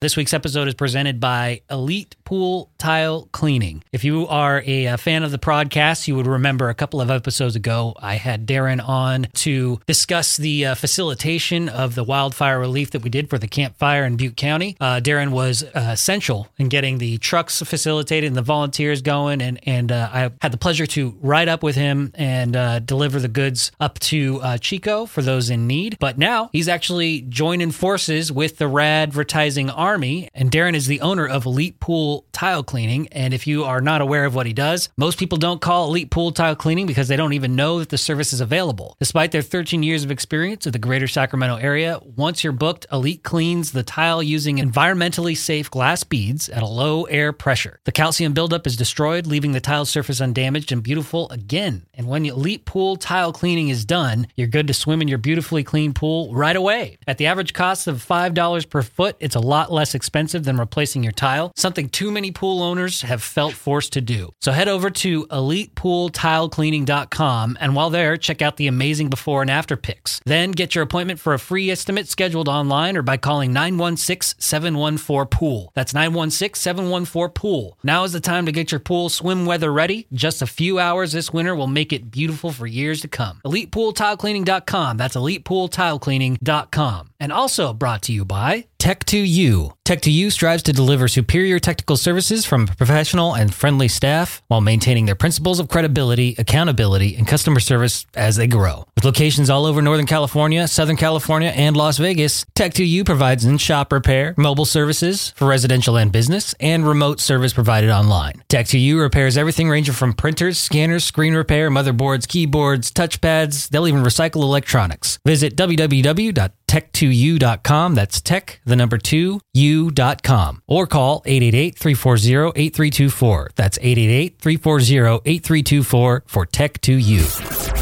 [0.00, 3.82] This week's episode is presented by Elite Pool Tile Cleaning.
[3.90, 7.10] If you are a, a, fan of the podcast, you would remember a couple of
[7.10, 12.92] episodes ago, I had Darren on to discuss the uh, facilitation of the wildfire relief
[12.92, 14.76] that we did for the campfire in Butte County.
[14.80, 19.58] Uh, Darren was uh, essential in getting the trucks facilitated and the volunteers going, and
[19.66, 23.26] and uh, I had the pleasure to ride up with him and uh, deliver the
[23.26, 25.96] goods up to uh, Chico for those in need.
[25.98, 30.86] But now he's actually joining forces with the Rad Advertising Army Army, and Darren is
[30.86, 33.08] the owner of Elite Pool Tile Cleaning.
[33.08, 36.10] And if you are not aware of what he does, most people don't call Elite
[36.10, 38.98] Pool Tile Cleaning because they don't even know that the service is available.
[38.98, 43.22] Despite their 13 years of experience in the greater Sacramento area, once you're booked, Elite
[43.22, 47.80] cleans the tile using environmentally safe glass beads at a low air pressure.
[47.84, 51.86] The calcium buildup is destroyed, leaving the tile surface undamaged and beautiful again.
[51.94, 55.64] And when Elite Pool Tile Cleaning is done, you're good to swim in your beautifully
[55.64, 56.98] clean pool right away.
[57.06, 61.02] At the average cost of $5 per foot, it's a lot less expensive than replacing
[61.02, 64.30] your tile, something too many pool owners have felt forced to do.
[64.40, 69.76] So head over to elitepooltilecleaning.com and while there, check out the amazing before and after
[69.76, 70.20] pics.
[70.24, 75.28] Then get your appointment for a free estimate scheduled online or by calling 916 714
[75.30, 75.70] Pool.
[75.74, 77.78] That's 916 714 Pool.
[77.82, 80.06] Now is the time to get your pool swim weather ready.
[80.12, 83.40] Just a few hours this winter will make it beautiful for years to come.
[83.44, 84.96] ElitePoolTileCleaning.com.
[84.96, 87.10] That's ElitePoolTileCleaning.com.
[87.20, 89.77] And also brought to you by Tech2U.
[89.88, 95.14] Tech2U strives to deliver superior technical services from professional and friendly staff while maintaining their
[95.14, 98.84] principles of credibility, accountability, and customer service as they grow.
[98.96, 104.34] With locations all over Northern California, Southern California, and Las Vegas, Tech2U provides in-shop repair,
[104.36, 108.42] mobile services for residential and business, and remote service provided online.
[108.50, 113.70] Tech2U repairs everything ranging from printers, scanners, screen repair, motherboards, keyboards, touchpads.
[113.70, 115.18] They'll even recycle electronics.
[115.24, 117.94] Visit www tech2u.com.
[117.94, 119.40] That's tech, the number two,
[119.78, 120.62] u.com.
[120.66, 123.48] Or call 888-340-8324.
[123.54, 127.74] That's 888-340-8324 for Tech2U.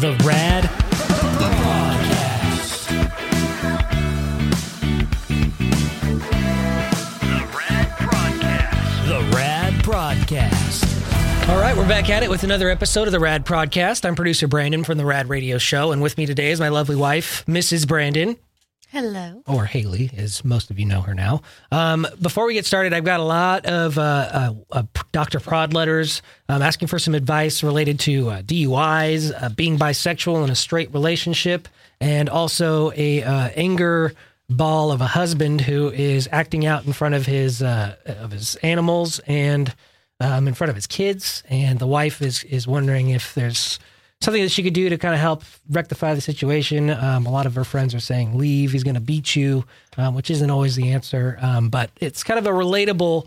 [0.00, 0.64] The Rad.
[0.64, 0.70] The
[7.56, 9.08] Rad Prodcast.
[9.08, 11.48] The Rad Prodcast.
[11.48, 14.04] All right, we're back at it with another episode of the Rad Podcast.
[14.04, 16.94] I'm producer Brandon from the Rad Radio Show, and with me today is my lovely
[16.94, 17.88] wife, Mrs.
[17.88, 18.36] Brandon.
[18.92, 19.44] Hello.
[19.46, 21.42] Or Haley, as most of you know her now.
[21.70, 25.38] Um, before we get started, I've got a lot of uh, uh, uh, Dr.
[25.38, 30.50] Prod letters um, asking for some advice related to uh, DUIs, uh, being bisexual in
[30.50, 31.68] a straight relationship,
[32.00, 34.12] and also a uh, anger
[34.48, 39.20] ball of a husband who is acting out in front of his of his animals
[39.28, 39.72] and
[40.18, 43.78] um, in front of his kids, and the wife is is wondering if there's
[44.20, 46.90] something that she could do to kind of help rectify the situation.
[46.90, 48.72] Um, a lot of her friends are saying, "Leave.
[48.72, 49.64] He's going to beat you,"
[49.96, 53.26] um, which isn't always the answer, um, but it's kind of a relatable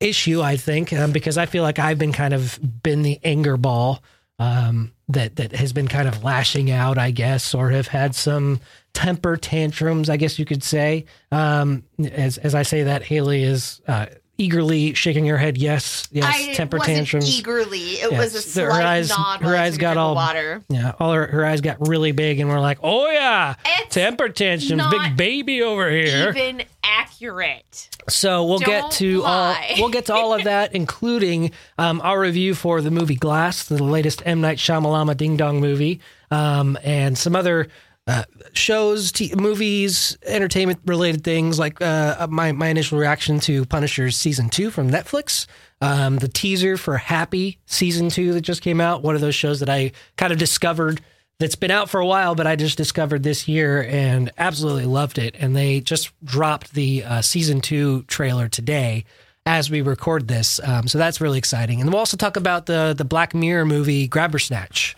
[0.00, 3.56] issue, I think, um, because I feel like I've been kind of been the anger
[3.56, 4.02] ball
[4.38, 8.60] um, that that has been kind of lashing out, I guess, or have had some
[8.94, 11.04] temper tantrums, I guess you could say.
[11.30, 13.80] Um, as as I say that, Haley is.
[13.86, 14.06] Uh,
[14.40, 15.58] eagerly shaking her head.
[15.58, 16.24] Yes, yes.
[16.26, 17.38] I temper wasn't tantrums.
[17.38, 18.32] Eagerly, it Yes.
[18.34, 19.42] was a Her slight eyes- nod.
[19.42, 20.62] her eyes got all- water.
[20.68, 24.28] Yeah, all her, her eyes got really big, and we're like, "Oh yeah, It's temper
[24.28, 27.88] tantrums, big baby over here." Even accurate.
[28.08, 32.18] So we'll get Don't to all we'll get to all of that, including um, our
[32.20, 37.16] review for the movie Glass, the latest M Night Shyamalama Ding Dong movie, um, and
[37.16, 37.68] some other
[38.10, 44.10] uh, shows, t- movies, entertainment related things like uh, my my initial reaction to Punisher
[44.10, 45.46] season two from Netflix.
[45.80, 49.60] Um, the teaser for Happy season two that just came out, one of those shows
[49.60, 51.00] that I kind of discovered
[51.38, 55.16] that's been out for a while, but I just discovered this year and absolutely loved
[55.16, 55.34] it.
[55.38, 59.04] And they just dropped the uh, season two trailer today
[59.46, 61.80] as we record this, um, so that's really exciting.
[61.80, 64.96] And we'll also talk about the the Black Mirror movie Grabber Snatch.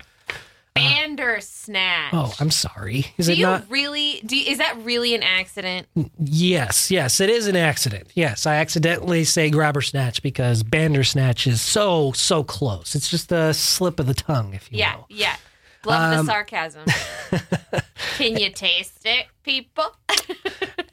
[0.75, 2.11] Bandersnatch.
[2.13, 3.07] Oh, I'm sorry.
[3.19, 3.65] Is do it you not?
[3.71, 4.21] really?
[4.25, 5.87] Do you, is that really an accident?
[6.19, 8.09] Yes, yes, it is an accident.
[8.15, 12.95] Yes, I accidentally say grabber snatch because Bandersnatch is so so close.
[12.95, 15.07] It's just a slip of the tongue, if you Yeah, will.
[15.11, 15.37] yeah.
[15.85, 16.85] Love Um, the sarcasm.
[18.17, 19.97] Can you taste it, people?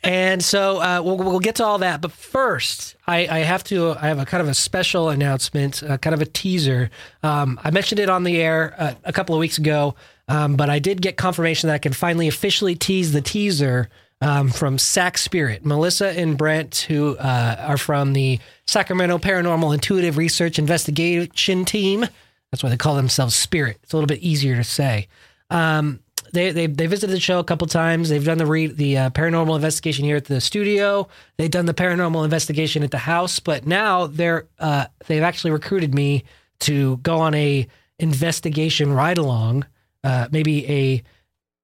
[0.02, 2.02] And so uh, we'll, we'll get to all that.
[2.02, 5.98] But first, I, I have to, I have a kind of a special announcement, uh,
[5.98, 6.90] kind of a teaser.
[7.22, 9.96] Um, I mentioned it on the air uh, a couple of weeks ago,
[10.28, 13.90] um, but I did get confirmation that I can finally officially tease the teaser
[14.22, 15.66] um, from Sac Spirit.
[15.66, 22.08] Melissa and Brent, who uh, are from the Sacramento Paranormal Intuitive Research Investigation Team.
[22.52, 23.80] That's why they call themselves Spirit.
[23.84, 25.08] It's a little bit easier to say.
[25.50, 26.00] Um,
[26.34, 28.10] they they they visited the show a couple times.
[28.10, 31.08] They've done the re- the uh, paranormal investigation here at the studio.
[31.38, 35.94] They've done the paranormal investigation at the house, but now they're uh, they've actually recruited
[35.94, 36.24] me
[36.62, 37.68] to go on a
[37.98, 39.66] investigation ride along.
[40.04, 41.04] Uh, maybe a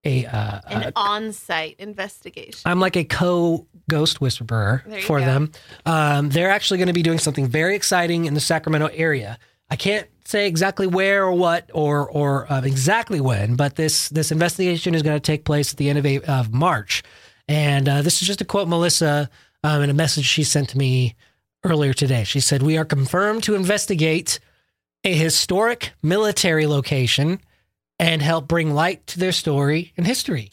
[0.04, 2.62] a uh, An uh, on-site investigation.
[2.66, 5.26] I'm like a co ghost whisperer for go.
[5.26, 5.52] them.
[5.86, 9.40] Um, they're actually going to be doing something very exciting in the Sacramento area.
[9.70, 14.32] I can't say exactly where or what or or uh, exactly when, but this this
[14.32, 17.04] investigation is going to take place at the end of, a, of March.
[17.48, 19.30] And uh, this is just a quote Melissa
[19.64, 21.16] um, in a message she sent to me
[21.64, 22.24] earlier today.
[22.24, 24.40] She said, "We are confirmed to investigate
[25.04, 27.40] a historic military location
[28.00, 30.52] and help bring light to their story and history."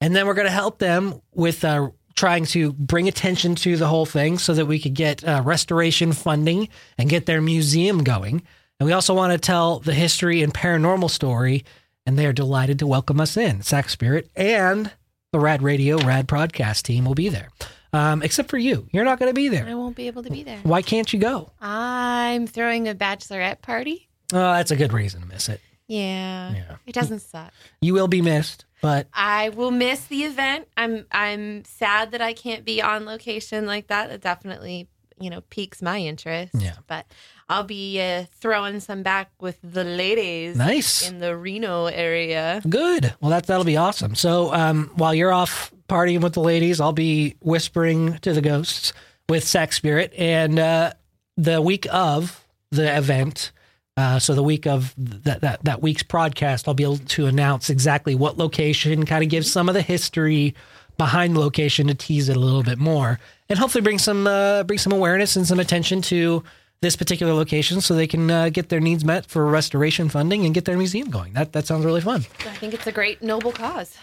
[0.00, 3.88] And then we're going to help them with uh, trying to bring attention to the
[3.88, 6.68] whole thing so that we could get uh, restoration funding
[6.98, 8.42] and get their museum going.
[8.78, 11.64] And we also want to tell the history and paranormal story.
[12.06, 13.62] And they are delighted to welcome us in.
[13.62, 14.92] Sac Spirit and
[15.32, 17.48] the Rad Radio, Rad Podcast team will be there.
[17.94, 18.88] Um, except for you.
[18.92, 19.66] You're not going to be there.
[19.66, 20.58] I won't be able to be there.
[20.64, 21.50] Why can't you go?
[21.60, 24.08] I'm throwing a bachelorette party.
[24.32, 25.60] Oh, that's a good reason to miss it.
[25.86, 26.52] Yeah.
[26.52, 26.76] Yeah.
[26.86, 27.52] It doesn't suck.
[27.80, 30.68] You will be missed, but I will miss the event.
[30.76, 34.10] I'm I'm sad that I can't be on location like that.
[34.10, 34.88] It definitely,
[35.18, 36.54] you know, piques my interest.
[36.58, 36.74] Yeah.
[36.86, 37.06] But
[37.48, 41.08] I'll be uh, throwing some back with the ladies nice.
[41.08, 42.60] in the Reno area.
[42.68, 43.14] Good.
[43.22, 44.14] Well, that that'll be awesome.
[44.14, 48.92] So, um, while you're off partying with the ladies, I'll be whispering to the ghosts
[49.30, 50.92] with Sac Spirit, and uh,
[51.38, 53.50] the week of the event.
[53.96, 57.70] Uh, so the week of that, that that week's broadcast, I'll be able to announce
[57.70, 60.54] exactly what location, kind of give some of the history
[60.98, 64.64] behind the location to tease it a little bit more, and hopefully bring some uh,
[64.64, 66.42] bring some awareness and some attention to
[66.80, 70.54] this particular location, so they can uh, get their needs met for restoration funding and
[70.54, 71.32] get their museum going.
[71.34, 72.26] That that sounds really fun.
[72.40, 73.96] I think it's a great noble cause.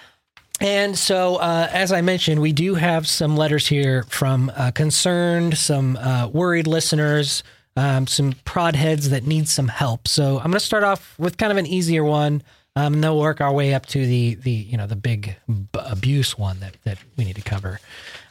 [0.62, 5.58] And so, uh, as I mentioned, we do have some letters here from uh, concerned,
[5.58, 7.44] some uh, worried listeners,
[7.76, 10.08] um, some prod heads that need some help.
[10.08, 12.44] So I'm going to start off with kind of an easier one,
[12.76, 15.36] um, and then we'll work our way up to the the you know the big
[15.48, 17.80] b- abuse one that that we need to cover.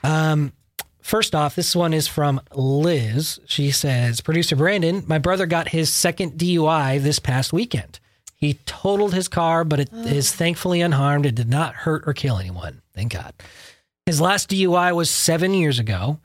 [0.02, 0.52] Um,
[1.02, 3.40] First off, this one is from Liz.
[3.46, 7.98] She says, Producer Brandon, my brother got his second DUI this past weekend.
[8.36, 11.26] He totaled his car, but it is thankfully unharmed.
[11.26, 12.82] It did not hurt or kill anyone.
[12.94, 13.32] Thank God.
[14.06, 16.20] His last DUI was seven years ago.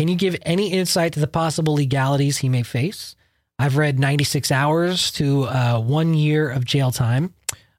[0.00, 3.14] Can you give any insight to the possible legalities he may face?
[3.58, 7.34] I've read 96 hours to uh, one year of jail time,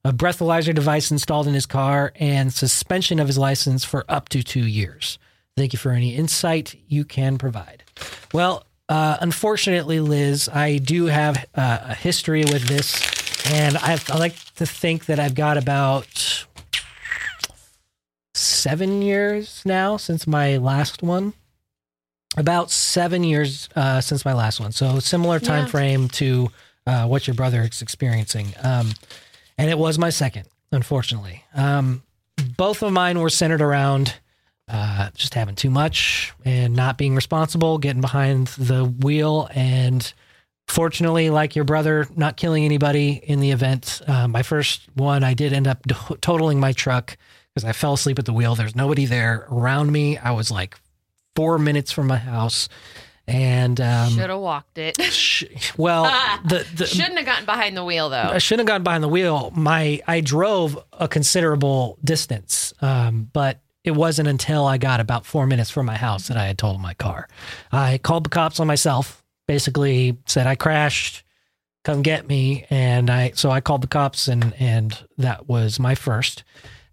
[0.06, 4.44] a breathalyzer device installed in his car, and suspension of his license for up to
[4.44, 5.18] two years.
[5.58, 7.86] Thank you for any insight you can provide.
[8.32, 14.20] Well, uh, unfortunately, Liz, I do have uh, a history with this, and I've, I
[14.20, 16.46] like to think that I've got about
[18.36, 21.34] seven years now since my last one.
[22.38, 25.72] About seven years uh, since my last one, so similar time Yeah.
[25.72, 26.50] frame to
[26.88, 28.92] uh, what your brother is experiencing, um,
[29.58, 31.44] and it was my second, unfortunately.
[31.54, 32.04] Um,
[32.58, 34.16] both of mine were centered around
[34.70, 40.14] uh, just having too much and not being responsible, getting behind the wheel, and
[40.70, 44.02] fortunately, like your brother, not killing anybody in the event.
[44.08, 45.80] Uh, my first one, I did end up
[46.22, 47.18] totaling my truck
[47.54, 48.56] because I fell asleep at the wheel.
[48.56, 50.18] There's nobody there around me.
[50.18, 50.80] I was like
[51.36, 52.68] four minutes from my house,
[53.28, 55.02] and um, Should have walked it.
[55.02, 55.44] sh-
[55.78, 56.04] well,
[56.46, 58.18] the, the Shouldn't have gotten behind the wheel though.
[58.34, 59.52] I shouldn't have gotten behind the wheel.
[59.56, 65.48] My I drove a considerable distance, um, but it wasn't until I got about four
[65.48, 67.28] minutes from my house that I had totaled my car.
[67.72, 69.24] I called the cops on myself.
[69.48, 71.24] Basically, said I crashed.
[71.84, 75.96] Come get me, and I so I called the cops, and and that was my
[75.96, 76.44] first.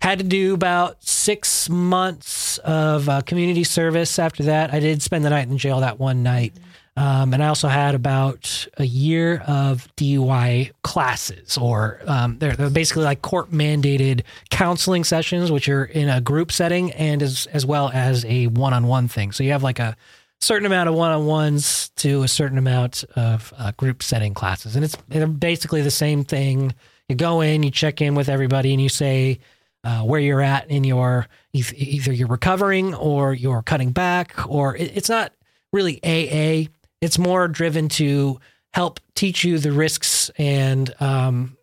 [0.01, 4.73] Had to do about six months of uh, community service after that.
[4.73, 6.55] I did spend the night in jail that one night.
[6.99, 12.71] Um, and I also had about a year of DUI classes, or um, they're, they're
[12.71, 17.65] basically like court mandated counseling sessions, which are in a group setting and as, as
[17.65, 19.31] well as a one on one thing.
[19.31, 19.97] So you have like a
[20.41, 24.75] certain amount of one on ones to a certain amount of uh, group setting classes.
[24.75, 26.75] And it's they're basically the same thing.
[27.09, 29.39] You go in, you check in with everybody, and you say,
[29.85, 35.09] uh, where you're at in your either you're recovering or you're cutting back, or it's
[35.09, 35.33] not
[35.73, 36.69] really AA.
[37.01, 38.41] It's more driven to
[38.73, 41.57] help teach you the risks and um,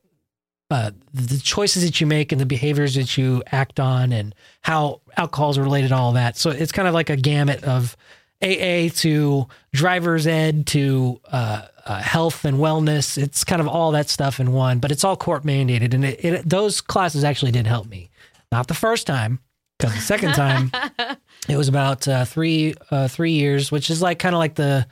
[0.72, 5.01] uh, the choices that you make and the behaviors that you act on and how
[5.17, 6.38] alcohol is related to all that.
[6.38, 7.95] So it's kind of like a gamut of
[8.41, 13.18] AA to driver's ed to uh, uh, health and wellness.
[13.18, 16.25] It's kind of all that stuff in one, but it's all court mandated, and it,
[16.25, 18.10] it, those classes actually did help me.
[18.51, 19.39] Not the first time,
[19.77, 20.72] because the second time
[21.50, 24.88] it was about uh, three uh, three years, which is like kind of like the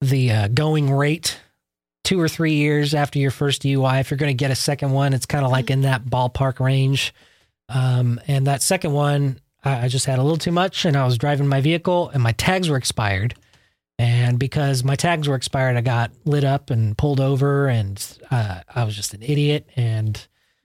[0.00, 1.38] the uh, going rate.
[2.04, 4.92] Two or three years after your first DUI, if you're going to get a second
[4.92, 7.12] one, it's kind of like in that ballpark range.
[7.68, 11.04] Um, and that second one, I, I just had a little too much, and I
[11.04, 13.34] was driving my vehicle, and my tags were expired.
[13.98, 18.00] And because my tags were expired, I got lit up and pulled over, and
[18.30, 19.68] uh, I was just an idiot.
[19.74, 20.24] And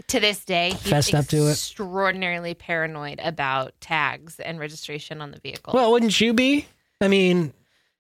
[0.10, 1.52] To this day, he's Fessed up to it.
[1.52, 5.74] extraordinarily paranoid about tags and registration on the vehicle.
[5.74, 6.68] well, wouldn't you be?
[7.02, 7.54] I mean,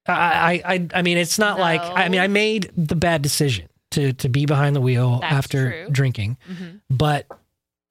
[0.08, 4.14] I, I, I, mean, it's not like I mean, I made the bad decision to
[4.14, 5.88] to be behind the wheel That's after true.
[5.92, 6.82] drinking, Mhm.
[6.90, 7.26] but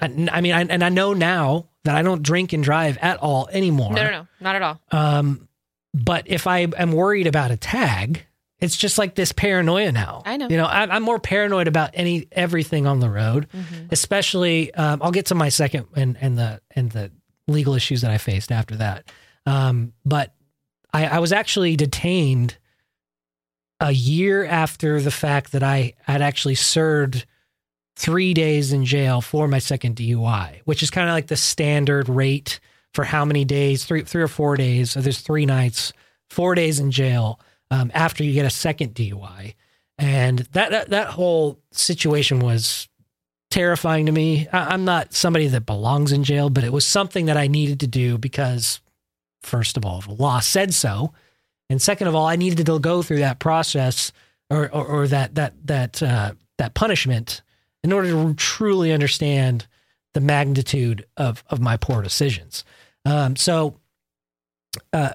[0.00, 3.16] I, I mean, I, and I know now that I don't drink and drive at
[3.18, 3.92] all anymore.
[3.92, 4.80] No, no, no, not at all.
[4.90, 5.49] Um,
[5.94, 8.25] but if I am worried about a tag,
[8.58, 10.22] it's just like this paranoia now.
[10.25, 10.49] I know.
[10.49, 13.90] You know, I, I'm more paranoid about any everything on the road, Mhm.
[13.92, 14.72] especially.
[14.75, 17.11] Um, I'll get to my second and and the and the
[17.49, 19.04] legal issues that I faced after that.
[19.46, 20.32] Um, but
[20.94, 22.56] I, I was actually detained
[23.80, 27.26] a year after the fact that I had actually served
[27.96, 32.08] three days in jail for my second DUI, which is kind of like the standard
[32.08, 32.61] rate
[32.94, 34.92] for how many days three three or four days.
[34.92, 35.92] So there's three nights,
[36.30, 39.54] four days in jail um, after you get a second DUI,
[39.99, 42.88] and that that, that whole situation was
[43.50, 44.49] terrifying to me.
[44.52, 47.80] I, I'm not somebody that belongs in jail, but it was something that I needed
[47.80, 48.80] to do because,
[49.42, 51.12] first of all, the law said so,
[51.70, 54.12] and second of all, I needed to go through that process
[54.50, 57.42] or or, or that that that uh, that punishment
[57.82, 59.66] in order to truly understand
[60.14, 62.64] the magnitude of of my poor decisions.
[63.04, 63.78] Um, so,
[64.92, 65.11] uh,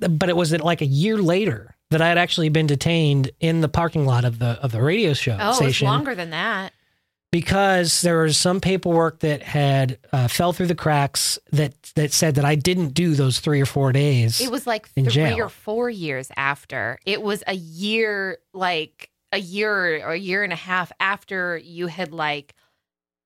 [0.00, 3.68] but it was like a year later that I had actually been detained in the
[3.68, 6.72] parking lot of the of the radio show Oh, it's station longer than that.
[7.32, 12.34] because there was some paperwork that had uh, fell through the cracks that that said
[12.34, 14.40] that I didn't do those three or four days.
[14.40, 15.40] It was like three jail.
[15.40, 16.98] or four years after.
[17.06, 21.86] It was a year, like a year or a year and a half after you
[21.86, 22.54] had like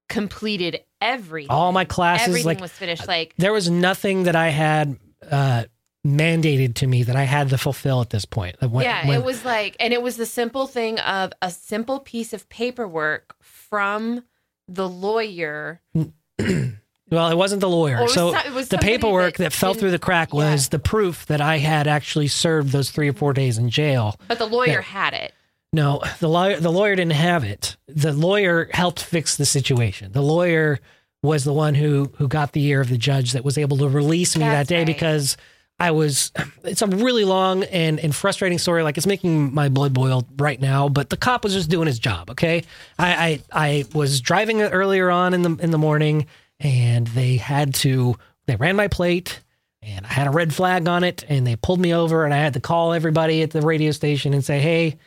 [0.09, 1.51] completed everything.
[1.51, 3.07] all my classes everything like was finished.
[3.09, 4.97] Like there was nothing that I had
[5.31, 5.65] uh,
[6.07, 8.57] mandated to me that I had to fulfill at this point.
[8.61, 12.01] When- yeah, when- it was like, and it was the simple thing of a simple
[12.01, 14.25] piece of paperwork from
[14.69, 15.81] the lawyer.
[15.95, 18.03] well, it wasn't the lawyer.
[18.03, 20.71] Was so some- it was the paperwork that that, fell through the crack was Yeah.
[20.71, 24.17] the proof that I had actually served those three or four days in jail.
[24.29, 24.81] But the lawyer Yeah.
[24.83, 25.33] had it.
[25.73, 27.77] No, the lawyer the lawyer didn't have it.
[27.87, 30.13] The lawyer helped fix the situation.
[30.13, 30.81] The lawyer
[31.23, 33.89] was the one who who got the ear of the judge that was able to
[33.89, 34.87] release me That's that day right.
[34.87, 35.37] because
[35.79, 36.31] I was
[36.63, 38.83] it's a really long and, and frustrating story.
[38.83, 41.99] Like it's making my blood boil right now, but the cop was just doing his
[41.99, 42.65] job, okay?
[42.99, 46.27] I I, I was driving earlier on in the in the morning
[46.61, 49.41] and they had to they ran my plate
[49.81, 52.39] and I had a red flag on it and they pulled me over and I
[52.39, 54.99] had to call everybody at the radio station and say, "Hey,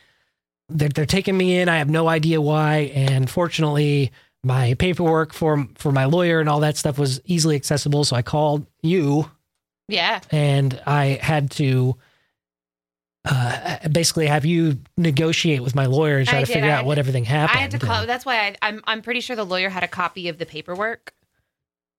[0.69, 1.69] they're, they're taking me in.
[1.69, 2.91] I have no idea why.
[2.95, 4.12] And fortunately,
[4.43, 8.03] my paperwork for for my lawyer and all that stuff was easily accessible.
[8.03, 9.29] So I called you,
[9.88, 10.19] Yeah.
[10.31, 11.95] and I had to
[13.27, 16.53] uh, basically have you negotiate with my lawyer and try I to did.
[16.53, 17.57] figure I out what to- everything happened.
[17.57, 18.01] I had to call.
[18.01, 18.81] And- That's why I, I'm.
[18.86, 21.13] I'm pretty sure the lawyer had a copy of the paperwork,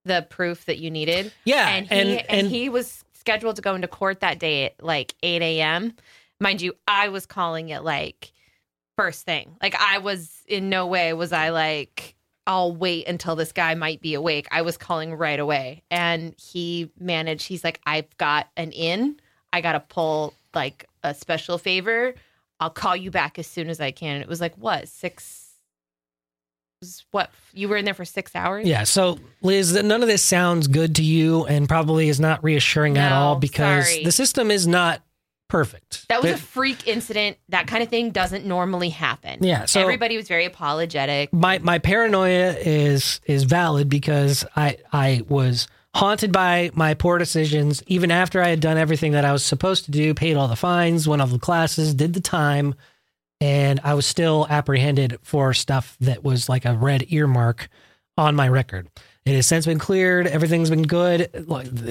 [0.04, 3.62] the proof that you needed, yeah, and he and and, and, he was scheduled to
[3.62, 5.94] go into court that day at like 8 a.m.
[6.40, 8.30] Mind you, I was calling it like
[8.96, 9.56] first thing.
[9.62, 14.00] Like I was in no way was I like I'll wait until this guy might
[14.00, 14.46] be awake.
[14.50, 17.46] I was calling right away, and he managed.
[17.48, 19.18] He's like, I've got an in.
[19.52, 22.14] I got to pull like a special favor.
[22.60, 24.14] I'll call you back as soon as I can.
[24.14, 25.42] And it was like what six?
[26.82, 28.66] Was what you were in there for six hours?
[28.66, 28.84] yeah.
[28.84, 33.12] So Liz, none of this sounds good to you, and probably is not reassuring at
[33.12, 34.04] all because sorry.
[34.04, 35.02] the system is not
[35.48, 36.08] perfect.
[36.08, 37.38] That was a freak incident.
[37.48, 39.42] That kind of thing doesn't normally happen.
[39.42, 41.32] Yeah, so- everybody was very apologetic.
[41.32, 47.82] my my paranoia is is valid because I I was haunted by my poor decisions
[47.86, 50.54] even after I had done everything that I was supposed to do, paid all the
[50.56, 52.74] fines, went all the classes, did the time,
[53.40, 57.68] and I was still apprehended for stuff that was like a red earmark
[58.18, 58.88] on my record.
[59.24, 60.26] It has since been cleared.
[60.26, 61.30] Everything's been good.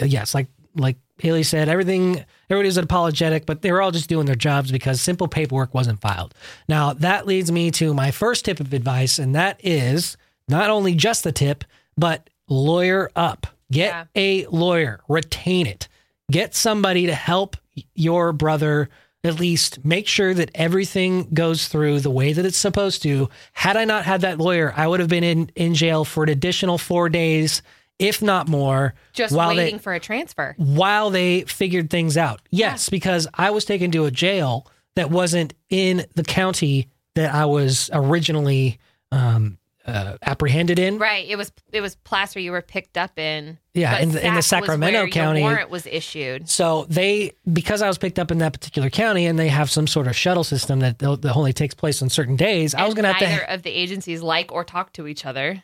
[0.05, 4.25] Yes, like like Haley said, everything everybody was apologetic, but they were all just doing
[4.25, 6.33] their jobs because simple paperwork wasn't filed.
[6.67, 10.17] Now that leads me to my first tip of advice, and that is
[10.47, 11.63] not only just the tip,
[11.97, 13.47] but lawyer up.
[13.71, 14.03] Get Yeah.
[14.15, 15.87] a lawyer, retain it.
[16.31, 17.57] Get somebody to help
[17.95, 18.89] your brother
[19.23, 23.27] at least make sure that everything goes through the way that it's supposed to.
[23.53, 26.29] Had I not had that lawyer, I would have been in, in jail for an
[26.29, 27.63] additional four days
[27.99, 30.53] if not more, Just while waiting they for a transfer.
[30.57, 32.41] while they figured things out.
[32.51, 37.45] Yes, because I was taken to a jail that wasn't in the county that I
[37.45, 38.79] was originally
[39.11, 40.97] um, uh, apprehended in.
[40.97, 41.25] Right.
[41.29, 43.57] It was it was Placer you were picked up in.
[43.73, 46.49] Yeah, in the- in the Sacramento County- warrant was issued.
[46.49, 49.85] So they, because I was picked up in that particular county, and they have some
[49.85, 52.73] sort of shuttle system that, that only takes place on certain days.
[52.73, 53.53] I was going to have neither to.
[53.53, 55.61] of the agencies like or talk to each other.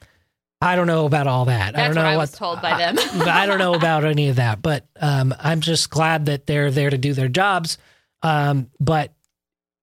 [0.61, 1.77] I don't know about all that.
[1.77, 2.95] I don't know what I what was told by them.
[2.95, 4.61] but I don't know about any of that.
[4.61, 7.77] But um, I'm just glad that they're there to do their jobs.
[8.21, 9.11] Um, but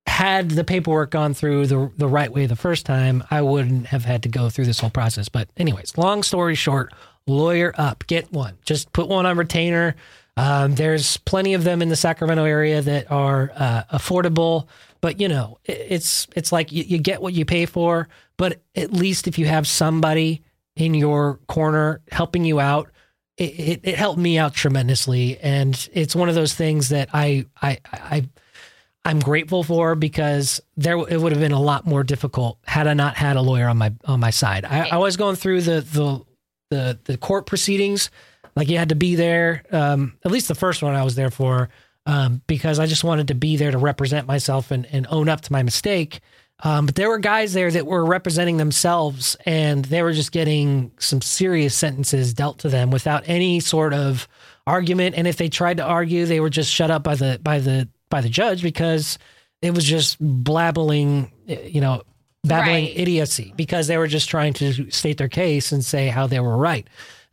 [0.06, 4.04] had the paperwork gone through the the right way the first time, I wouldn't have
[4.04, 5.28] had to go through this whole process.
[5.28, 6.92] But anyways, long story short,
[7.26, 8.56] lawyer up, get one.
[8.64, 9.96] Just put one on retainer.
[10.36, 14.68] Um, there's plenty of them in the Sacramento area that are uh, affordable,
[15.00, 18.08] but you know, it- it's it's like you, you get what you pay for.
[18.36, 20.42] But at least if you have somebody
[20.78, 22.90] in your corner helping you out,
[23.36, 27.46] it, it, it helped me out tremendously, and it's one of those things that I
[27.60, 28.28] I I
[29.04, 32.94] I'm grateful for because there it would have been a lot more difficult had I
[32.94, 34.64] not had a lawyer on my on my side.
[34.64, 36.24] I, I was going through the the
[36.70, 38.10] the the court proceedings,
[38.54, 39.64] like you had to be there.
[39.72, 41.70] Um, at least the first one I was there for,
[42.06, 45.40] um, because I just wanted to be there to represent myself and and own up
[45.42, 46.20] to my mistake.
[46.64, 50.90] Um, but there were guys there that were representing themselves, and they were just getting
[50.98, 54.26] some serious sentences dealt to them without any sort of
[54.66, 55.14] argument.
[55.16, 57.88] And if they tried to argue, they were just shut up by the by the
[58.10, 59.18] by the judge because
[59.62, 62.02] it was just blabbling, you know,
[62.44, 62.92] babbling Right.
[62.98, 66.56] idiocy because they were just trying to state their case and say how they were
[66.56, 66.88] right.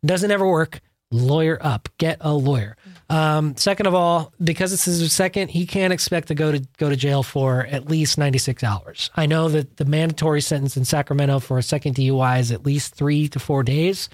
[0.06, 0.82] Doesn't ever work.
[1.12, 1.88] Lawyer up.
[1.98, 2.76] Get a lawyer.
[3.10, 6.68] Um, second of all, because this is his second, he can't expect to go to
[6.78, 9.12] go to jail for at least 96 hours.
[9.16, 12.96] I know that the mandatory sentence in Sacramento for a second DUI is at least
[12.96, 14.10] three to four days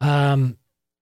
[0.00, 0.56] um,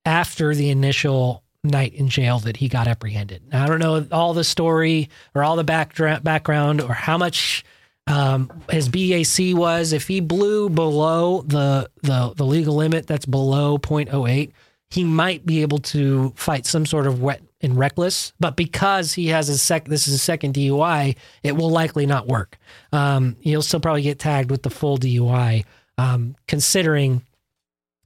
[0.05, 3.43] after the initial night in jail that he got apprehended.
[3.53, 7.65] Now, I don't know all the story or all the backdra- background or how much
[8.07, 9.93] um, his BAC was.
[9.93, 14.53] If he blew below the, the the legal limit, that's below 0.08,
[14.91, 18.33] he might be able to fight some sort of wet and reckless.
[18.41, 22.27] But because he has a sec, this is a second DUI, it will likely not
[22.27, 22.59] work.
[22.93, 25.65] Um, he'll still probably get tagged with the full DUI,
[25.99, 27.23] um, considering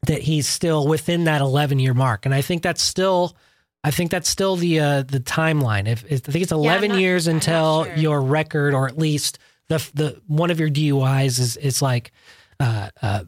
[0.07, 2.27] that he's still within that 11 year mark.
[2.27, 3.37] And I think that's still,
[3.85, 5.87] I think that's still the uh, the timeline.
[5.87, 7.95] If, if I think it's 11 not- years until sure.
[7.95, 12.11] your record, or at least the the one of your DUIs is is like
[12.59, 13.25] uh, uh,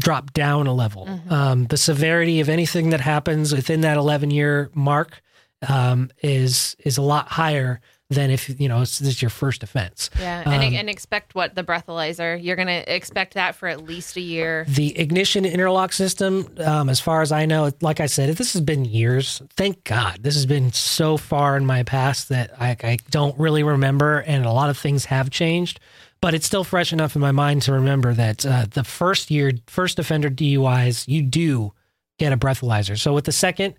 [0.00, 1.06] drop down a level.
[1.06, 1.30] Mhm.
[1.30, 5.22] Um, the severity of anything that happens within that 11 year mark
[5.68, 9.62] um, is is a lot higher than if you know it's, this is your first
[9.62, 10.10] offense.
[10.18, 12.42] Yeah, and, Um, and expect what the breathalyzer.
[12.42, 14.64] You're gonna expect that for at least a year.
[14.66, 18.62] The ignition interlock system, um, as far as I know, like I said, this has
[18.62, 19.42] been years.
[19.56, 20.18] Thank God.
[20.22, 24.44] This has been so far in my past that I, I don't really remember, and
[24.44, 25.78] a lot of things have changed.
[26.22, 29.52] But it's still fresh enough in my mind to remember that uh, the first year,
[29.66, 31.72] first offender DUIs, you do
[32.18, 32.98] get a breathalyzer.
[32.98, 33.74] So with the second,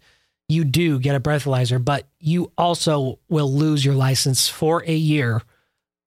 [0.49, 5.41] you do get a breathalyzer, but you also will lose your license for a year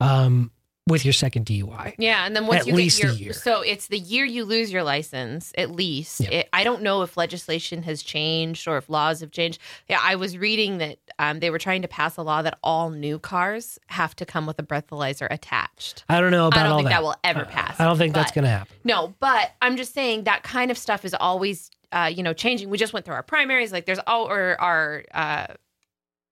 [0.00, 0.50] um,
[0.86, 1.94] with your second DUI.
[1.98, 3.32] Yeah, and then once At you least a get your year.
[3.32, 6.20] so it's the year you lose your license at least.
[6.20, 6.28] Yeah.
[6.30, 9.60] It, I don't know if legislation has changed or if laws have changed.
[9.88, 12.90] Yeah, I was reading that um, they were trying to pass a law that all
[12.90, 16.04] new cars have to come with a breathalyzer attached.
[16.10, 16.96] I don't know about I don't all think that.
[16.96, 18.76] that will ever Uh, pass, I don't think that's going to happen.
[18.84, 22.68] No, but I'm just saying that kind of stuff is always, uh, you know, changing.
[22.68, 23.72] We just went through our primaries.
[23.72, 25.46] Like there's all or our, uh,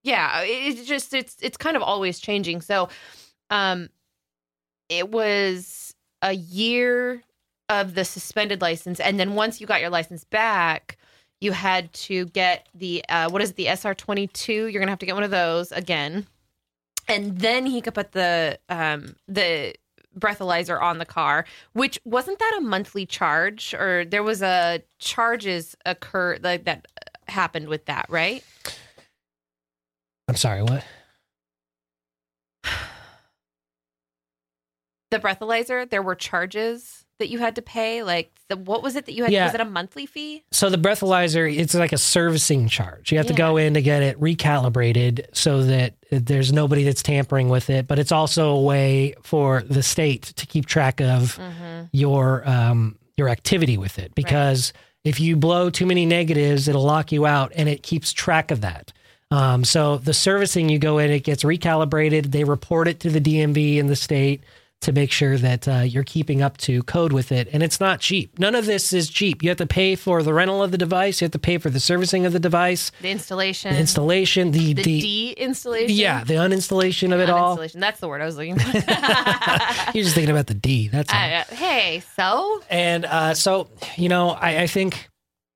[0.03, 2.61] yeah, it- it's just it's it's kind of always changing.
[2.61, 2.91] So,
[3.49, 3.89] um,
[4.99, 7.23] it was a year
[7.69, 10.99] of the suspended license, and then once you got your license back,
[11.41, 14.67] you had to get the uh, what is it, the SR twenty two?
[14.67, 16.27] You're gonna have to get one of those again,
[17.09, 19.75] and then he could put the um the
[20.19, 25.75] breathalyzer on the car which wasn't that a monthly charge or there was a charges
[25.87, 26.87] occur like that
[27.29, 28.45] happened with that right
[30.29, 30.85] I'm sorry, what?
[35.13, 39.07] The breathalyzer there were charges that you had to pay like the what was it
[39.07, 39.45] that you had Yeah.
[39.45, 43.13] was it a monthly fee So the breathalyzer, it's like a servicing charge.
[43.13, 47.49] You have to go in to get it recalibrated so that there's nobody that's tampering
[47.49, 47.87] with it.
[47.87, 51.85] But it's also a way for the state to keep track of mm-hmm.
[51.93, 54.15] your um, your activity with it.
[54.17, 54.73] Because
[55.05, 58.63] if you blow too many negatives, it'll lock you out, and it keeps track of
[58.63, 58.93] that.
[59.31, 62.33] Um, so the servicing, you go in, it gets recalibrated.
[62.33, 64.43] They report it to the DMV in the state.
[64.83, 67.49] To make sure that uh, you're keeping up to code with it.
[67.53, 68.39] And it's not cheap.
[68.39, 69.43] None of this is cheap.
[69.43, 71.21] You have to pay for the rental of the device.
[71.21, 73.73] You have to pay for the servicing of the device, The installation.
[73.75, 75.97] the installation, the the the, de-installation.
[75.97, 77.57] yeah, the uninstallation of it all.
[77.75, 78.67] That's the word I was looking for.
[79.95, 80.89] You're just thinking about the D.
[80.89, 81.19] That's all.
[81.19, 85.09] Uh, hey, so And uh, so, you know, I, I think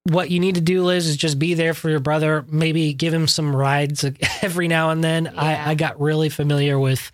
[0.05, 2.45] what you need to do, Liz, is just be there for your brother.
[2.49, 4.05] Maybe give him some rides
[4.43, 5.25] every now and then.
[5.27, 5.33] Yeah.
[5.67, 7.11] I, I got really familiar with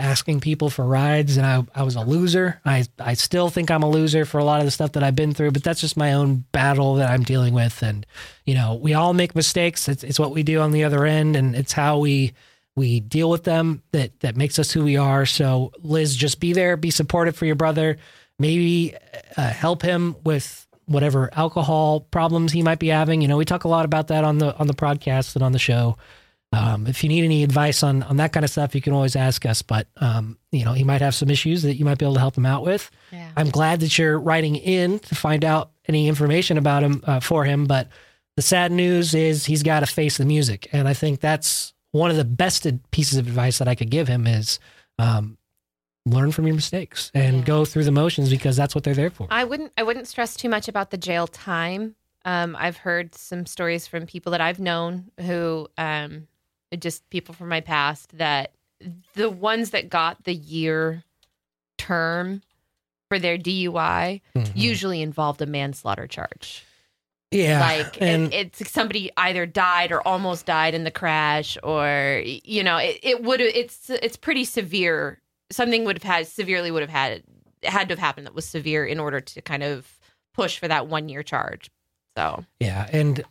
[0.00, 2.60] asking people for rides, and I, I was a loser.
[2.64, 5.14] I, I still think I'm a loser for a lot of the stuff that I've
[5.14, 7.82] been through, but that's just my own battle that I'm dealing with.
[7.82, 8.06] And,
[8.44, 9.88] you know, we all make mistakes.
[9.88, 12.32] It's, it's what we do on the other end, and it's how we
[12.76, 15.26] we deal with them that that makes us who we are.
[15.26, 17.98] So, Liz, just be there, be supportive for your brother.
[18.38, 18.94] Maybe
[19.36, 23.20] uh, help him with whatever alcohol problems he might be having.
[23.20, 25.52] You know, we talk a lot about that on the on the podcast and on
[25.52, 25.98] the show.
[26.52, 29.14] Um, if you need any advice on on that kind of stuff, you can always
[29.14, 29.62] ask us.
[29.62, 32.20] But um, you know, he might have some issues that you might be able to
[32.20, 32.90] help him out with.
[33.12, 33.30] yeah.
[33.36, 37.44] I'm glad that you're writing in to find out any information about him uh, for
[37.44, 37.66] him.
[37.66, 37.88] But
[38.36, 42.10] the sad news is he's got to face the music, and I think that's one
[42.10, 44.58] of the best pieces of advice that I could give him is
[44.98, 45.36] um,
[46.06, 47.44] learn from your mistakes and Yeah.
[47.44, 49.26] go through the motions because that's what they're there for.
[49.30, 51.94] I wouldn't I wouldn't stress too much about the jail time.
[52.24, 56.26] Um, I've heard some stories from people that I've known who um,
[56.78, 58.52] just people from my past that
[59.14, 61.02] the ones that got the year
[61.78, 62.42] term
[63.08, 64.52] for their DUI Mhm.
[64.54, 66.64] usually involved a manslaughter charge.
[67.32, 72.22] yeah, like and it, it's somebody either died or almost died in the crash or
[72.24, 75.20] you know it, it would it's it's pretty severe
[75.52, 77.22] something would have had severely would have had
[77.62, 80.00] had to have happened that was severe in order to kind of
[80.34, 81.70] push for that one year charge
[82.16, 83.22] so yeah, and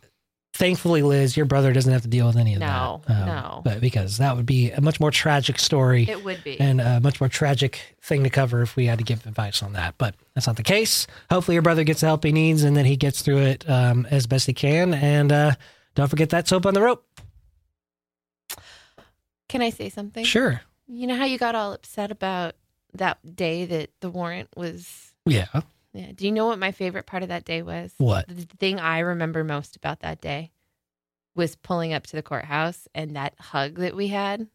[0.52, 3.14] thankfully, Liz, your brother doesn't have to deal with any of No, that.
[3.20, 3.62] Um, no.
[3.64, 6.08] but because that would be a much more tragic story.
[6.08, 9.04] it would be and a much more tragic thing to cover if we had to
[9.04, 9.94] give advice on that.
[9.98, 11.06] But that's not the case.
[11.30, 14.06] Hopefully, your brother gets the help he needs and then he gets through it um,
[14.10, 14.92] as best he can.
[14.94, 15.52] And uh,
[15.94, 17.04] don't forget that soap on the rope.
[19.48, 20.60] can i say something Sure.
[20.86, 22.54] you know how you got all upset about
[22.94, 25.46] that day that the warrant was Yeah.
[25.92, 28.26] Yeah do you know what my favorite part of that day was What?
[28.28, 30.52] the thing I remember most about that day
[31.36, 34.48] was pulling up to the courthouse and that hug that we had.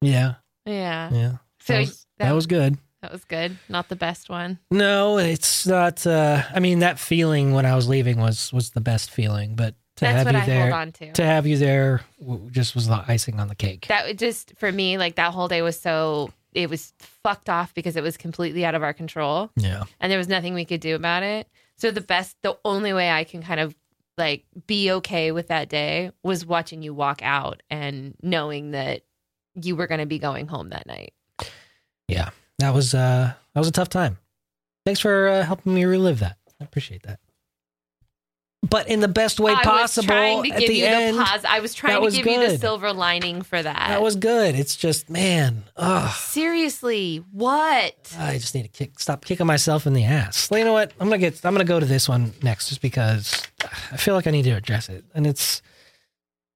[0.00, 0.34] Yeah.
[0.66, 1.10] Yeah.
[1.12, 1.32] Yeah.
[1.60, 2.78] So that, was, that was good.
[3.02, 3.58] that was good.
[3.68, 4.58] Not the best one.
[4.70, 6.06] No, it's not.
[6.06, 9.74] Uh, I mean, that feeling when I was leaving was was the best feeling, but
[9.96, 11.12] to That's have what you I there, hold on to.
[11.12, 12.02] to have you there,
[12.50, 13.86] just was the icing on the cake.
[13.88, 17.96] That just for me, like that whole day was so it was fucked off because
[17.96, 19.84] it was completely out of our control yeah.
[20.00, 21.48] and there was nothing we could do about it.
[21.76, 23.74] So the best, the only way I can kind of
[24.16, 29.02] like be okay with that day was watching you walk out and knowing that
[29.54, 31.12] you were going to be going home that night.
[32.08, 32.30] Yeah.
[32.58, 34.18] That was uh that was a tough time.
[34.86, 36.36] Thanks for uh, helping me relive that.
[36.60, 37.18] I appreciate that.
[38.68, 41.18] But in the best way I possible was trying to at give the you end.
[41.18, 41.44] the pause.
[41.44, 43.88] I was trying to was give you the silver lining for that.
[43.88, 44.54] that was good.
[44.54, 46.14] It's just man, ugh.
[46.14, 48.16] seriously what?
[48.18, 50.50] I just need to kick, stop kicking myself in the ass.
[50.50, 50.92] Well, you know what?
[50.98, 51.44] I'm gonna get.
[51.44, 53.46] I'm gonna go to this one next, just because
[53.92, 55.60] I feel like I need to address it, and it's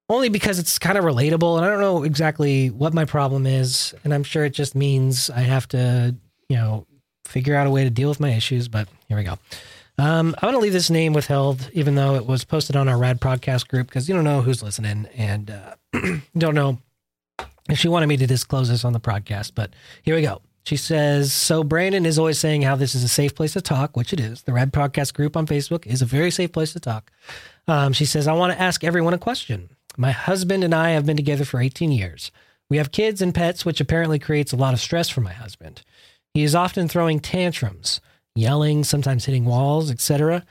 [0.09, 3.93] only because it's kind of relatable, and I don't know exactly what my problem is,
[4.03, 6.15] and I'm sure it just means I have to,
[6.47, 6.87] you know,
[7.25, 8.67] figure out a way to deal with my issues.
[8.67, 9.37] But here we go.
[9.99, 13.19] Um, I'm gonna leave this name withheld, even though it was posted on our Rad
[13.19, 15.75] podcast group, because you don't know who's listening, and uh,
[16.37, 16.79] don't know
[17.69, 19.51] if she wanted me to disclose this on the podcast.
[19.55, 20.41] But here we go.
[20.63, 23.97] She says, So Brandon is always saying how this is a safe place to talk,
[23.97, 24.43] which it is.
[24.43, 27.11] The Rad Podcast group on Facebook is a very safe place to talk.
[27.67, 29.69] Um, she says, I want to ask everyone a question.
[29.97, 32.31] My husband and I have been together for 18 years.
[32.69, 35.81] We have kids and pets, which apparently creates a lot of stress for my husband.
[36.33, 37.99] He is often throwing tantrums,
[38.35, 40.45] yelling, sometimes hitting walls, etc.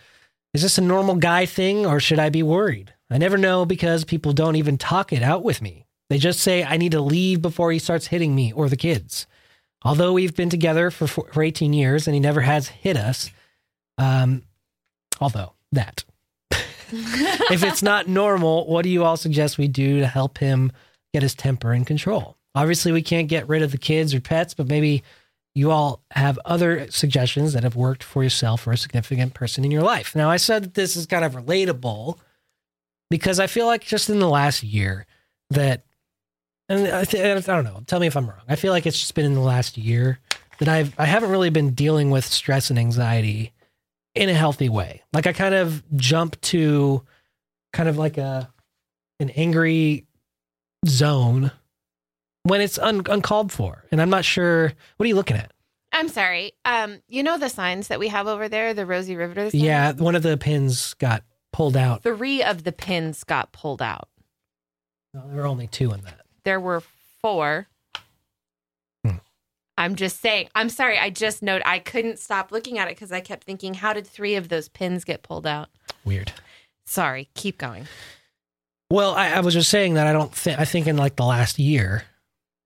[0.55, 2.95] Is this a normal guy thing or should I be worried?
[3.11, 5.87] I never know because people don't even talk it out with me.
[6.11, 9.27] They just say I need to leave before he starts hitting me or the kids.
[9.83, 13.31] Although we've been together for for 18 years and he never has hit us,
[13.97, 14.43] um,
[15.21, 16.05] although that.
[16.91, 20.73] if it's not normal, what do you all suggest we do to help him
[21.13, 22.37] get his temper in control?
[22.55, 25.05] Obviously, we can't get rid of the kids or pets, but maybe
[25.59, 29.73] you all have other suggestions that have worked for yourself or a significant person in
[29.73, 30.15] your life.
[30.15, 32.17] Now, I said that this is kind of relatable
[33.11, 35.05] because I feel like just in the last year
[35.51, 35.85] that,
[36.69, 38.43] and I, th- I don't know, tell me if I'm wrong.
[38.49, 40.21] I feel like it's just been in the last year
[40.61, 43.53] that I've I haven't really been dealing with stress and anxiety
[44.15, 45.03] in a healthy way.
[45.13, 47.05] Like I kind of jump to
[47.73, 48.49] kind of like a
[49.19, 50.07] an angry
[50.87, 51.51] zone
[52.49, 53.85] when it's un- uncalled for.
[53.91, 54.73] And I'm not sure.
[54.97, 55.53] What are you looking at?
[55.93, 56.53] I'm sorry.
[56.65, 59.51] Um, you know the signs that we have over there, the Rosie Riveter.
[59.51, 59.55] signs?
[59.55, 62.03] Yeah, one of the pins got pulled out.
[62.03, 64.09] Three of the pins got pulled out.
[65.15, 66.21] No, there were only two in that.
[66.45, 66.83] There were
[67.23, 67.69] four.
[69.05, 69.17] Hmm.
[69.79, 70.49] I'm just saying.
[70.55, 70.99] I'm sorry.
[70.99, 74.07] I just note I couldn't stop looking at it because I kept thinking, how did
[74.07, 75.69] three of those pins get pulled out?
[76.05, 76.33] Weird.
[76.85, 77.29] Sorry.
[77.35, 77.87] Keep going.
[78.91, 81.25] Well, I, I was just saying that I don't think I think in like the
[81.25, 82.05] last year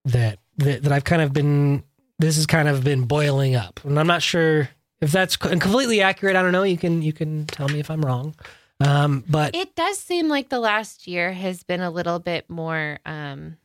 [0.05, 1.83] that, that that I've kind of been
[2.19, 4.69] this has kind of been boiling up, and I'm not sure
[5.01, 6.37] if that's completely accurate.
[6.37, 6.63] I don't know.
[6.63, 8.35] You can you can tell me if I'm wrong.
[8.81, 12.99] Um, but It does seem like the last year has been a little bit more
[13.07, 13.57] um,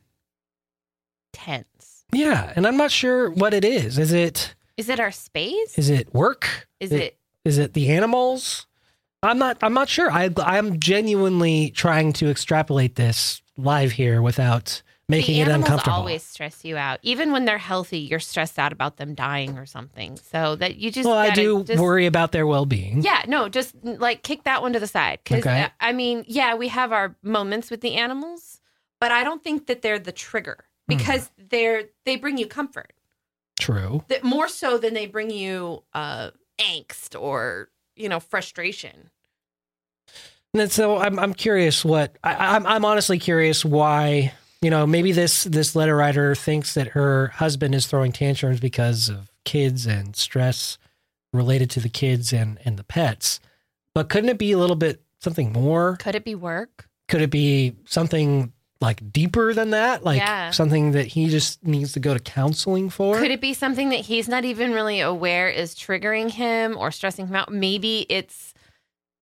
[1.33, 2.05] tense.
[2.11, 3.97] yeah, and I'm not sure what it is.
[3.97, 5.77] Is it Is it our space?
[5.77, 6.67] is it work?
[6.79, 7.17] Is it- it?
[7.45, 8.67] Is it the animals?
[9.23, 9.57] I'm not.
[9.63, 10.11] I'm not sure.
[10.11, 15.95] I I'm genuinely trying to extrapolate this live here without making the it uncomfortable.
[15.97, 16.99] always stress you out.
[17.01, 20.17] Even when they're healthy, you're stressed out about them dying or something.
[20.17, 23.01] So that you just well, I do just- worry about their well-being.
[23.01, 25.19] Yeah, no, just like kick that one to the side.
[25.23, 25.67] Because Okay.
[25.79, 28.59] I mean, yeah, we have our moments with the animals,
[28.99, 30.97] but I don't think that they're the trigger Hmm.
[30.97, 32.93] because they're they bring you comfort
[33.59, 34.03] True.
[34.09, 39.09] that more so than they bring you uh, angst or you know frustration.
[40.53, 45.11] And so I'm I'm curious what I, I'm I'm honestly curious why you know maybe
[45.11, 50.15] this this letter writer thinks that her husband is throwing tantrums because of kids and
[50.15, 50.77] stress
[51.33, 53.39] related to the kids and and the pets,
[53.93, 55.97] but couldn't it be a little bit something more?
[55.97, 56.87] Could it be work?
[57.07, 60.03] Could it be something like deeper than that?
[60.03, 60.51] Like Yeah.
[60.51, 63.17] something that he just needs to go to counseling for?
[63.17, 67.27] Could it be something that he's not even really aware is triggering him or stressing
[67.27, 67.51] him out?
[67.51, 68.53] Maybe it's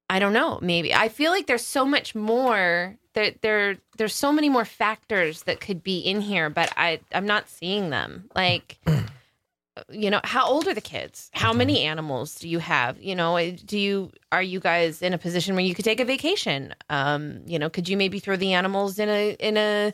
[0.09, 0.59] I don't know.
[0.61, 2.95] Maybe I feel like there's so much more.
[3.15, 7.25] There, there, there's so many more factors that could be in here, but I, I'm
[7.25, 8.29] not seeing them.
[8.35, 8.77] Like,
[9.89, 11.29] you know, how old are the kids?
[11.33, 13.01] How many animals do you have?
[13.01, 16.05] You know, do you are you guys in a position where you could take a
[16.05, 16.73] vacation?
[16.89, 19.93] Um, you know, could you maybe throw the animals in a in a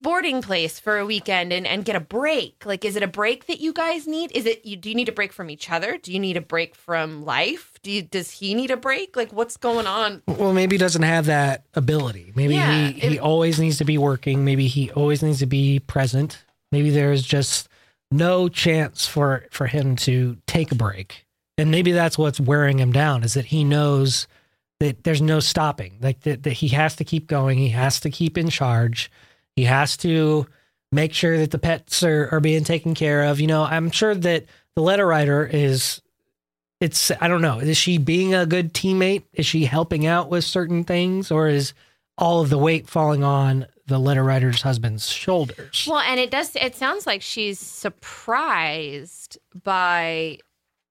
[0.00, 2.64] boarding place for a weekend and, and get a break?
[2.64, 4.30] Like, is it a break that you guys need?
[4.32, 4.76] Is it you?
[4.76, 5.98] Do you need a break from each other?
[5.98, 7.78] Do you need a break from life?
[7.82, 9.16] Do you, does he need a break?
[9.16, 10.22] Like, what's going on?
[10.26, 12.32] Well, maybe he doesn't have that ability.
[12.36, 14.44] Maybe Yeah, he, he it- always needs to be working.
[14.44, 16.44] Maybe he always needs to be present.
[16.70, 17.68] Maybe there's just
[18.10, 21.24] no chance for for him to take a break.
[21.58, 24.28] And maybe that's what's wearing him down is that he knows
[24.80, 25.98] that there's no stopping.
[26.00, 27.58] Like that, that he has to keep going.
[27.58, 29.10] He has to keep in charge.
[29.58, 30.46] He has to
[30.92, 33.40] make sure that the pets are, are being taken care of.
[33.40, 34.44] You know, I'm sure that
[34.76, 36.00] the letter writer is
[36.80, 37.58] it's I don't know.
[37.58, 39.24] Is she being a good teammate?
[39.32, 41.72] Is she helping out with certain things, or is
[42.16, 45.88] all of the weight falling on the letter writer's husband's shoulders?
[45.90, 46.54] Well, and it does.
[46.54, 50.38] It sounds like she's surprised by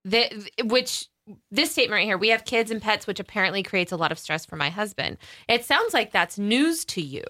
[0.04, 1.08] the which
[1.50, 2.18] this statement right here.
[2.18, 5.16] We have kids and pets, which apparently creates a lot of stress for my husband.
[5.48, 7.24] It sounds like that's news to you.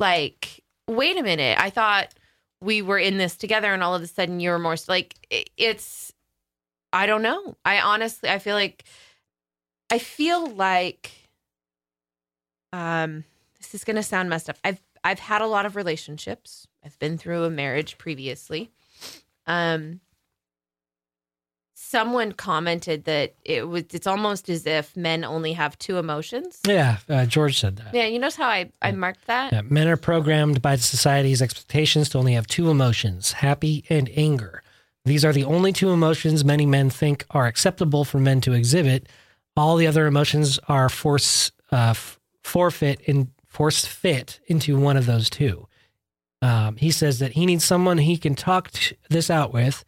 [0.00, 1.58] Like, wait a minute.
[1.60, 2.14] I thought
[2.60, 5.14] we were in this together, and all of a sudden you're more like
[5.56, 6.12] it's.
[6.92, 7.56] I don't know.
[7.64, 8.82] I honestly, I feel like,
[9.90, 11.12] I feel like,
[12.72, 13.22] um,
[13.58, 14.56] this is gonna sound messed up.
[14.64, 16.66] I've I've had a lot of relationships.
[16.84, 18.70] I've been through a marriage previously.
[19.46, 20.00] Um
[21.90, 26.60] someone commented that it was it's almost as if men only have two emotions.
[26.66, 27.92] Yeah, uh, George said that.
[27.92, 29.52] Yeah, you notice how I, I marked that?
[29.52, 34.62] Yeah, men are programmed by society's expectations to only have two emotions, happy and anger.
[35.04, 39.08] These are the only two emotions many men think are acceptable for men to exhibit.
[39.56, 45.06] All the other emotions are force uh, f- forfeit in force fit into one of
[45.06, 45.66] those two.
[46.40, 49.84] Um, he says that he needs someone he can talk t- this out with.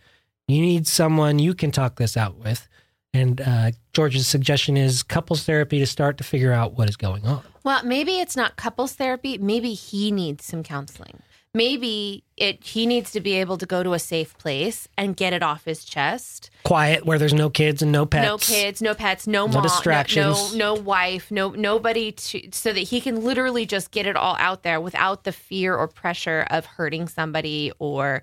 [0.53, 2.69] You need someone you can talk this out with.
[3.15, 7.27] And uh, George's suggestion is couples therapy to start to figure out what is going
[7.27, 7.43] on.
[7.63, 9.37] Well, maybe it's not couples therapy.
[9.39, 11.21] Maybe he needs some counseling.
[11.55, 15.35] Maybe it he needs to be able to go to a safe place and get
[15.35, 16.51] it off his chest.
[16.65, 18.25] Quiet, where there's no kids and no pets.
[18.27, 20.55] No kids, no pets, no, No mom, distractions.
[20.55, 24.17] no, no, no wife, no nobody to so that he can literally just get it
[24.17, 28.23] all out there without the fear or pressure of hurting somebody or.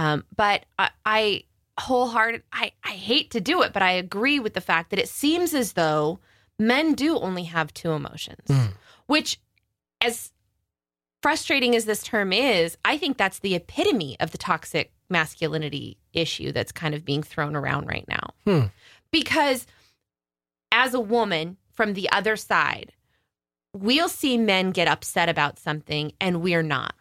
[0.00, 1.44] Um, but I, I
[1.78, 5.08] wholehearted, I I hate to do it, but I agree with the fact that it
[5.08, 6.18] seems as though
[6.58, 8.72] men do only have two emotions, Mm.
[9.06, 9.38] which
[10.00, 10.32] as
[11.22, 16.52] frustrating as this term is, I think that's the epitome of the toxic masculinity issue
[16.52, 18.30] that's kind of being thrown around right now.
[18.46, 18.66] Hmm.
[19.10, 19.66] Because
[20.70, 22.92] as a woman from the other side,
[23.74, 26.94] we'll see men get upset about something and we're not.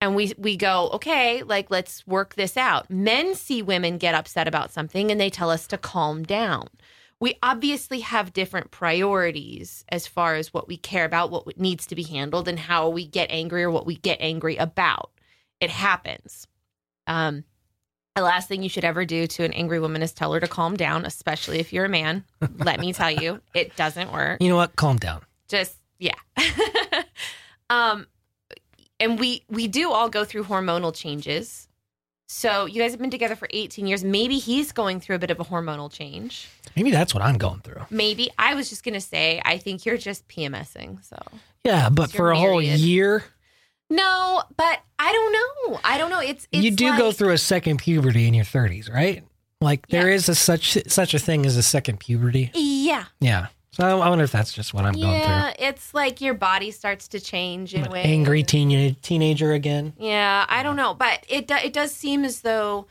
[0.00, 2.88] And we we go okay like let's work this out.
[2.90, 6.68] Men see women get upset about something and they tell us to calm down.
[7.20, 11.96] We obviously have different priorities as far as what we care about what needs to
[11.96, 15.10] be handled and how we get angry or what we get angry about.
[15.60, 16.46] It happens.
[17.06, 17.44] Um
[18.14, 20.48] the last thing you should ever do to an angry woman is tell her to
[20.48, 22.24] calm down especially if you're a man.
[22.58, 24.40] Let me tell you it doesn't work.
[24.40, 24.76] You know what?
[24.76, 25.22] Calm down.
[25.48, 26.14] just yeah.
[27.70, 28.06] Um
[29.00, 31.68] and we we do all go through hormonal changes
[32.30, 35.30] so you guys have been together for 18 years maybe he's going through a bit
[35.30, 37.82] of a hormonal change Maybe that's what I'm going through.
[37.90, 41.16] maybe i was just gonna say i think you're just pmsing so
[41.64, 43.24] Yeah, but for a whole year,
[43.90, 47.38] no but i don't know i don't know it's, it's you do go through a
[47.38, 49.24] second puberty in your 30s, right?
[49.60, 50.14] Like there Yeah.
[50.14, 52.50] is a such such a thing as a second puberty.
[52.54, 53.46] yeah Yeah.
[53.78, 55.10] So I wonder if that's just what I'm going through.
[55.10, 59.92] yeah it's like your body starts to change in An ways angry teen, teenager again.
[59.98, 62.88] Yeah, I don't know, but it do, it does seem as though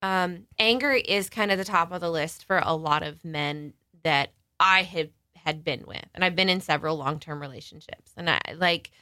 [0.00, 3.72] um, anger is kind of the top of the list for a lot of men
[4.04, 8.30] that I have had been with, and I've been in several long term relationships, and
[8.30, 8.92] I like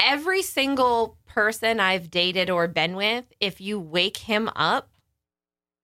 [0.00, 3.26] every single person I've dated or been with.
[3.38, 4.88] If you wake him up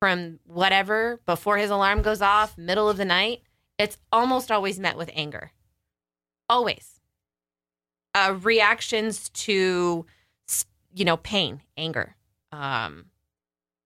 [0.01, 3.42] from whatever before his alarm goes off, middle of the night,
[3.80, 5.52] it's almost always met with anger.
[6.48, 7.00] Always.
[8.14, 10.04] Uh, reactions to
[10.92, 12.16] you know pain anger
[12.50, 13.06] um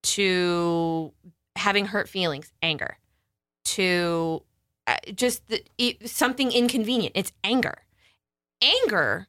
[0.02, 1.12] to
[1.56, 2.96] having hurt feelings anger
[3.64, 4.42] to
[4.86, 7.12] uh, just the, it, something inconvenient.
[7.14, 7.82] It's anger.
[8.62, 9.28] Anger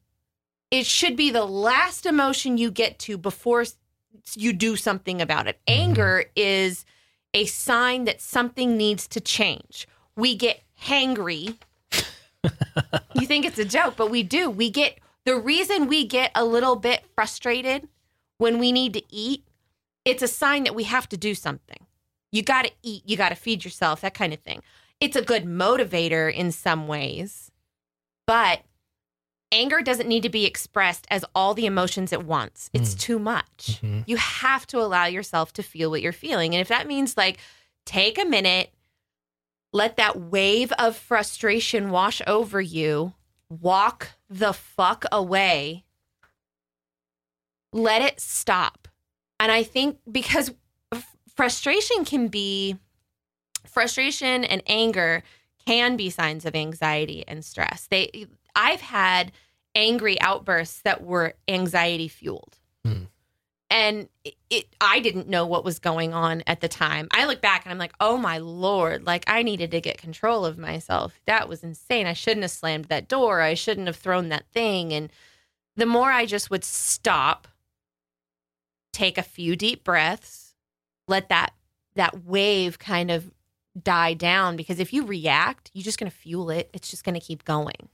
[0.70, 3.64] it should be the last emotion you get to before
[4.34, 5.58] you do something about it.
[5.68, 5.74] Mhm.
[5.74, 6.84] anger is
[7.34, 11.56] a sign that something needs to change we get hangry
[13.14, 14.50] you think it's a joke, but we do.
[14.50, 17.88] We get the reason we get a little bit frustrated
[18.38, 19.44] when we need to eat,
[20.04, 21.78] it's a sign that we have to do something.
[22.30, 24.62] You got to eat, you got to feed yourself, that kind of thing.
[25.00, 27.50] It's a good motivator in some ways,
[28.26, 28.60] but
[29.50, 32.68] anger doesn't need to be expressed as all the emotions at once.
[32.72, 33.80] It's too much.
[33.82, 34.04] Mhm.
[34.06, 36.54] You have to allow yourself to feel what you're feeling.
[36.54, 37.38] And if that means like
[37.84, 38.72] take a minute,
[39.72, 43.14] let that wave of frustration wash over you,
[43.48, 45.84] walk the fuck away,
[47.72, 48.88] let it stop.
[49.38, 50.52] And I think because
[51.34, 52.76] frustration can be
[53.66, 55.22] frustration and anger
[55.66, 57.86] can be signs of anxiety and stress.
[57.90, 59.32] They I've had
[59.74, 62.56] angry outbursts that were anxiety fueled.
[63.68, 67.08] And it, it I didn't know what was going on at the time.
[67.10, 70.44] I look back and I'm like, "Oh my lord, like I needed to get control
[70.46, 71.20] of myself.
[71.26, 72.06] That was insane.
[72.06, 73.40] I shouldn't have slammed that door.
[73.40, 75.10] I shouldn't have thrown that thing." And
[75.76, 77.48] the more I just would stop,
[78.92, 80.54] take a few deep breaths,
[81.08, 81.52] let that
[81.96, 83.32] that wave kind of
[83.82, 86.70] die down because if you react, you're just going to fuel it.
[86.72, 87.88] It's just going to keep going.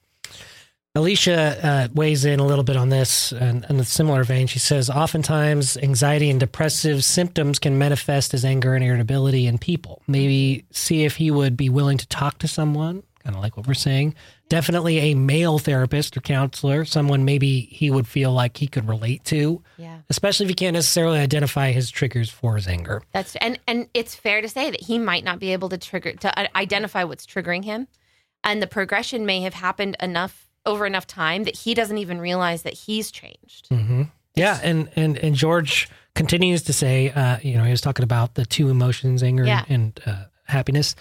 [0.94, 4.46] Alicia uh, weighs in a little bit on this and in a similar vein.
[4.46, 10.02] She says, oftentimes anxiety and depressive symptoms can manifest as anger and irritability in people.
[10.06, 13.66] Maybe see if he would be willing to talk to someone, kind of like what
[13.66, 14.14] we're saying.
[14.50, 19.24] Definitely a male therapist or counselor, someone maybe he would feel like he could relate
[19.24, 20.00] to, Yeah.
[20.10, 23.00] especially if he can't necessarily identify his triggers for his anger.
[23.12, 26.12] That's and and it's fair to say that he might not be able to trigger
[26.12, 27.88] to uh, identify what's triggering him,
[28.44, 32.62] and the progression may have happened enough over enough time that he doesn't even realize
[32.62, 33.68] that he's changed.
[33.68, 34.02] hmm
[34.34, 38.34] Yeah, and and and George continues to say, uh, you know, he was talking about
[38.34, 39.64] the two emotions, anger Yeah.
[39.68, 40.94] and uh, happiness.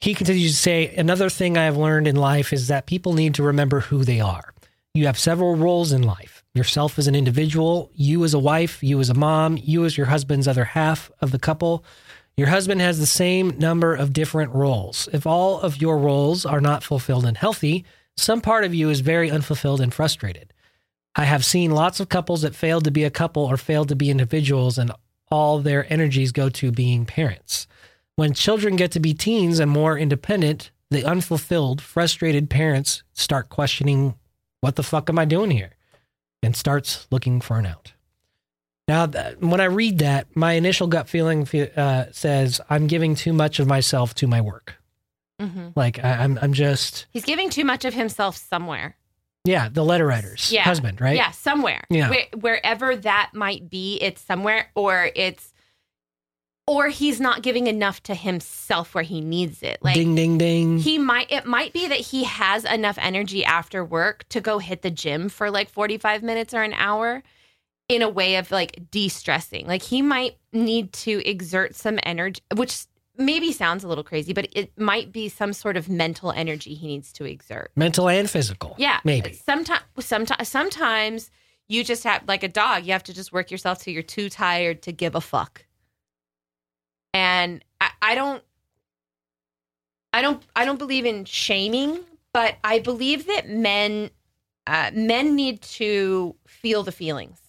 [0.00, 3.34] He continues to say, another thing I have learned in life is that people need
[3.34, 4.54] to remember who they are.
[4.94, 8.98] You have several roles in life: yourself as an individual, you as a wife, you
[9.00, 11.84] as a mom, you as your husband's other half of the couple.
[12.36, 15.08] Your husband has the same number of different roles.
[15.12, 17.84] If all of your roles are not fulfilled and healthy,
[18.16, 20.52] some part of you is very unfulfilled and frustrated.
[21.16, 23.96] I have seen lots of couples that failed to be a couple or failed to
[23.96, 24.92] be individuals, and
[25.30, 27.66] all their energies go to being parents.
[28.16, 34.14] When children get to be teens and more independent, the unfulfilled, frustrated parents start questioning,
[34.60, 35.72] What the fuck am I doing here?
[36.42, 37.92] and starts looking for an out.
[38.88, 39.06] Now,
[39.38, 41.46] when I read that, my initial gut feeling
[41.76, 44.79] uh, says, I'm giving too much of myself to my work.
[45.40, 48.96] Hmm Like, I, I'm, I'm just, He's giving too much of himself somewhere.
[49.44, 50.62] yeah, the letter writer's Yeah.
[50.64, 51.16] husband, right?
[51.16, 51.82] Yeah, somewhere.
[51.90, 52.10] Yeah.
[52.10, 55.52] Where, wherever that might be, it's somewhere, or it's,
[56.66, 59.78] or he's not giving enough to himself where he needs it.
[59.82, 60.78] Like ding, ding, ding.
[60.78, 64.82] he might, it might be that he has enough energy after work to go hit
[64.82, 67.22] the gym for like 45 minutes or an hour.
[67.88, 69.66] in a way of like de-stressing.
[69.66, 72.84] Like he might need to exert some energy, which
[73.20, 76.86] maybe sounds a little crazy, but it might be some sort of mental energy he
[76.86, 77.70] needs to exert.
[77.76, 78.74] Mental and physical.
[78.78, 79.00] Yeah.
[79.04, 79.34] Maybe.
[79.34, 81.30] Sometimes sometimes sometimes
[81.68, 84.28] you just have like a dog, you have to just work yourself till you're too
[84.28, 85.66] tired to give a fuck.
[87.14, 88.42] And I, I don't
[90.12, 92.00] I don't I don't believe in shaming,
[92.32, 94.10] but I believe that men
[94.66, 97.40] uh, men need to feel the feelings.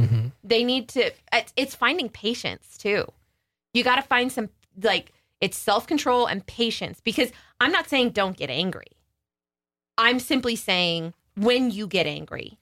[0.00, 3.10] hmm They need to it's, it's finding patience too.
[3.74, 4.48] You got to find some
[4.82, 7.30] like it's self-control and patience because
[7.60, 8.86] I'm not saying don't get angry.
[9.98, 12.58] I'm simply saying when you get angry,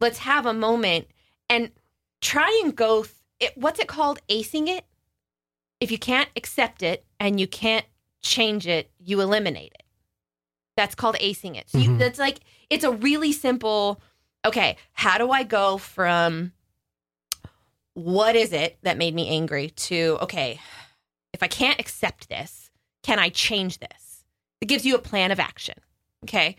[0.00, 1.06] let's have a moment
[1.48, 1.70] and
[2.20, 4.84] try and go th- it, what's it called acing it?
[5.80, 7.84] If you can't accept it and you can't
[8.22, 9.82] change it, you eliminate it.
[10.76, 11.68] That's called acing it.
[11.70, 11.98] So you, Mhm.
[11.98, 12.40] that's like
[12.70, 14.00] it's a really simple
[14.46, 16.52] okay, how do I go from
[17.94, 20.60] what is it that made me angry to okay,
[21.34, 22.70] if I can't accept this,
[23.02, 24.24] can I change this?
[24.60, 25.74] It gives you a plan of action.
[26.24, 26.56] Okay.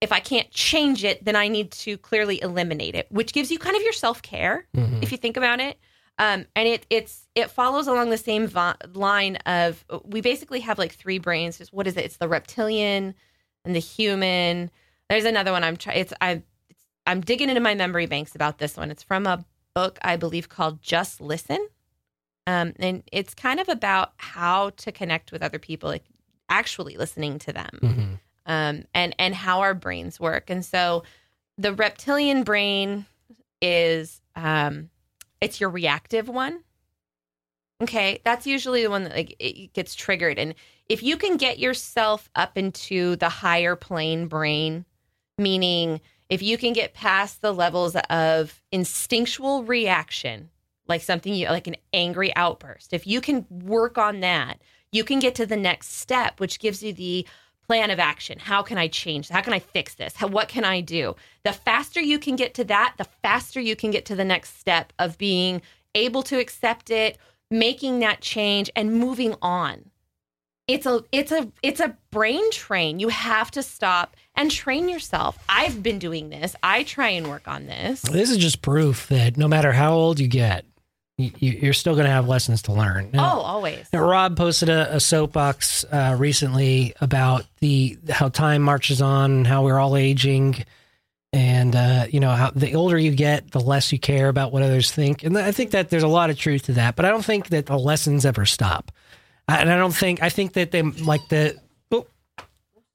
[0.00, 3.58] If I can't change it, then I need to clearly eliminate it, which gives you
[3.58, 5.78] kind of your self care hmm if you think about it.
[6.18, 10.78] Um, and it it's it follows along the same vi- line of we basically have
[10.78, 11.58] like three brains.
[11.58, 12.04] Just what is it?
[12.04, 13.14] It's the reptilian
[13.64, 14.70] and the human.
[15.10, 15.98] There's another one I'm trying.
[15.98, 16.42] It's I
[17.06, 18.90] I'm digging into my memory banks about this one.
[18.90, 19.44] It's from a
[19.74, 21.68] book I believe called Just Listen,
[22.46, 26.04] um, and it's kind of about how to connect with other people, like
[26.48, 28.14] actually listening to them hmm
[28.46, 30.50] um, and and how our brains work.
[30.50, 31.04] And so,
[31.56, 33.06] the reptilian brain
[33.62, 34.90] is um,
[35.40, 36.62] it's your reactive one.
[37.82, 40.38] Okay, that's usually the one that like it gets triggered.
[40.38, 40.54] And
[40.88, 44.84] if you can get yourself up into the higher plane brain,
[45.38, 50.50] meaning if you can get past the levels of instinctual reaction,
[50.86, 54.60] like something you like an angry outburst, if you can work on that,
[54.92, 57.26] you can get to the next step, which gives you the
[57.66, 58.38] plan of action.
[58.38, 59.28] How can I change?
[59.28, 60.16] How can I fix this?
[60.16, 61.16] How, what can I do?
[61.44, 64.58] The faster you can get to that, the faster you can get to the next
[64.58, 65.62] step of being
[65.94, 67.18] able to accept it,
[67.50, 69.90] making that change and moving on.
[70.66, 72.98] It's a it's a it's a brain train.
[72.98, 75.38] You have to stop and train yourself.
[75.46, 76.56] I've been doing this.
[76.62, 78.00] I try and work on this.
[78.00, 80.64] This is just proof that no matter how old you get,
[81.16, 83.10] you're still going to have lessons to learn.
[83.14, 83.86] Oh, always.
[83.92, 89.46] Now, Rob posted a, a soapbox uh, recently about the how time marches on and
[89.46, 90.64] how we're all aging,
[91.32, 94.62] and uh, you know how the older you get, the less you care about what
[94.62, 96.96] others think, and I think that there's a lot of truth to that.
[96.96, 98.90] But I don't think that the lessons ever stop,
[99.48, 101.56] I, and I don't think I think that they like the.
[101.92, 102.06] Oh,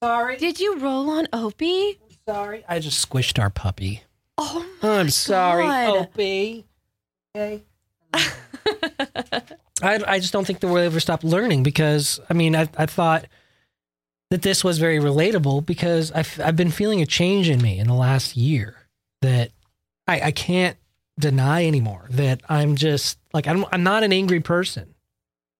[0.03, 1.99] sorry, Did you roll on Opie?
[2.27, 4.03] sorry, I just squished our puppy.
[4.37, 5.97] Oh my I'm sorry, God.
[5.97, 6.65] Opie.
[7.35, 7.63] Okay.
[8.13, 12.85] I, I just don't think that we'll ever stop learning because I mean I, I
[12.85, 13.25] thought
[14.29, 17.87] that this was very relatable because I've, I've been feeling a change in me in
[17.87, 18.75] the last year
[19.21, 19.51] that
[20.07, 20.77] I, I can't
[21.19, 24.93] deny anymore that I'm just like I'm, I'm not an angry person.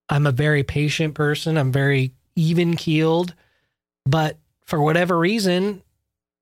[0.08, 1.58] I'm a very patient person.
[1.58, 3.34] I'm very even keeled
[4.06, 5.84] but for whatever reason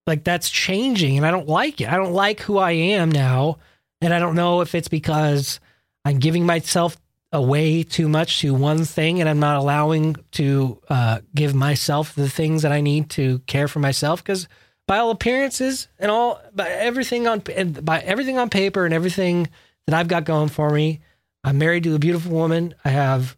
[0.06, 1.92] like that's changing and I don't like it.
[1.92, 3.58] I don't like who I am now
[4.02, 5.60] and I don't know if it's because
[6.08, 6.98] I'm giving myself
[7.32, 12.30] away too much to one thing and I'm not allowing to uh, give myself the
[12.30, 14.48] things that I need to care for myself because
[14.88, 19.50] by all appearances and all by everything on and by everything on paper and everything
[19.86, 21.02] that I've got going for me
[21.48, 22.76] I'm married to a beautiful woman.
[22.84, 23.38] I have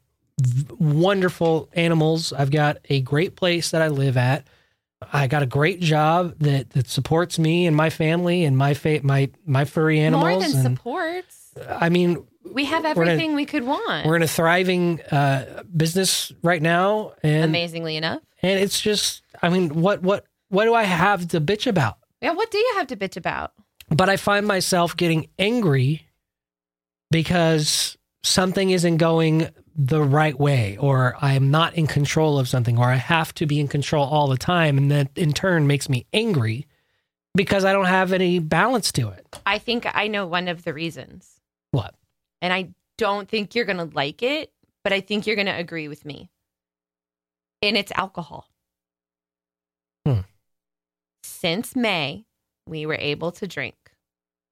[0.79, 2.33] wonderful animals.
[2.33, 4.47] I've got a great place that I live at.
[5.13, 9.01] I got a great job that that supports me and my family and my fa-
[9.03, 11.53] my my furry animals More than and supports.
[11.69, 14.05] I mean We have We're a- everything we could want.
[14.05, 18.21] we're in a thriving uh, business right now, and Amazingly enough.
[18.41, 21.97] and it's just, I mean, what what what do I have to bitch about?
[22.21, 23.53] Yeah, what do you have to bitch about?
[23.89, 26.05] But I find myself getting angry
[27.11, 32.85] because something isn't going the right way, or I'm not in control of something, or
[32.85, 36.05] I have to be in control all the time, and that in turn makes me
[36.13, 36.67] angry
[37.33, 39.25] because I don't have any balance to it.
[39.45, 41.38] I think I know one of the reasons.
[42.41, 44.51] And I don't think you're going to like it,
[44.83, 46.29] but I think you're going to agree with me.
[47.61, 48.47] And it's alcohol.
[50.05, 50.21] Hmm.
[51.23, 52.25] Since May,
[52.67, 53.75] we were able to drink.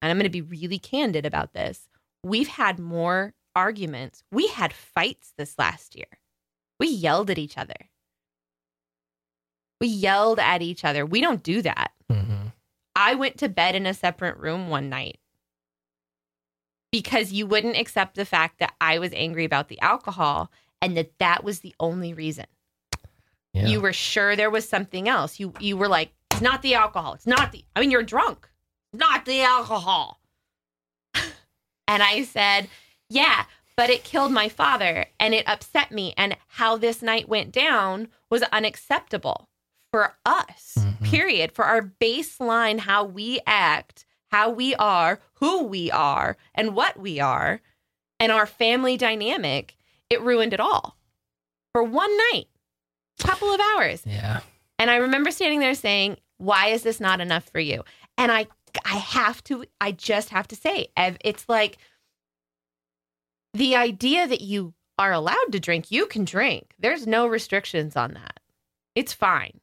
[0.02, 1.88] And I'm going to be really candid about this.
[2.24, 4.24] We've had more arguments.
[4.32, 6.08] We had fights this last year.
[6.80, 7.90] We yelled at each other.
[9.80, 11.06] We yelled at each other.
[11.06, 11.92] We don't do that.
[12.12, 12.48] Mm-hmm.
[12.96, 15.20] I went to bed in a separate room one night.
[16.92, 21.18] Because you wouldn't accept the fact that I was angry about the alcohol and that
[21.20, 22.46] that was the only reason.
[23.54, 23.68] Yeah.
[23.68, 25.40] You were sure there was something else.
[25.40, 27.14] You you were like, it's not the alcohol.
[27.14, 27.66] It's not the.
[27.76, 28.48] I mean, you're drunk.
[28.94, 30.20] Not the alcohol.
[31.88, 32.70] and I said,
[33.10, 36.14] yeah, but it killed my father and it upset me.
[36.18, 39.50] And how this night went down was unacceptable
[39.92, 40.76] for us.
[40.78, 41.04] Mhm.
[41.04, 41.52] Period.
[41.52, 44.06] For our baseline, how we act,
[44.38, 47.60] how we are, who we are, and what we are,
[48.20, 49.76] and our family dynamic.
[50.12, 50.96] It ruined it all
[51.74, 52.46] for one night,
[53.20, 54.04] a couple of hours.
[54.06, 54.42] yeah.
[54.78, 57.84] And I remember standing there saying, "Why is this not enough for you?"
[58.16, 58.46] And I
[58.86, 61.80] I have to I just have to say, Ev, it's like
[63.56, 66.76] the idea that you are allowed to drink, you can drink.
[66.78, 68.40] There's no restrictions on that.
[68.94, 69.62] It's fine.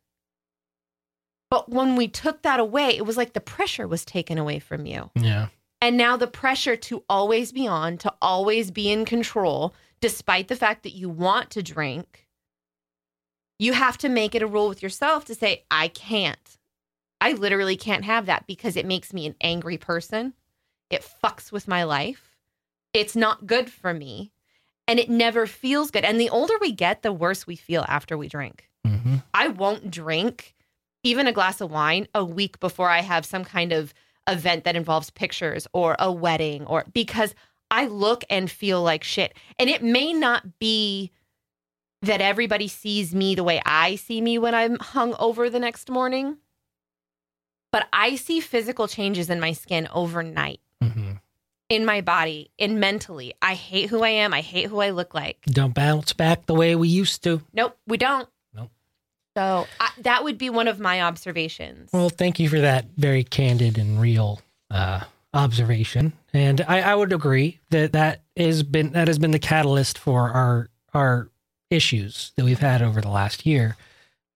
[1.54, 4.86] But when we took that away, it was like the pressure was taken away from
[4.86, 5.12] you.
[5.14, 5.50] Yeah.
[5.80, 10.56] And now the pressure to always be on, to always be in control, despite the
[10.56, 12.26] fact that you want to drink,
[13.60, 16.58] you have to make it a rule with yourself to say, I can't.
[17.20, 20.34] I literally can't have that because it makes me an angry person.
[20.90, 22.36] It fucks with my life.
[22.92, 24.32] It's not good for me.
[24.88, 26.04] And it never feels good.
[26.04, 28.68] And the older we get, the worse we feel after we drink.
[28.84, 30.53] hmm I won't drink
[31.04, 33.94] even a glass of wine a week before I have some kind of
[34.28, 37.34] event that involves pictures or a wedding or because
[37.70, 39.34] I look and feel like shit.
[39.58, 41.12] And it may not be
[42.02, 45.90] that everybody sees me the way I see me when I'm hung over the next
[45.90, 46.38] morning,
[47.70, 51.12] but I see physical changes in my skin overnight, hmm
[51.70, 53.34] in my body, in mentally.
[53.40, 54.34] I hate who I am.
[54.34, 55.40] I hate who I look like.
[55.46, 57.40] Don't bounce back the way we used to.
[57.52, 58.28] Nope, we don't.
[59.36, 61.90] So I, that would be one of my observations.
[61.92, 65.00] Well, thank you for that very candid and real uh,
[65.32, 66.12] observation.
[66.32, 70.30] And I, I would agree that that has been that has been the catalyst for
[70.30, 71.28] our our
[71.70, 73.76] issues that we've had over the last year.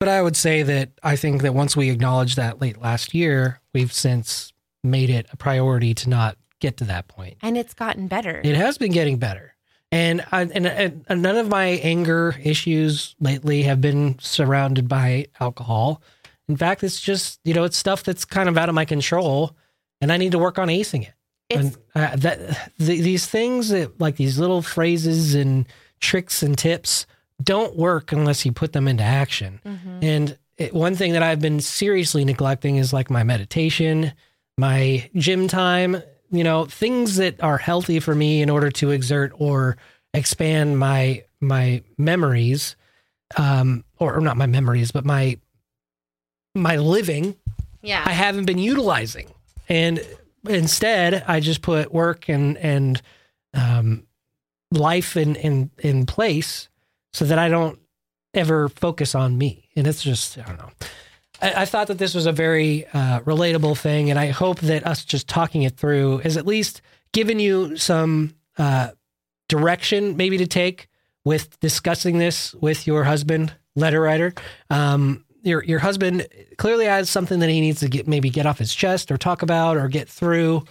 [0.01, 3.61] But I would say that I think that once we acknowledged that late last year,
[3.74, 4.53] we've since
[4.84, 7.36] made it a priority to not get to that point.
[7.42, 8.40] and it's gotten better.
[8.44, 9.55] It has been getting better.
[9.91, 16.03] And, I, and and none of my anger issues lately have been surrounded by alcohol.
[16.47, 19.57] In fact, it's just you know it's stuff that's kind of out of my control,
[20.01, 21.14] and I need to work on acing it.
[21.49, 25.66] It's and uh, that the, these things that like these little phrases and
[26.01, 27.07] tricks and tips
[27.43, 29.61] don't work unless you put them into action.
[29.64, 30.03] mhm.
[30.03, 34.12] And it, one thing that I've been seriously neglecting is like my meditation,
[34.59, 39.33] my gym time, you know, things that are healthy for me in order to exert
[39.37, 39.76] or
[40.14, 42.74] expand my my memories
[43.37, 45.39] um or, or not my memories, but my
[46.55, 47.37] my living
[47.83, 48.03] yeah.
[48.05, 49.33] I haven't been utilizing.
[49.68, 50.05] And
[50.49, 53.01] instead, I just put work and and
[53.55, 54.07] um,
[54.70, 56.68] life in in in place
[57.12, 57.79] so that I don't
[58.35, 59.68] ever focus on me.
[59.76, 60.70] And it's just I don't know.
[61.41, 64.86] I, I thought that this was a very uh, relatable thing, and I hope that
[64.86, 66.82] us just talking it through is at least
[67.12, 68.91] given you some uh,
[69.49, 70.89] direction, maybe to take
[71.24, 74.34] with discussing this with your husband, letter writer.
[74.70, 76.26] Um, your your husband
[76.57, 79.43] clearly has something that he needs to get maybe get off his chest or talk
[79.43, 80.64] about or get through.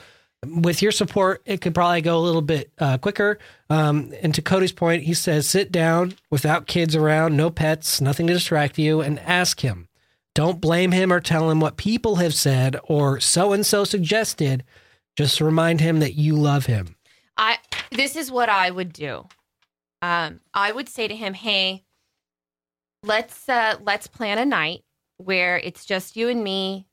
[0.45, 3.39] With your support, it could probably go a little bit uh, quicker.
[3.71, 8.27] Um, and to Cody's point, he says, sit down without kids around, no pets, nothing
[8.27, 9.86] to distract you, and ask him.
[10.37, 14.63] Don't blame him or tell him what people have said or so and so suggested.
[15.15, 16.95] Just remind him that you love him.
[17.37, 17.57] I
[17.91, 19.25] this is what I would do.
[20.03, 21.85] Um, I would say to him, "Hey,
[23.01, 24.83] let's uh, let's plan a night
[25.17, 26.85] where it's just you and me.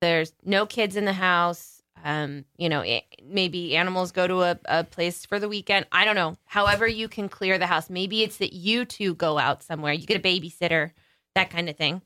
[0.00, 1.82] There's no kids in the house.
[2.04, 5.86] Um, you know, it, maybe animals go to a, a place for the weekend.
[5.90, 6.36] I don't know.
[6.44, 7.90] However, you can clear the house.
[7.90, 9.92] Maybe it's that you two go out somewhere.
[9.92, 10.92] You get a babysitter,
[11.34, 12.00] that kind of thing.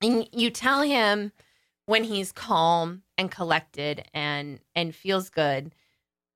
[0.00, 1.32] And you tell him
[1.86, 5.74] when he's calm and collected and and feels good.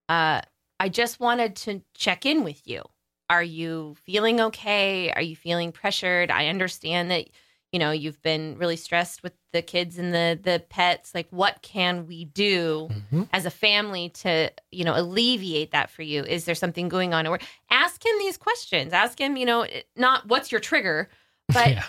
[0.09, 0.41] Uh,
[0.81, 2.83] I just wanted to check in with you.
[3.31, 5.11] Are you feeling okay?
[5.13, 6.31] Are you feeling pressured?
[6.31, 7.29] I understand that
[7.73, 11.15] you know you've been really stressed with the kids and the the pets.
[11.15, 13.29] Like, what can we do Mhm.
[13.33, 16.25] as a family to you know alleviate that for you?
[16.25, 17.27] Is there something going on?
[17.27, 17.39] Or
[17.71, 18.93] ask him these questions.
[18.93, 21.09] Ask him, you know, not what's your trigger,
[21.49, 21.85] but yeah.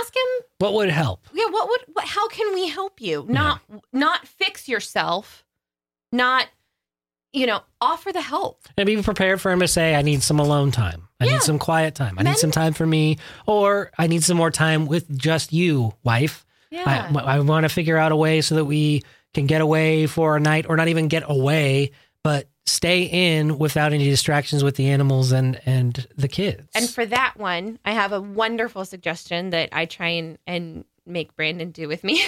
[0.00, 1.26] Ask him What would help?
[1.32, 3.60] yeah what would what, how can we help you not
[3.92, 5.44] not fix yourself
[6.12, 6.46] not
[7.32, 10.40] you know offer the help And be prepared for him to say, I need some
[10.40, 11.08] alone time.
[11.20, 11.32] I Yeah.
[11.34, 12.18] need some quiet time.
[12.18, 13.18] I Men- need some time for me.
[13.46, 16.44] Or I need some more time with just you, wife.
[16.70, 20.06] yeah I, I want to figure out a way so that we can get away
[20.08, 21.92] for a night or not even get away,
[22.22, 26.68] but stay in without any distractions with the animals and and the kids.
[26.74, 31.34] And for that one, I have a wonderful suggestion that I try and, and make
[31.36, 32.22] Brandon do with me.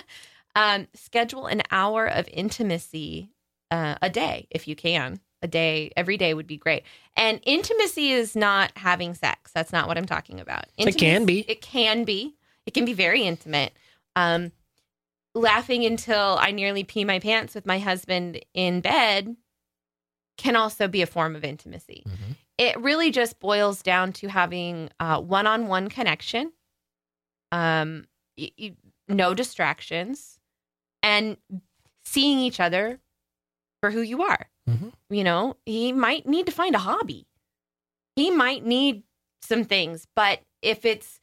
[0.56, 3.30] um, schedule an hour of intimacy
[3.70, 5.20] uh, a day if you can.
[5.42, 6.82] A day, every day would be great.
[7.14, 9.52] And intimacy is not having sex.
[9.54, 10.64] That's not what I'm talking about.
[10.78, 11.40] It can be.
[11.40, 12.34] It can be.
[12.64, 13.74] It can be very intimate.
[14.16, 14.50] Um,
[15.36, 19.36] laughing until I nearly pee my pants with my husband in bed
[20.38, 22.02] can also be a form of intimacy.
[22.06, 22.36] Mhm.
[22.58, 26.52] It really just boils down to having uh, one-on-one connection,
[27.52, 28.06] um,
[28.38, 28.76] y- y-
[29.08, 30.38] no distractions,
[31.02, 31.36] and
[32.04, 32.98] seeing each other
[33.80, 34.48] for who you are.
[34.68, 34.92] Mhm.
[35.10, 37.26] You know, he might need to find a hobby.
[38.16, 39.02] He might need
[39.42, 41.20] some things, but if it's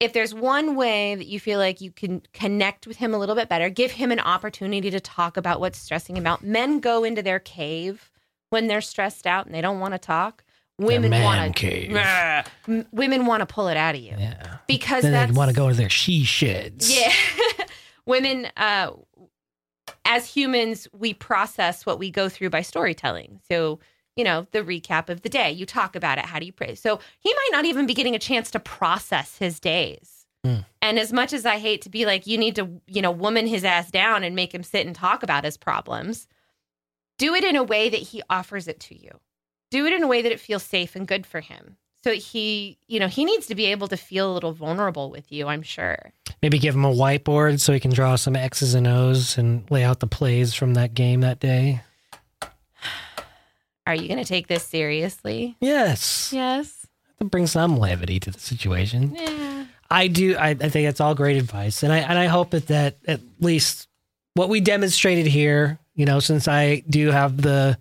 [0.00, 3.34] if there's one way that you feel like you can connect with him a little
[3.34, 6.42] bit better, give him an opportunity to talk about what's stressing him out.
[6.42, 8.10] Men go into their cave
[8.48, 10.42] when they're stressed out and they don't want to talk.
[10.78, 11.92] Women want to cave.
[12.90, 14.56] women want to pull it out of you yeah.
[14.66, 16.90] because Then they want to go to their she sheds.
[16.90, 17.12] yeah.
[18.06, 18.92] Women, uh,
[20.06, 23.40] as humans, we process what we go through by storytelling.
[23.50, 23.78] So,
[24.16, 26.26] you know, the recap of the day, you talk about it.
[26.26, 26.74] How do you pray?
[26.74, 30.26] So he might not even be getting a chance to process his days.
[30.44, 30.58] Hmm.
[30.82, 33.46] And as much as I hate to be like, you need to, you know, woman
[33.46, 36.26] his ass down and make him sit and talk about his problems,
[37.18, 39.20] do it in a way that he offers it to you.
[39.70, 41.76] Do it in a way that it feels safe and good for him.
[42.02, 45.30] So he, you know, he needs to be able to feel a little vulnerable with
[45.30, 46.12] you, I'm sure.
[46.40, 49.84] Maybe give him a whiteboard so he can draw some X's and O's and lay
[49.84, 51.82] out the plays from that game that day.
[53.86, 55.56] Are you going to take this seriously?
[55.60, 56.32] Yes.
[56.32, 56.86] Yes.
[57.18, 59.14] To bring some levity to the situation.
[59.14, 59.64] Yeah.
[59.90, 60.36] I do.
[60.36, 63.20] I, I think it's all great advice, and I and I hope that that at
[63.40, 63.88] least
[64.34, 67.76] what we demonstrated here, you know, since I do have the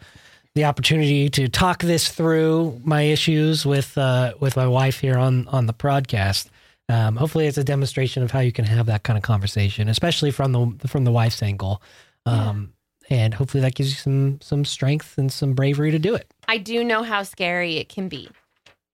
[0.56, 5.48] the opportunity to talk this through my issues with uh, with my wife here on
[5.50, 6.50] on the podcast.
[6.90, 10.32] Um, hopefully, it's a demonstration of how you can have that kind of conversation, especially
[10.32, 11.82] from the from the wife's angle.
[12.26, 12.74] Um,
[13.10, 16.32] And hopefully, that gives you some some strength and some bravery to do it.
[16.48, 18.30] I do know how scary it can be.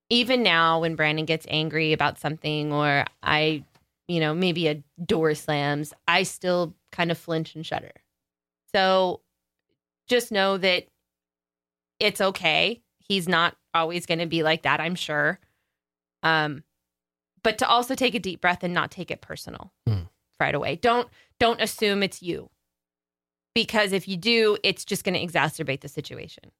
[0.09, 3.63] Even now, when Brandon gets angry about something, or I,
[4.07, 7.91] you know, maybe a door slams, I still kind of flinch and shudder.
[8.73, 9.21] So
[10.07, 10.85] just know that
[11.99, 12.81] it's okay.
[12.99, 15.39] He's not always going to be like that, I'm sure.
[16.23, 16.63] Um,
[17.43, 20.03] but to also take a deep breath and not take it personal Hmm.
[20.39, 20.75] right away.
[20.77, 21.09] Don't
[21.39, 22.49] don't assume it's you,
[23.55, 26.51] because if you do, it's just going to exacerbate the situation.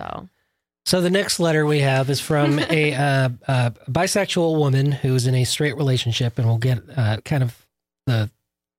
[0.00, 0.28] So
[0.86, 5.34] So the next letter we have is from a uh, uh, bisexual woman who's in
[5.34, 7.66] a straight relationship, and we'll get uh, kind of
[8.06, 8.30] the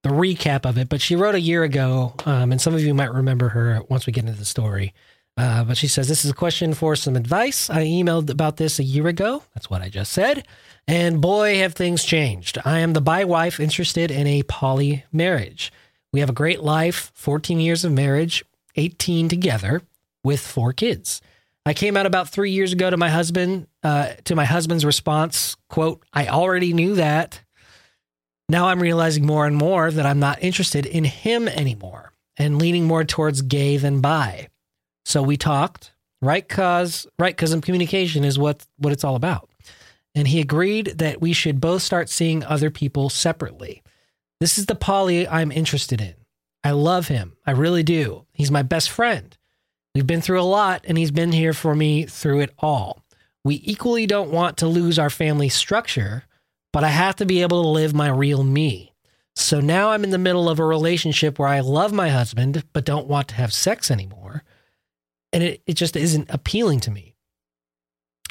[0.01, 0.89] the recap of it.
[0.89, 4.05] But she wrote a year ago, um, and some of you might remember her once
[4.05, 4.93] we get into the story.
[5.35, 7.69] Uh, but she says this is a question for some advice.
[7.69, 9.43] I emailed about this a year ago.
[9.55, 10.45] That's what I just said.
[10.87, 12.59] And boy, have things changed.
[12.65, 15.71] I am the bi wife interested in a poly marriage.
[16.13, 18.45] We have a great life, 14 years of marriage,
[18.75, 19.81] 18 together,
[20.23, 21.21] with four kids.
[21.65, 25.55] I came out about three years ago to my husband, uh, to my husband's response,
[25.69, 27.41] quote, I already knew that.
[28.47, 32.85] Now I'm realizing more and more that I'm not interested in him anymore and leaning
[32.85, 34.49] more towards gay than bi.
[35.05, 36.47] So we talked, right?
[36.47, 37.35] Cause, right?
[37.35, 39.49] Cause communication is what, what it's all about.
[40.13, 43.81] And he agreed that we should both start seeing other people separately.
[44.43, 46.15] This is the poly I'm interested in.
[46.65, 47.37] I love him.
[47.45, 48.25] I really do.
[48.33, 49.37] He's my best friend.
[49.95, 53.05] We've been through a lot, and he's been here for me through it all.
[53.45, 56.25] We equally don't want to lose our family structure,
[56.73, 58.93] but I have to be able to live my real me.
[59.33, 62.83] So now I'm in the middle of a relationship where I love my husband, but
[62.83, 64.43] don't want to have sex anymore.
[65.31, 67.15] And it, it just isn't appealing to me.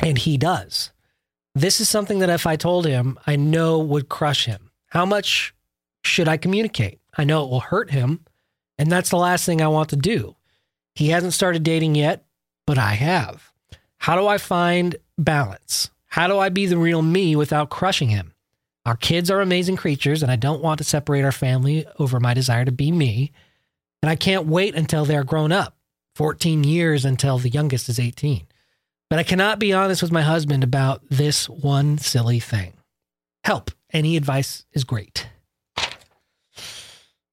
[0.03, 0.93] And he does.
[1.55, 4.73] This is something that if I told him, I know would crush him.
[4.89, 5.55] How much
[6.03, 7.01] should I communicate?
[7.17, 8.25] I know it will hurt him.
[8.79, 10.37] And that's the last thing I want to do.
[10.95, 12.25] He hasn't started dating yet,
[12.67, 13.53] but I have.
[13.99, 15.91] How do I find balance?
[16.07, 18.35] How do I be the real me without crushing him?
[18.85, 22.35] Our kids are amazing creatures, and I don't want to separate our family over my
[22.35, 23.31] desire to be me.
[24.03, 25.77] And I can't wait until they're grown up
[26.17, 28.47] 14 years until the youngest is 18.
[29.09, 32.73] But I cannot be honest with my husband about this one silly thing.
[33.45, 33.71] Help.
[33.93, 35.29] Any advice is great.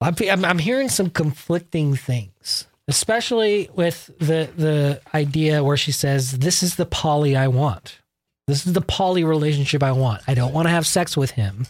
[0.02, 6.64] I'm, I'm, hearing some conflicting things, especially with the the idea where she says, "This
[6.64, 8.00] is the poly I want.
[8.48, 10.22] This is the poly relationship I want.
[10.28, 11.68] I don't want to have sex with him,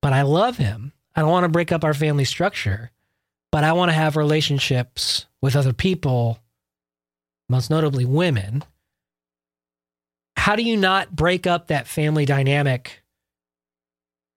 [0.00, 0.92] but I love him.
[1.16, 2.92] I don't want to break up our family structure,
[3.50, 6.38] but I want to have relationships with other people,
[7.48, 8.62] most notably women,
[10.40, 13.02] how do you not break up that family dynamic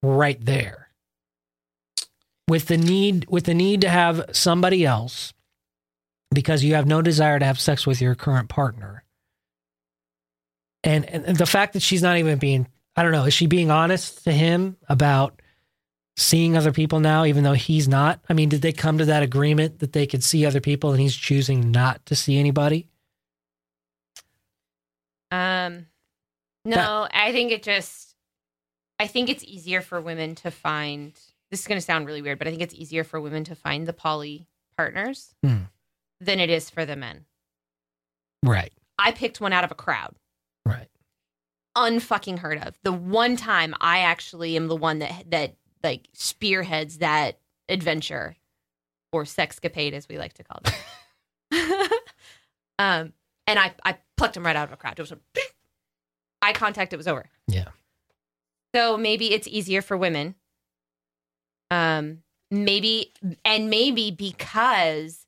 [0.02, 0.83] right there?
[2.48, 5.34] With the need with the need to have somebody else
[6.34, 9.04] because you have no desire to have sex with your current partner.
[10.84, 13.72] And, and the fact that she's not even being I don't know, is she being
[13.72, 15.42] honest to him about
[16.16, 18.20] seeing other people now, even though he's not?
[18.30, 21.02] I mean, did they come to that agreement that they could see other people and
[21.02, 22.90] he's choosing not to see anybody?
[25.32, 25.88] Um,
[26.66, 28.16] no, I think it just,
[29.00, 31.14] I think it's easier for women to find.
[31.54, 33.54] This is going to sound really weird, but I think it's easier for women to
[33.54, 35.66] find the poly partners Hmm.
[36.20, 37.26] than it is for the men.
[38.42, 38.74] Right.
[38.98, 40.16] I picked one out of a crowd.
[40.66, 40.88] Right.
[41.78, 42.76] unfucking heard of.
[42.82, 47.38] The one time I actually am the one that that like spearheads that
[47.70, 48.36] adventure
[49.12, 50.74] or sexcapade as we like to call them.
[52.80, 53.14] um
[53.46, 54.98] and I I plucked him right out of a crowd.
[54.98, 55.20] It was a
[56.42, 57.30] eye contact, it was over.
[57.48, 57.68] Yeah.
[58.74, 60.34] So maybe it's easier for women.
[61.72, 62.20] Um
[62.52, 63.12] maybe
[63.44, 65.26] and maybe because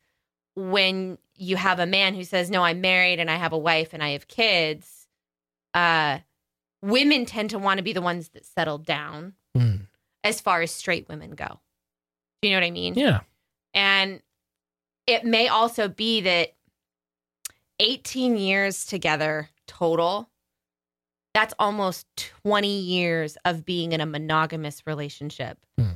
[0.55, 3.93] when you have a man who says, No, I'm married and I have a wife
[3.93, 5.07] and I have kids,
[5.73, 6.19] uh
[6.81, 9.75] women tend to want to be the ones that settle down Hmm.
[10.23, 11.59] as far as straight women go.
[12.41, 12.93] Do you know what I mean?
[12.95, 13.21] Yeah.
[13.73, 14.21] And
[15.07, 16.53] it may also be that
[17.79, 20.29] 18 years together total,
[21.33, 22.05] that's almost
[22.43, 25.57] 20 years of being in a monogamous relationship.
[25.77, 25.94] Hmm.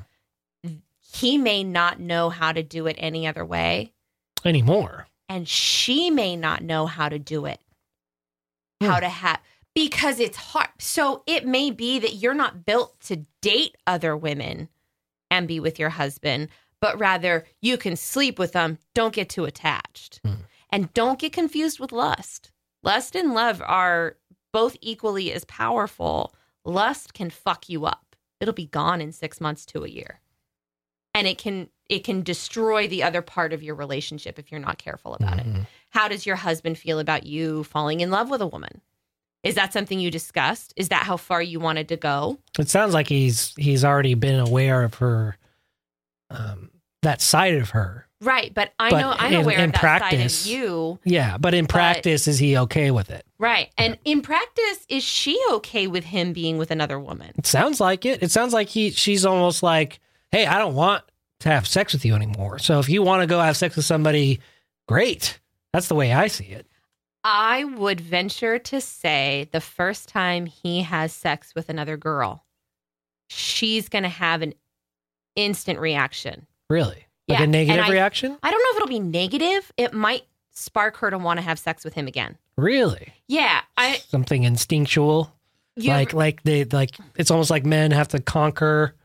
[1.12, 3.94] He may not know how to do it any other way,
[4.46, 5.08] Anymore.
[5.28, 7.60] and she may not know how to do it.
[8.82, 9.02] How Hmm.
[9.02, 9.40] to have
[9.76, 10.70] because it's hard.
[10.80, 14.70] So it may be that you're not built to date other women
[15.32, 16.50] and be with your husband,
[16.82, 18.78] but rather you can sleep with them.
[18.94, 20.20] Don't get too attached.
[20.24, 20.42] Hmm.
[20.70, 22.52] And don't get confused with lust.
[22.84, 24.18] Lust and love are
[24.54, 26.34] both equally as powerful.
[26.66, 28.16] Lust can fuck you up.
[28.40, 30.20] It'll be gone in 6 months to a year.
[31.14, 34.78] And it can it can destroy the other part of your relationship if you're not
[34.78, 35.46] careful about it.
[35.48, 35.66] Mhm.
[35.90, 38.82] How does your husband feel about you falling in love with a woman?
[39.44, 40.72] Is that something you discussed?
[40.76, 42.38] Is that how far you wanted to go?
[42.60, 45.38] It sounds like he's he's already been aware of her
[46.30, 46.70] um
[47.02, 48.06] that side of her.
[48.22, 51.00] Right, but I But know I'm in- aware in of that practice- side of you.
[51.06, 53.26] Yeah, but in practice is he okay with it?
[53.38, 53.70] Right.
[53.78, 57.32] And in practice, is she okay with him being with another woman?
[57.38, 58.22] It sounds like it.
[58.22, 60.02] It sounds like he she's almost like,
[60.32, 61.04] "Hey, I don't want
[61.42, 62.60] to have sex with you anymore.
[62.60, 64.40] So if you want to go have sex with somebody,
[64.88, 65.40] great."
[65.74, 66.66] That's the way I see it.
[67.24, 72.44] I would venture to say the first time he has sex with another girl,
[73.28, 74.54] she's going to have an
[75.36, 76.48] instant reaction.
[76.70, 77.06] Really?
[77.28, 78.38] Like Yeah, a negative I- reaction?
[78.42, 79.72] I don't know if it'll be negative.
[79.78, 82.38] It might spark her to want to have sex with him again.
[82.58, 83.14] Really?
[83.28, 85.34] Yeah, I Something instinctual?
[85.78, 88.96] like like they like it's almost like men have to conquer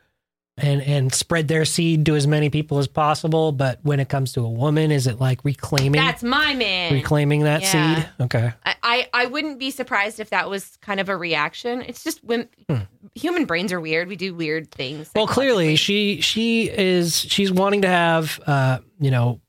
[0.57, 4.31] and and spread their seed to as many people as possible, but when it comes
[4.33, 6.93] to a woman, is it like reclaiming that's my man.
[6.93, 7.95] reclaiming that Yeah.
[7.95, 8.09] seed?
[8.21, 8.53] Okay.
[8.65, 11.81] I, I I wouldn't be surprised if that was kind of a reaction.
[11.81, 12.83] It's just when Hmm.
[13.15, 14.07] human brains are weird.
[14.07, 15.11] We do weird things.
[15.13, 19.41] Well, clearly she she is she's wanting to have uh you know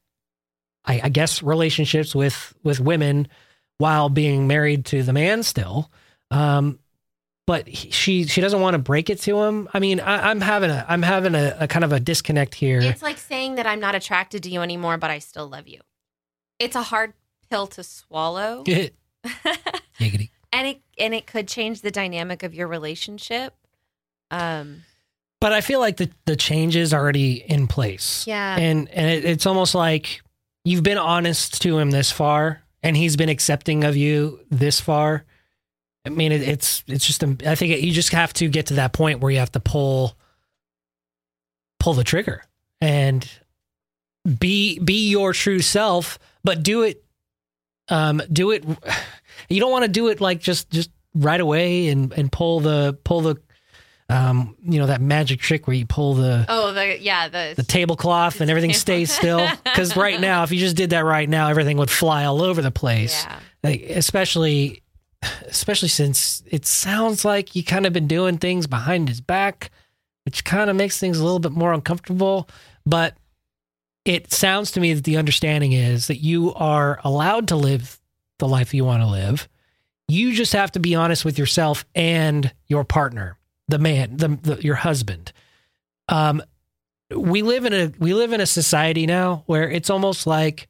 [0.84, 3.28] I, I guess relationships with with women
[3.78, 5.90] while being married to the man still.
[6.32, 6.80] Um,
[7.46, 9.68] but he, she she doesn't want to break it to him.
[9.72, 12.80] I mean, I, I'm having a I'm having a, a kind of a disconnect here.
[12.80, 15.80] It's like saying that I'm not attracted to you anymore, but I still love you.
[16.58, 17.12] It's a hard
[17.48, 20.30] pill to swallow, Giggity.
[20.52, 23.54] and it and it could change the dynamic of your relationship.
[24.30, 24.82] Um,
[25.40, 28.26] But I feel like the the change is already in place.
[28.26, 30.20] yeah, and and it, it's almost like
[30.64, 35.24] you've been honest to him this far, and he's been accepting of you this far.
[36.06, 38.92] I mean, it, it's it's just I think you just have to get to that
[38.92, 40.16] point where you have to pull
[41.80, 42.42] pull the trigger
[42.80, 43.28] and
[44.38, 47.04] be be your true self, but do it
[47.88, 48.64] um do it.
[49.48, 52.98] You don't want to do it like just just right away and and pull the
[53.04, 53.36] pull the
[54.08, 57.62] um you know that magic trick where you pull the Oh, the yeah the, the
[57.62, 59.46] tablecloth and everything stays still.
[59.64, 62.62] Because right now, if you just did that right now, everything would fly all over
[62.62, 63.24] the place.
[63.24, 63.38] yeah.
[63.64, 64.82] Like, especially,
[65.46, 69.70] especially since it sounds like you kind of been doing things behind his back,
[70.24, 72.48] which kind of makes things a little bit more uncomfortable.
[72.84, 73.16] But
[74.04, 78.00] it sounds to me that the understanding is that you are allowed to live
[78.38, 79.48] the life you want to live.
[80.08, 84.62] You just have to be honest with yourself and your partner, the man, the, the
[84.62, 85.32] your husband.
[86.08, 86.42] Um,
[87.10, 90.68] we live in a we live in a society now where it's almost like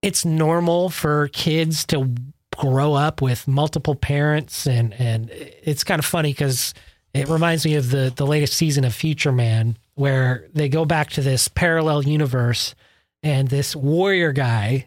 [0.00, 2.14] it's normal for kids to
[2.56, 6.74] grow up with multiple parents and and it's kind of funny because
[7.12, 11.10] it reminds me of the the latest season of Future Man where they go back
[11.10, 12.74] to this parallel universe
[13.22, 14.86] and this warrior guy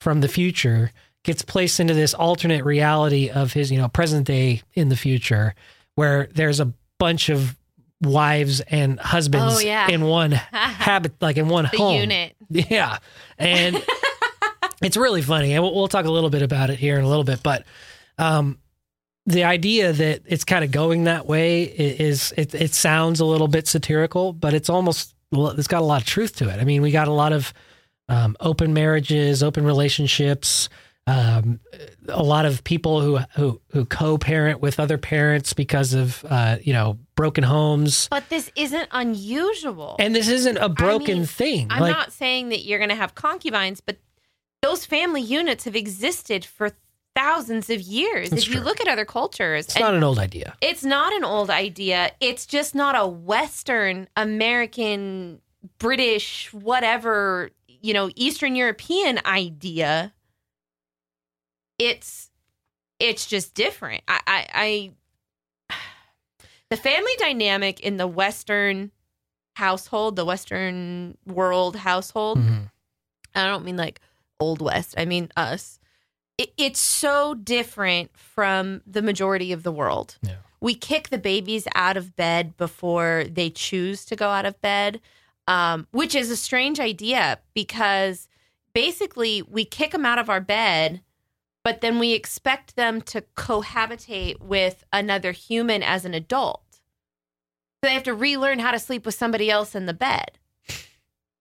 [0.00, 0.90] from the future
[1.24, 5.54] gets placed into this alternate reality of his you know present day in the future
[5.94, 7.56] where there's a bunch of
[8.00, 9.88] wives and husbands Oh, yeah.
[9.88, 12.36] in one habit like in one the home unit.
[12.48, 12.98] yeah.
[13.38, 13.76] And
[14.82, 15.52] it's really funny.
[15.54, 17.42] And we'll, we'll talk a little bit about it here in a little bit.
[17.42, 17.64] But
[18.18, 18.58] um,
[19.26, 23.48] the idea that it's kind of going that way is, it, it sounds a little
[23.48, 26.58] bit satirical, but it's almost it's got a lot of truth to it.
[26.60, 27.52] I mean, we got a lot of
[28.08, 30.68] um, open marriages, open relationships.
[31.06, 31.60] Um,
[32.08, 36.74] a lot of people who who who co-parent with other parents because of uh, you
[36.74, 39.96] know broken homes, But this isn't unusual.
[39.98, 41.66] and this isn't a broken mean, thing.
[41.70, 43.96] I'm like, not saying that you're going to have concubines, but
[44.62, 46.70] those family units have existed for
[47.14, 48.30] thousands of years.
[48.30, 48.64] That's if you true.
[48.64, 50.54] look at other cultures, it's not an old idea.
[50.60, 52.12] it's not an old idea.
[52.20, 55.40] It's just not a Western American,
[55.78, 60.12] British, whatever, you know, Eastern European idea.
[61.78, 62.30] It's
[62.98, 64.02] it's just different.
[64.08, 64.92] I I,
[65.70, 65.76] I
[66.70, 68.90] the family dynamic in the Western
[69.54, 72.38] household, the Western world household.
[72.38, 72.70] Mhm.
[73.34, 74.00] I don't mean like
[74.40, 74.94] old West.
[74.96, 75.78] I mean us.
[76.36, 80.16] It, it's so different from the majority of the world.
[80.22, 80.36] Yeah.
[80.60, 85.00] We kick the babies out of bed before they choose to go out of bed,
[85.46, 88.28] um, which is a strange idea because
[88.72, 91.00] basically we kick them out of our bed,
[91.64, 96.62] but then we expect them to cohabitate with another human as an adult.
[96.72, 100.38] So they have to relearn how to sleep with somebody else in the bed.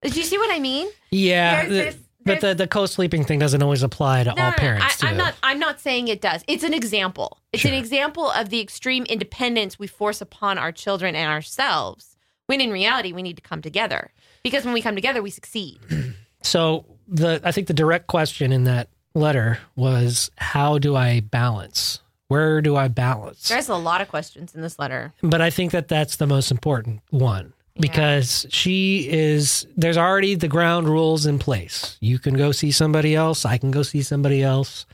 [0.04, 0.88] Do you see what I mean?
[1.10, 5.04] Yeah, There's the- this- but the, the co-sleeping thing doesn't always apply to all parents.
[5.04, 5.36] I, am not.
[5.44, 6.44] I'm not saying it does.
[6.48, 7.40] It's an example.
[7.54, 12.16] It's an example of the extreme independence we force upon our children and ourselves.
[12.48, 14.12] When in reality, we need to come together
[14.44, 15.80] because when we come together, we succeed.
[16.44, 22.00] So the I think the direct question in that letter was, how do I balance?
[22.28, 23.48] Where do I balance?
[23.50, 25.14] There's a lot of questions in this letter.
[25.22, 30.48] But I think that that's the most important one because she is there's already the
[30.48, 31.98] ground rules in place.
[32.02, 34.86] You can go see somebody else, I can go see somebody else,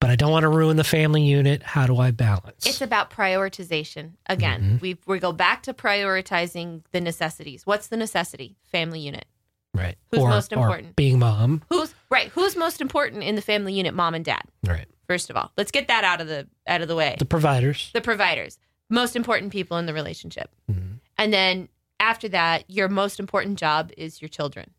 [0.00, 1.62] but I don't want to ruin the family unit.
[1.62, 2.66] How do I balance?
[2.66, 4.12] It's about prioritization.
[4.26, 4.76] Again, Mm-hmm.
[4.80, 7.66] we we go back to prioritizing the necessities.
[7.66, 8.56] What's the necessity?
[8.66, 9.26] Family unit.
[9.74, 9.96] right.
[10.10, 10.96] who's or, most or important?
[10.96, 11.62] being mom.
[11.68, 12.28] Who's right?
[12.28, 13.94] Who's most important in the family unit?
[13.94, 14.42] Mom and dad.
[14.66, 14.86] Right.
[15.08, 17.16] First of all, let's get that out of the out of the way.
[17.18, 17.90] The providers.
[17.92, 18.58] the providers,
[18.88, 20.50] most important people in the relationship.
[20.70, 20.98] Mhm.
[21.18, 21.68] And then
[22.00, 24.70] after that, your most important job is your children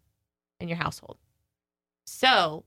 [0.59, 1.17] and your household.
[2.05, 2.65] So,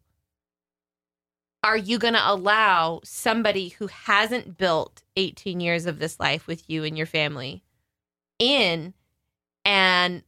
[1.64, 6.68] are you going to allow somebody who hasn't built 18 years of this life with
[6.70, 7.64] you and your family
[8.38, 8.94] in
[9.64, 10.22] and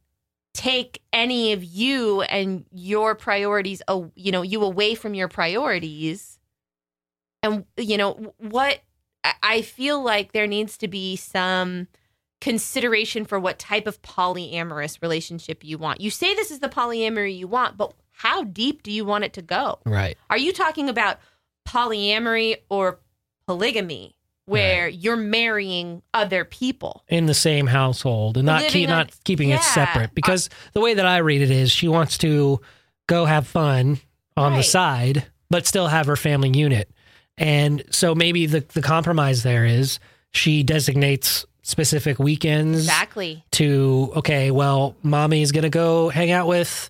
[0.53, 3.81] take any of you and your priorities,
[4.15, 6.39] you know, you away from your priorities?
[7.43, 8.79] And, you know, what
[9.43, 11.87] I feel like there needs to be some
[12.41, 16.01] consideration for what type of polyamorous relationship you want.
[16.01, 19.33] You say this is the polyamory you want, but how deep do you want it
[19.33, 19.79] to go?
[19.85, 20.17] Right.
[20.29, 21.17] Are you talking about
[21.67, 22.99] polyamory or
[23.47, 24.15] polygamy
[24.45, 27.03] where you're marrying other people?
[27.09, 29.55] in the same household and not keep, on- not keeping yeah.
[29.55, 32.61] it separate because uh, the way that I read it is she wants to
[33.07, 33.99] go have fun
[34.35, 36.91] on the side but still have her family unit.
[37.37, 39.99] And so maybe the the compromise there is
[40.31, 43.43] she designates specific weekends Exactly.
[43.51, 46.89] to okay, well, mommy's going to go hang out with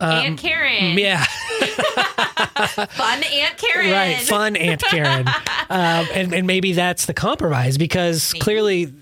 [0.00, 0.98] um, Aunt Karen.
[0.98, 1.24] Yeah.
[2.90, 3.92] Fun Aunt Karen.
[3.92, 5.28] Right, fun Aunt Karen,
[5.70, 8.40] um, and and maybe that's the compromise because Maybe.
[8.40, 8.94] clearly,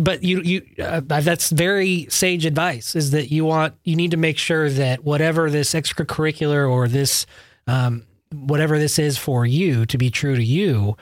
[0.00, 4.16] but you you uh, that's very sage advice is that you want you need to
[4.16, 7.26] make sure that whatever this extracurricular or this
[7.66, 10.96] um, whatever this is for you to be true to you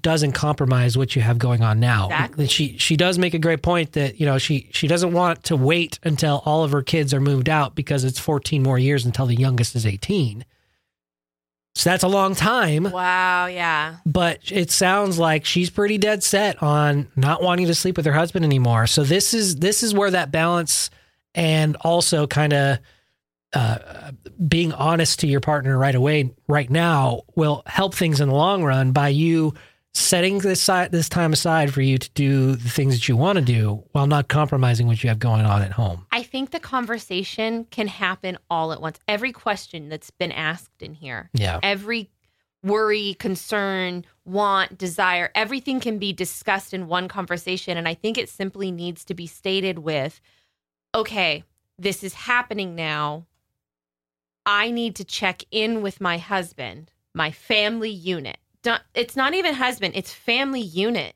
[0.00, 2.06] doesn't compromise what you have going on now.
[2.06, 2.46] Exactly.
[2.46, 5.56] She she does make a great point that you know she she doesn't want to
[5.56, 9.26] wait until all of her kids are moved out because it's 14 more years until
[9.26, 10.44] the youngest is 18.
[11.76, 13.96] So that's a long time, Wow, yeah.
[14.06, 18.12] but it sounds like she's pretty dead set on not wanting to sleep with her
[18.12, 18.86] husband anymore.
[18.86, 20.88] So this is this is where that balance
[21.34, 22.78] and also kind of
[23.54, 23.78] uh,
[24.46, 28.62] being honest to your partner right away, right now, will help things in the long
[28.64, 29.52] run by you
[29.94, 33.38] setting this side this time aside for you to do the things that you want
[33.38, 36.04] to do while not compromising what you have going on at home.
[36.10, 38.98] I think the conversation can happen all at once.
[39.06, 41.60] Every question that's been asked in here, Yeah.
[41.62, 42.10] every
[42.64, 47.76] worry, concern, want, desire, everything can be discussed in one conversation.
[47.76, 50.20] And I think it simply needs to be stated with,
[50.94, 51.44] okay,
[51.78, 53.26] this is happening now.
[54.46, 58.38] I need to check in with my husband, my family unit.
[58.64, 61.14] Don't- It's not even husband, it's family unit.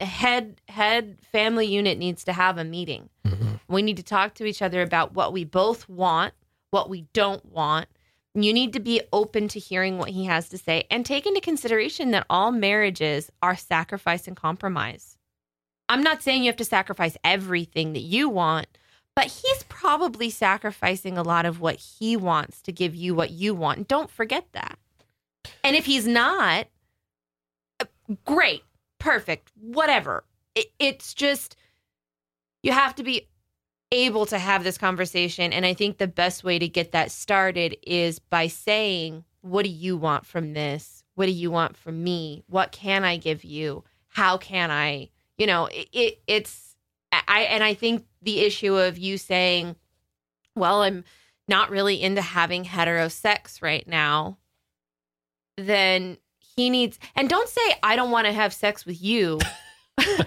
[0.00, 3.10] A head head family unit needs to have a meeting.
[3.26, 3.60] Mhm.
[3.68, 6.32] We need to talk to each other about what we both want,
[6.70, 7.88] what we don't want.
[8.34, 11.40] You need to be open to hearing what he has to say and take into
[11.40, 15.18] consideration that all marriages are sacrifice and compromise.
[15.88, 18.68] I'm not saying you have to sacrifice everything that you want,
[19.16, 23.52] but he's probably sacrificing a lot of what he wants to give you what you
[23.54, 23.88] want.
[23.88, 24.78] Don't forget that.
[25.64, 26.66] And if he's not,
[28.24, 28.62] great,
[28.98, 30.24] perfect, whatever.
[30.54, 31.56] It, it's just,
[32.62, 33.28] you have to be
[33.90, 35.52] able to have this conversation.
[35.52, 39.70] And I think the best way to get that started is by saying, What do
[39.70, 41.04] you want from this?
[41.14, 42.44] What do you want from me?
[42.48, 43.84] What can I give you?
[44.08, 45.10] How can I?
[45.36, 46.76] You know, it, it it's
[47.12, 49.76] I and I think the issue of you saying,
[50.54, 51.04] Well, I'm
[51.46, 54.38] not really into having hetero sex right now,
[55.58, 56.16] then
[56.56, 59.38] he needs and don't say I don't want to have sex with you.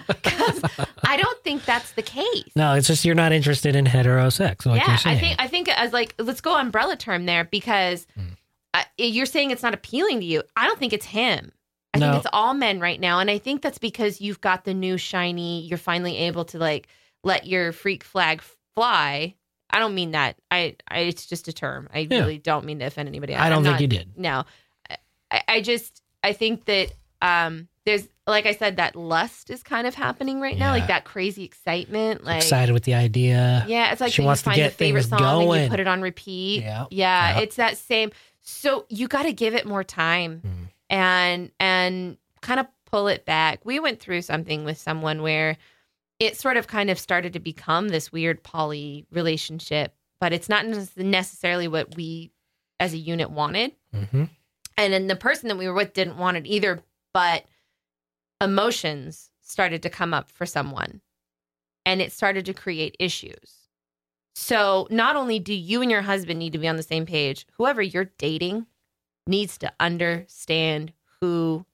[0.07, 0.61] Because
[1.05, 2.43] I don't think that's the case.
[2.55, 4.65] No, it's just you're not interested in hetero sex.
[4.65, 8.05] Like yeah, you're I think I think as like let's go umbrella term there because
[8.19, 8.35] Mm.
[8.73, 10.43] uh, you're saying it's not appealing to you.
[10.57, 11.51] I don't think it's him.
[11.93, 12.11] I No.
[12.11, 14.97] think it's all men right now, and I think that's because you've got the new
[14.97, 15.61] shiny.
[15.61, 16.87] You're finally able to like
[17.23, 18.41] let your freak flag
[18.75, 19.35] fly.
[19.69, 20.35] I don't mean that.
[20.51, 21.87] I, I it's just a term.
[21.93, 22.19] I Yeah.
[22.19, 23.35] really don't mean to offend anybody.
[23.35, 24.17] I don't I'm think not- you did.
[24.17, 24.43] No,
[25.31, 29.87] I, I just I think that um there's like I said that lust is kind
[29.87, 30.79] of happening right now, Yeah.
[30.81, 33.65] like that crazy excitement, like Excited with the idea.
[33.67, 35.21] yeah, it's like She wants you to find get the favorite song
[35.51, 36.61] and you put it on repeat.
[36.61, 36.85] Yeah.
[36.91, 37.39] Yeah, Yeah.
[37.41, 38.11] it's that same.
[38.41, 40.67] So you got to give it more time Mm.
[40.89, 43.65] and and kind of pull it back.
[43.65, 45.57] We went through something with someone where
[46.19, 50.65] it sort of kind of started to become this weird poly relationship, but it's not
[50.95, 52.31] necessarily what we
[52.79, 53.71] as a unit wanted.
[53.93, 54.25] hmm
[54.77, 56.81] And then the person that we were with didn't want it either,
[57.13, 57.45] but
[58.39, 61.01] emotions started to come up for someone
[61.85, 63.57] and it started to create issues.
[64.33, 67.45] So, not only do you and your husband need to be on the same page,
[67.57, 68.65] whoever you're dating
[69.27, 71.65] needs to understand who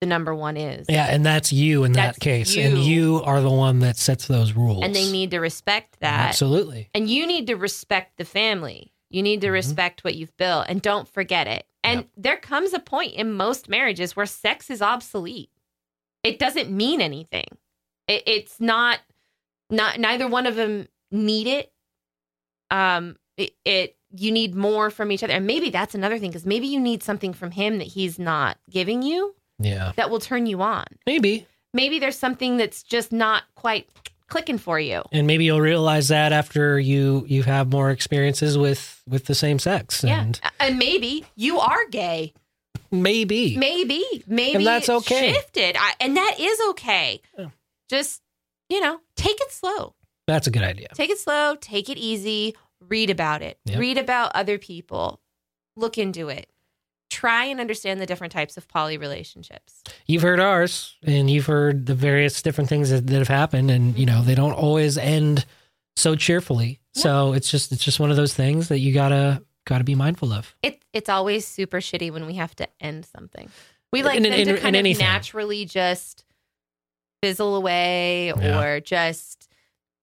[0.00, 0.86] the number one is.
[0.88, 2.82] Yeah, and that's you in That's that case, and you.
[2.84, 4.82] you are the one that sets those rules.
[4.82, 6.28] And they need to respect that.
[6.30, 6.90] absolutely.
[6.94, 8.92] And you need to respect the family.
[9.08, 9.52] You need to Mhm.
[9.52, 11.66] respect what you've built and don't forget it.
[11.84, 12.08] And Yep.
[12.16, 15.50] there comes a point in most marriages where sex is obsolete.
[16.22, 17.46] It doesn't mean anything.
[18.08, 19.00] It, it's not
[19.70, 21.72] not neither one of them need it.
[22.70, 25.32] Um it, it you need more from each other.
[25.32, 28.58] And maybe that's another thing cuz maybe you need something from him that he's not
[28.70, 30.84] giving you Yeah, that will turn you on.
[31.06, 33.88] maybe, Maybe there's something that's just not quite
[34.32, 35.02] clicking for you.
[35.12, 39.58] and maybe you'll realize that after you you have more experiences with with the same
[39.58, 40.50] sex, and Yeah.
[40.58, 42.32] And maybe you are gay.
[42.90, 45.32] maybe, Maybe, maybe And that's okay.
[45.34, 47.20] Shifted, I, and that is okay.
[47.38, 47.48] Yeah.
[47.88, 48.22] Just
[48.68, 49.94] you know, take it slow.
[50.26, 50.88] that's a good idea.
[50.94, 51.56] Take it slow.
[51.60, 52.54] Take it easy.
[52.88, 53.58] Read about it.
[53.66, 53.78] Yep.
[53.78, 55.20] Read about other people.
[55.76, 56.48] Look into it.
[57.12, 59.82] Try and understand the different types of poly relationships.
[60.06, 63.98] You've heard ours, and you've heard the various different things that, that have happened, and
[63.98, 64.26] you know mm-hmm.
[64.28, 65.44] they don't always end
[65.94, 66.80] so cheerfully.
[66.94, 70.32] So it's just it's just one of those things that you gotta gotta be mindful
[70.32, 70.54] of.
[70.62, 73.50] It it's always super shitty when we have to end something.
[73.92, 75.04] We like In- them in- to in kind of anything.
[75.04, 76.24] naturally just
[77.22, 78.58] fizzle away, Yeah.
[78.58, 79.48] or just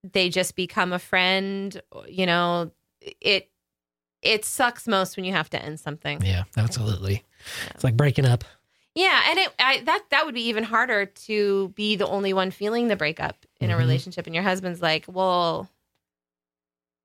[0.04, 1.82] they just become a friend.
[2.08, 3.50] You know, it
[4.22, 6.22] it sucks most when you have to end something.
[6.24, 7.24] Yeah, absolutely.
[7.74, 8.44] It's like breaking up.
[8.96, 12.52] Yeah, and it I, that that would be even harder to be the only one
[12.52, 13.80] feeling the breakup in a Mhm.
[13.80, 15.70] relationship, and your husband's like, well.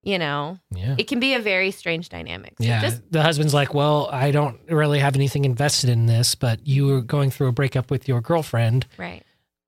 [0.07, 0.97] You know, Yeah.
[0.99, 2.57] it can be a very strange dynamic.
[2.59, 2.83] So Yeah.
[2.83, 6.87] just the husband's like, Well, I don't really have anything invested in this, but you
[6.87, 9.23] were going through a breakup with your girlfriend right.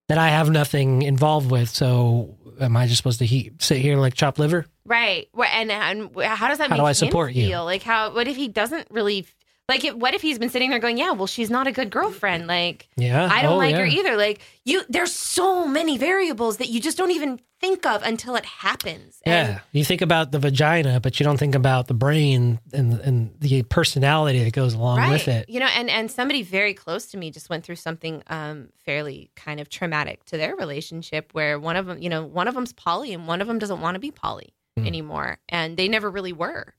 [0.08, 1.70] that I have nothing involved with.
[1.70, 4.66] So am I just supposed to he- sit here and like chop liver?
[4.86, 5.28] Right.
[5.52, 7.46] And and how does that How make do I him support you?
[7.48, 7.64] feel?
[7.64, 9.26] Like how what if he doesn't really
[9.68, 11.90] Like, if, what if he's been sitting there going, "Yeah, well, she's not a good
[11.90, 12.46] girlfriend.
[12.46, 13.28] Like, Yeah.
[13.28, 13.80] I don't Oh, like yeah.
[13.80, 18.00] her either." Like, you, there's so many variables that you just don't even think of
[18.04, 19.20] until it happens.
[19.26, 23.00] And Yeah, you think about the vagina, but you don't think about the brain and
[23.00, 25.48] and the personality that goes along with it.
[25.48, 29.30] You know, and and somebody very close to me just went through something um fairly
[29.34, 32.72] kind of traumatic to their relationship where one of them, you know, one of them's
[32.72, 34.86] poly and one of them doesn't want to be poly Hmm.
[34.86, 36.74] anymore and they never really were.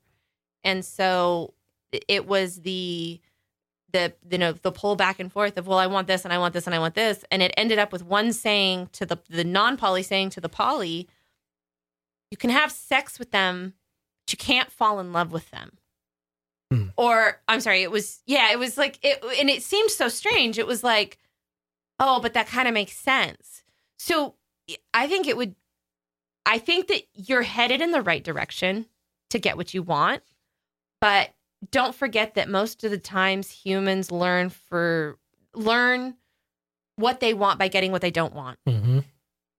[0.64, 1.54] And so
[1.92, 3.20] it- was the
[3.92, 6.38] the you know the pull back and forth of well I want this and I
[6.38, 9.16] want this and I want this and it ended up with one saying to the
[9.30, 11.08] the non-poly saying to the poly
[12.30, 13.72] you can have sex with them
[14.26, 15.78] but you can't fall in love with them
[16.70, 16.88] Hmm.
[16.98, 20.58] or I'm sorry, it was yeah, it was like it and it seemed so strange.
[20.58, 21.16] It was like,
[21.98, 23.62] oh, but that kind of makes sense.
[23.98, 24.34] So
[24.92, 25.54] I think it would
[26.48, 28.86] I think that you're headed in the right direction
[29.30, 30.22] to get what you want,
[31.00, 31.30] but
[31.70, 35.18] don't forget that most of the times humans learn for
[35.54, 36.14] learn
[36.96, 38.58] what they want by getting what they don't want.
[38.66, 39.00] hmm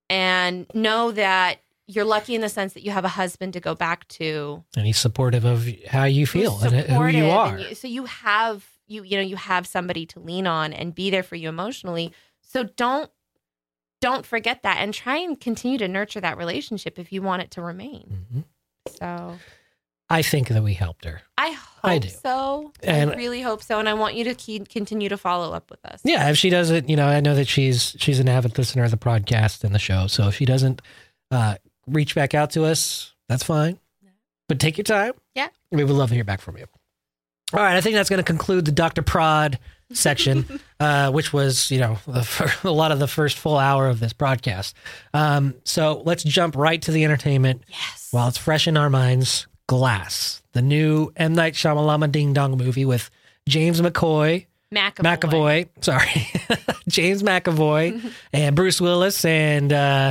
[0.08, 3.74] And know that you're lucky in the sense that you have a husband to go
[3.74, 7.58] back to And he's supportive of how you feel and who you are.
[7.58, 11.10] you- so you have you you know you have somebody to lean on and be
[11.10, 12.12] there for you emotionally.
[12.42, 13.10] So don't
[14.00, 17.50] don't forget that and try and continue to nurture that relationship if you want it
[17.52, 18.26] to remain.
[18.34, 18.44] Mhm.
[18.98, 19.38] So
[20.08, 21.22] I think that we helped her.
[21.38, 22.08] I hope I do.
[22.08, 22.72] so.
[22.82, 25.70] And- I really hope so, and I want you to keep, continue to follow up
[25.70, 26.00] with us.
[26.04, 28.90] Yeah, if she doesn't, you know, I know that she's she's an avid listener of
[28.90, 30.06] the podcast and the show.
[30.08, 30.82] So if she doesn't
[31.30, 33.78] uh, reach back out to us, that's fine.
[34.48, 35.12] But take your time.
[35.36, 35.48] Yeah.
[35.70, 36.66] we would love to hear back from you.
[37.52, 39.02] All right, I think that's going to conclude the Dr.
[39.02, 39.58] Prod
[39.92, 43.88] section, uh, which was, you know, the, fir- a lot of the first full hour
[43.88, 44.74] of this broadcast.
[45.14, 48.08] Um, so let's jump right to the entertainment Yes.
[48.10, 49.46] while it's fresh in our minds.
[49.68, 53.08] Glass, the new M Night Shyamalama Ding Dong movie with
[53.48, 55.18] James McCoy, McAvoy.
[55.18, 56.26] McAvoy, sorry,
[56.88, 60.10] James McAvoy, and Bruce Willis, and uh,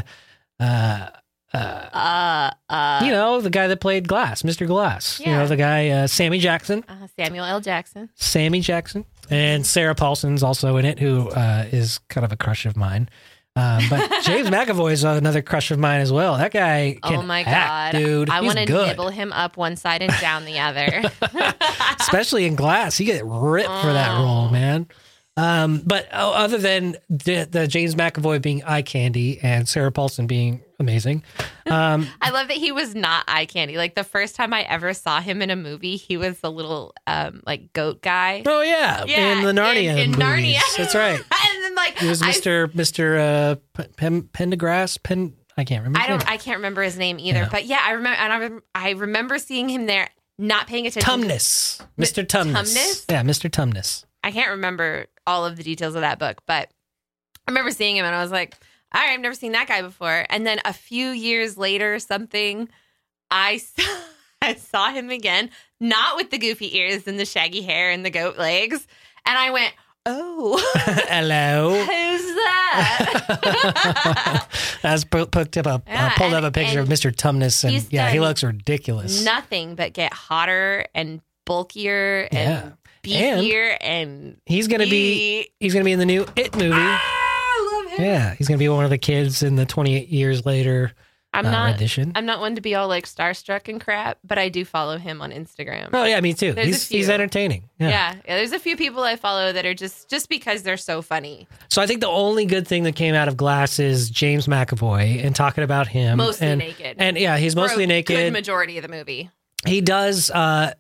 [0.61, 1.09] uh,
[1.53, 4.65] uh, Uh, uh, you know the guy that played Glass, Mr.
[4.65, 5.19] Glass.
[5.19, 7.59] You know the guy uh, Sammy Jackson, uh, Samuel L.
[7.59, 8.09] Jackson.
[8.15, 12.65] Sammy Jackson, and Sarah Paulson's also in it, who uh, is kind of a crush
[12.65, 13.09] of mine.
[13.55, 16.38] Um, but James McAvoy is another crush of mine as well.
[16.38, 18.30] That guy can oh my act, god, dude.
[18.30, 21.03] I want to nibble him up one side and down the other.
[21.99, 22.97] especially in glass.
[22.97, 24.23] He get ripped for that Oh.
[24.23, 24.88] role, man.
[25.36, 30.27] Um, but oh, other than the, the James McAvoy being eye candy and Sarah Paulson
[30.27, 31.23] being amazing,
[31.69, 33.77] um, I love that he was not eye candy.
[33.77, 36.93] Like the first time I ever saw him in a movie, he was the little
[37.07, 38.43] um like goat guy.
[38.45, 40.19] oh yeah, Yeah, in the Narnia in- in.
[40.19, 40.59] Narnia.
[40.77, 41.19] That's right.
[41.19, 45.01] and then like He was Mister Mister uh, Pen, Pendergrass.
[45.01, 45.34] Pen.
[45.57, 45.99] I can't remember.
[45.99, 46.30] I, don't.
[46.32, 47.39] I can't remember his name either.
[47.39, 47.49] Yeah.
[47.51, 48.17] But yeah, I remember.
[48.17, 51.09] And I, rem- I remember seeing him there, not paying attention.
[51.23, 52.53] Tumnus, Mister Tumnus.
[52.73, 53.05] Tumnus?
[53.09, 54.05] Yeah, Mister Tumnus.
[54.23, 56.69] I can't remember all of the details of that book, but
[57.45, 58.55] I remember seeing him, and I was like,
[58.94, 62.70] "All right, I've never seen that guy before." And then a few years later, something,
[63.32, 63.84] I saw,
[64.42, 68.10] I saw him again, not with the goofy ears and the shaggy hair and the
[68.10, 68.88] goat legs,
[69.26, 69.74] and I went,
[70.06, 70.58] "Oh,
[71.10, 71.72] Hello.
[71.80, 74.48] who's that?"
[74.84, 77.14] I was pu- picked up a, uh, Yeah, pulled up a picture of Mr.
[77.14, 79.24] Tumnus, and yeah, he looks ridiculous.
[79.24, 82.62] Nothing but get hotter and bulkier Yeah.
[82.62, 82.74] and
[83.04, 85.50] beefier and, He's gonna be be.
[85.60, 86.76] he's gonna be in the new It movie.
[87.90, 88.06] Him.
[88.06, 90.94] Yeah, he's gonna be one of the kids in the 28 years later
[91.34, 91.76] I'm uh, not.
[91.76, 92.12] edition.
[92.16, 95.22] I'm not one to be all like starstruck and crap, but I do follow him
[95.22, 95.90] on Instagram.
[95.94, 96.54] oh yeah, me too.
[96.54, 97.70] There's He's he's entertaining.
[97.80, 97.90] Yeah.
[97.90, 98.16] yeah.
[98.26, 101.48] yeah, There's a few people I follow that are just just because they're so funny.
[101.70, 105.24] So I think the only good thing that came out of Glass is James McAvoy
[105.24, 106.18] and talking about him.
[106.18, 106.96] Mostly and, naked.
[107.00, 108.34] And yeah, he's mostly Good naked.
[108.34, 109.30] majority of the movie.
[109.68, 110.74] he does uh,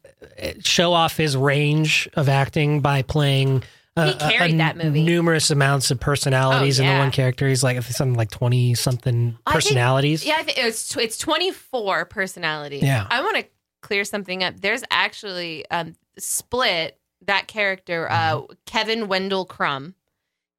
[0.61, 3.63] show off his range of acting by playing.
[3.99, 5.03] Uh, He carried a- a that movie.
[5.03, 7.47] Numerous amounts of personalities Oh, in the one character.
[7.47, 10.25] He's like something like twenty something I think- personalities.
[10.25, 12.83] Yeah, I think it's it's 24 personalities.
[12.83, 13.07] Yeah.
[13.09, 13.45] I want to
[13.81, 14.59] clear something up.
[14.59, 18.53] There's actually um split that character uh Mm-hmm.
[18.65, 19.95] Kevin Wendell Crumb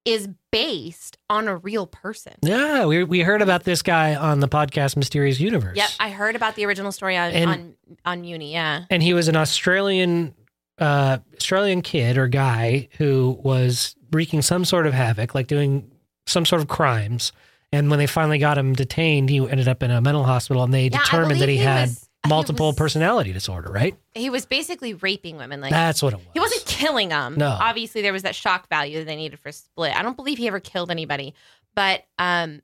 [0.06, 2.32] is based on a real person.
[2.42, 5.76] Yeah, we we heard about this guy on the podcast Mysterious Universe.
[5.76, 7.74] Yep, I heard about the original story on And- on
[8.06, 8.52] on Uni.
[8.52, 10.34] Yeah, and he was an Australian
[10.80, 15.90] uh, Australian kid or guy who was wreaking some sort of havoc, like doing
[16.26, 17.32] some sort of crimes.
[17.72, 20.74] And when they finally got him detained, he ended up in a mental hospital, and
[20.74, 23.70] they Yeah, determined that he, he had was- multiple was- personality disorder.
[23.70, 23.94] Right?
[24.14, 25.60] he was basically raping women.
[25.60, 26.26] Like That's what it was.
[26.34, 27.36] he wasn't killing them.
[27.36, 27.48] No.
[27.48, 29.96] obviously there was that shock value that they needed for split.
[29.96, 31.34] I don't believe he ever killed anybody,
[31.76, 32.60] but um,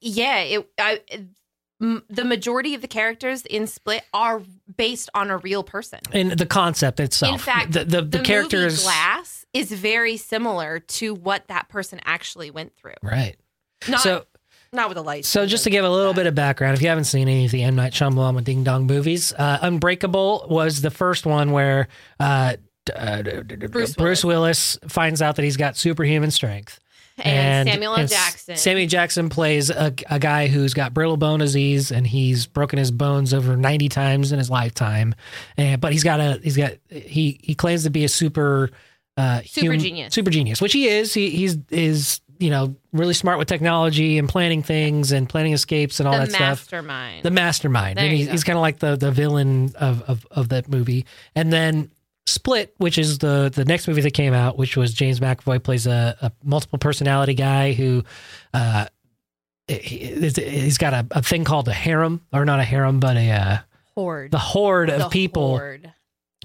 [0.00, 0.68] yeah, it.
[0.78, 1.00] I
[1.80, 4.42] m- the majority of the characters in Split are
[4.76, 6.00] based on a real person.
[6.12, 7.32] And the concept itself.
[7.32, 8.82] In fact, the the, the, The characters.
[8.82, 12.94] Glass is very similar to what that person actually went through.
[13.02, 13.36] Right.
[13.88, 14.24] Not So
[14.72, 15.24] not with a light.
[15.24, 17.52] So just to give a little bit of background, if you haven't seen any of
[17.52, 21.86] the M Night Shyamalan Ding Dong movies, uh, Unbreakable was the first one where
[22.18, 22.56] uh,
[22.94, 23.22] uh,
[23.70, 26.80] Bruce Bruce Willis finds out that he's got superhuman strength.
[27.24, 28.00] and, Samuel L.
[28.00, 28.56] and Jackson.
[28.56, 32.90] Sammy Jackson plays a, a guy who's got brittle bone disease and he's broken his
[32.90, 35.14] bones over ninety times in his lifetime,
[35.56, 38.70] and but he's got a he's got he he claims to be a super
[39.16, 40.12] uh, Super hum- genius.
[40.14, 41.14] super genius, which he is.
[41.14, 46.00] He he's is you know really smart with technology and planning things and planning escapes
[46.00, 47.22] and all the that stuff The mastermind.
[47.22, 47.98] the mastermind.
[48.00, 51.06] And he's, he's kind of like the the villain of, of of that movie.
[51.36, 51.92] And then
[52.26, 55.86] Split, which is the the next movie that came out, which was James McAvoy plays
[55.86, 58.02] a, a multiple personality guy who.
[58.52, 58.86] Uh,
[59.66, 63.30] he- he's got a, a thing called a harem, or not a harem, but a
[63.30, 63.58] uh,
[63.94, 64.30] horde.
[64.30, 65.90] the horde of The people horde.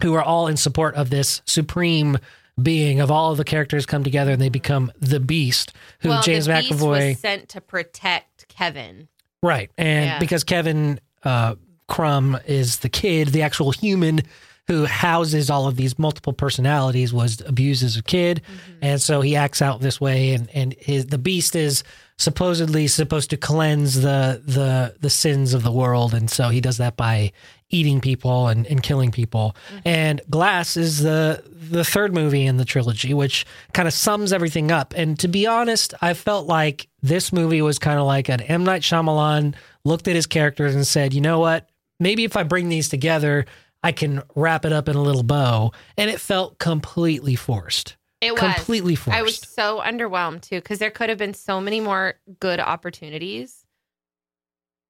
[0.01, 2.17] who are all in support of this supreme
[2.61, 6.21] being of all of the characters come together and they become the beast who well,
[6.21, 9.09] James McAvoy was sent to protect Kevin.
[9.43, 9.69] Right.
[9.77, 10.19] And Yeah.
[10.19, 11.55] because Kevin uh,
[11.87, 14.21] Crumb is the kid, the actual human
[14.69, 18.43] who houses all of these multiple personalities, was abused as a kid.
[18.43, 18.79] Mm-hmm.
[18.83, 20.35] And so he acts out this way.
[20.35, 21.83] And, and his, the beast is
[22.19, 26.13] supposedly supposed to cleanse the, the, the sins of the world.
[26.13, 27.31] And so he does that by
[27.71, 29.55] eating people and, and killing people.
[29.69, 29.87] Mm-hmm.
[29.87, 34.71] And Glass is the, the third movie in the trilogy, which kind of sums everything
[34.71, 34.93] up.
[34.95, 38.63] And to be honest, I felt like this movie was kind of like an M.
[38.65, 41.67] Night Shyamalan looked at his characters and said, you know what?
[41.99, 43.47] Maybe if I bring these together,
[43.83, 45.71] I can wrap it up in a little bow.
[45.97, 47.95] And it felt completely forced.
[48.21, 49.17] It was completely forced.
[49.17, 53.63] I was so underwhelmed too because there could have been so many more good opportunities,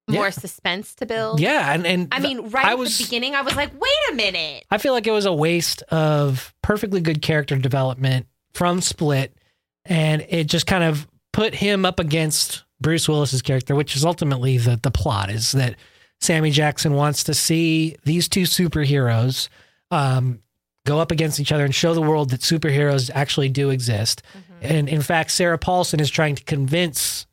[0.10, 0.30] more Yeah.
[0.32, 1.40] suspense to build.
[1.40, 1.72] yeah.
[1.72, 4.16] And, and I mean, right I at was- the beginning, I was like, "Wait a
[4.16, 9.38] minute!" I feel like it was a waste of perfectly good character development from Split,
[9.86, 14.58] and it just kind of put him up against Bruce Willis's character, which is ultimately
[14.58, 15.76] the the plot is that
[16.22, 19.50] Sammy Jackson wants to see these two superheroes
[19.92, 20.40] um,
[20.86, 24.22] go up against each other and show the world that superheroes actually do exist.
[24.62, 27.26] And in fact, Sarah Paulson is trying to convince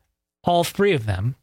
[0.44, 1.34] all three of them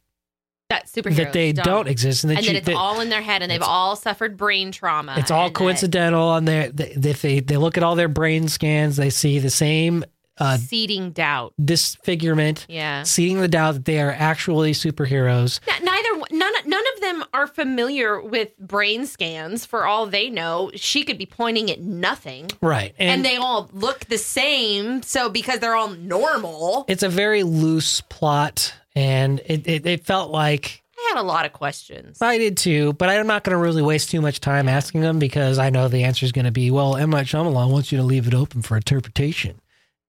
[0.70, 3.10] That superheroes that they don't, exist and that, and you, that it's that- all in
[3.10, 5.14] their head, and they've all suffered brain trauma.
[5.18, 8.48] it's all and that coincidental on their if they they look at all their brain
[8.48, 10.02] scans they see the same
[10.38, 11.54] uh, seeding doubt.
[11.62, 13.02] disfigurement Yeah.
[13.04, 17.46] seeing the doubt that they are actually superheroes N- Neither none none of them are
[17.46, 19.64] familiar with brain scans.
[19.64, 23.68] For all they know, she could be pointing at nothing, right and, and, they all
[23.72, 25.02] look the same.
[25.02, 30.30] So because they're all normal, it's a very loose plot and it, it, it felt
[30.30, 32.22] like I had a lot of questions.
[32.22, 35.18] I did too, but I'm not going to really waste too much time asking them
[35.18, 37.10] because I know the answer is going to be, well, M.
[37.10, 39.60] Night Shyamalan wants you to leave it open for interpretation.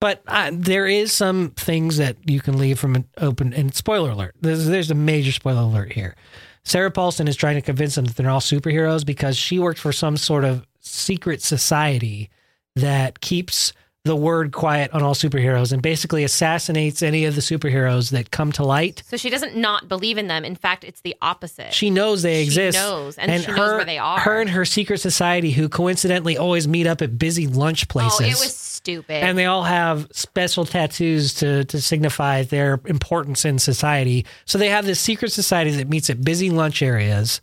[0.06, 3.56] But uh, there is some things that you can leave from an open.
[3.56, 6.16] And spoiler alert, there's, there's a major spoiler alert here.
[6.64, 9.92] Sarah Paulson is trying to convince them that they're all superheroes because she works for
[9.92, 12.30] some sort of secret society
[12.76, 13.74] that keeps
[14.04, 18.52] the word quiet on all superheroes and basically assassinates any of the superheroes that come
[18.52, 19.02] to light.
[19.08, 20.46] So she doesn't not believe in them.
[20.46, 21.74] In fact, it's the opposite.
[21.74, 22.78] She knows they She exist.
[22.78, 24.20] knows, and she knows where they are.
[24.20, 28.22] Her and her secret society, who coincidentally always meet up at busy lunch places.
[28.22, 29.24] oh, it was stupid.
[29.24, 34.26] and they all have special tattoos to, to signify their importance in society.
[34.46, 37.42] So they have this secret society that meets at busy lunch areas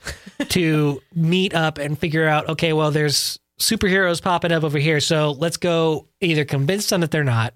[0.50, 5.00] to meet up and figure out, okay, well, there's superheroes popping up over here.
[5.00, 7.54] So let's go either convince them that they're not.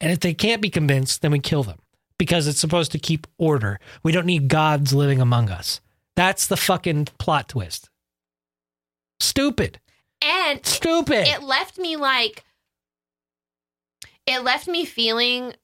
[0.00, 1.78] And if they can't be convinced, then we kill them
[2.18, 3.80] because it's supposed to keep order.
[4.02, 5.80] We don't need gods living among us.
[6.16, 7.88] That's the fucking plot twist.
[9.20, 9.80] Stupid.
[10.22, 11.26] and Stupid.
[11.28, 12.44] it left me like
[14.26, 15.54] it left me feeling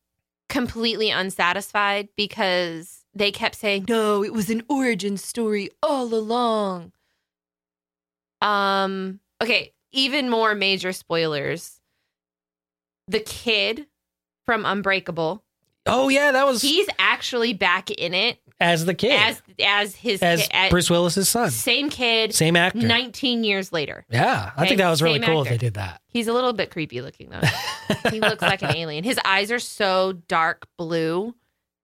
[0.49, 6.93] completely unsatisfied because they kept saying no it was an origin story all along.
[8.41, 11.81] Um okay even more major spoilers.
[13.09, 13.87] The kid
[14.47, 15.43] from unbreakable.
[15.87, 19.13] Oh, yeah, that was he's actually back in it as the kid.
[19.13, 21.51] as as his as ki- as- Bruce Willis's son.
[21.51, 22.79] same kid Same actor.
[22.87, 25.55] 19 years later yeah, I Okay, think that was really same cool if actor.
[25.59, 26.01] they did that.
[26.09, 27.41] He's a little bit creepy looking though.
[28.11, 29.05] he looks like an alien.
[29.05, 31.35] His eyes are so dark blue,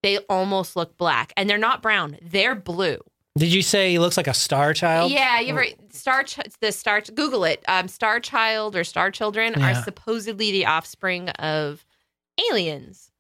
[0.03, 2.19] they almost look black, and they're not brown.
[2.23, 2.98] They're blue.
[3.39, 5.11] Did you say he looks like a star child?
[5.12, 7.62] Yeah, you ever Star Ch- the Star Google it.
[7.69, 9.73] Um, Star Child or Star Children Yeah.
[9.73, 11.85] are supposedly the offspring of
[12.51, 13.11] aliens.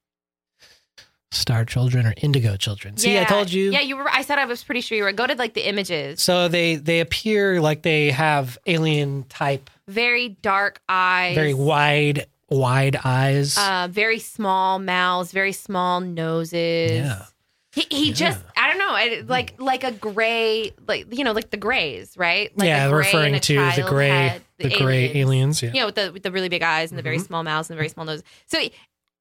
[1.32, 2.96] Star Children or Indigo Children.
[2.96, 3.72] See, I told you.
[3.72, 4.08] Yeah, you were.
[4.08, 5.12] I said I was pretty sure you were.
[5.12, 6.22] Go to like the images.
[6.22, 11.34] So they they appear like they have alien type, Very dark eyes.
[11.34, 13.58] very wide wide eyes.
[13.58, 15.32] Uh, very small mouths.
[15.32, 16.92] Very small noses.
[16.92, 17.24] Yeah.
[17.72, 18.14] He, he Yeah.
[18.14, 22.16] just I don't know I, like like a gray like you know like the grays
[22.16, 25.62] right like yeah, gray referring to the gray head, the, gray aliens.
[25.62, 25.72] Yeah.
[25.74, 27.26] you know with the with the really big eyes and the very Mhm.
[27.26, 28.58] small mouths and the very small nose so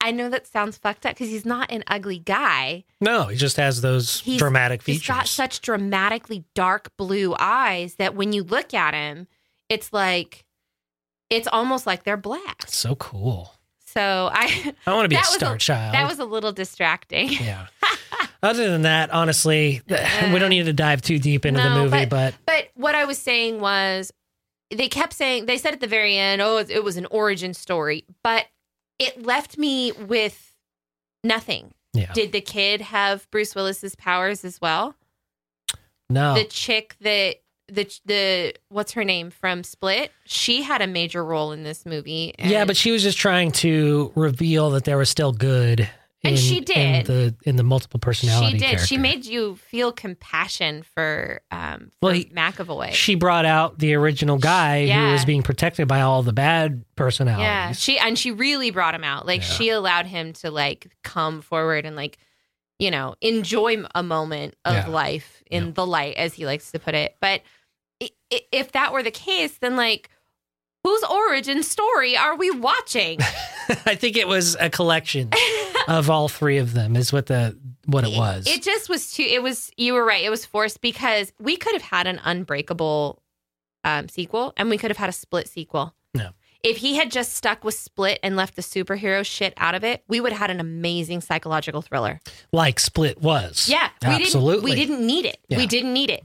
[0.08, 3.58] I know that sounds fucked up because he's not an ugly guy No, he just
[3.58, 8.74] has those He's- dramatic He's got such dramatically dark blue eyes that when you look
[8.74, 9.28] at him
[9.70, 10.46] it's like
[11.30, 13.54] it's almost like they're black so cool.
[13.86, 15.94] so I I want to be a star a- child.
[15.96, 17.68] that was a little distracting yeah.
[18.44, 22.06] Other than that, honestly, we don't need to dive too deep into the No, movie,
[22.06, 24.12] but, But what I was saying was,
[24.70, 28.06] they kept saying they said at the very end, "Oh, it was an origin story,"
[28.22, 28.46] but
[29.00, 30.54] it left me with
[31.24, 31.74] nothing.
[31.94, 32.12] yeah.
[32.14, 34.96] Did the kid have Bruce Willis's powers as well?
[36.10, 36.36] no.
[36.36, 40.12] The chick that the the what's her name from Split?
[40.26, 42.34] She had a major role in this movie.
[42.38, 45.90] yeah, but she was just trying to reveal that there was still good.
[46.26, 47.06] And in, she in did.
[47.06, 48.54] the in the multiple personality.
[48.54, 48.80] she did.
[48.82, 52.92] She made you feel compassion for um for Well, he- McAvoy.
[52.94, 55.12] She brought out the original guy who Yeah.
[55.12, 57.44] was being protected by all the bad personalities.
[57.44, 59.26] Yeah, she and she really brought him out.
[59.26, 59.48] Like Yeah.
[59.48, 62.18] she allowed him to like come forward and like
[62.80, 64.88] you know enjoy a moment of Yeah.
[64.88, 67.16] life in the light, as he likes to put it.
[67.22, 67.42] But
[68.52, 70.10] if that were the case, then like
[70.86, 73.20] whose origin story are we watching?
[73.86, 75.32] I think it was a collection
[75.88, 76.96] of all three of them.
[76.96, 78.46] Is what the what it was.
[78.48, 79.24] It just was too.
[79.24, 79.72] It was.
[79.78, 80.24] You were right.
[80.24, 83.22] It was forced because we could have had an Unbreakable
[83.84, 85.96] um, sequel, and we could have had a Split sequel.
[86.14, 86.30] No.
[86.62, 90.04] If he had just stuck with Split and left the superhero shit out of it,
[90.08, 92.20] we would have had an amazing psychological thriller.
[92.52, 93.68] like Split was.
[93.70, 94.76] Yeah, we absolutely.
[94.76, 95.38] Didn't, we didn't need it.
[95.48, 95.58] Yeah.
[95.58, 96.24] We didn't need it.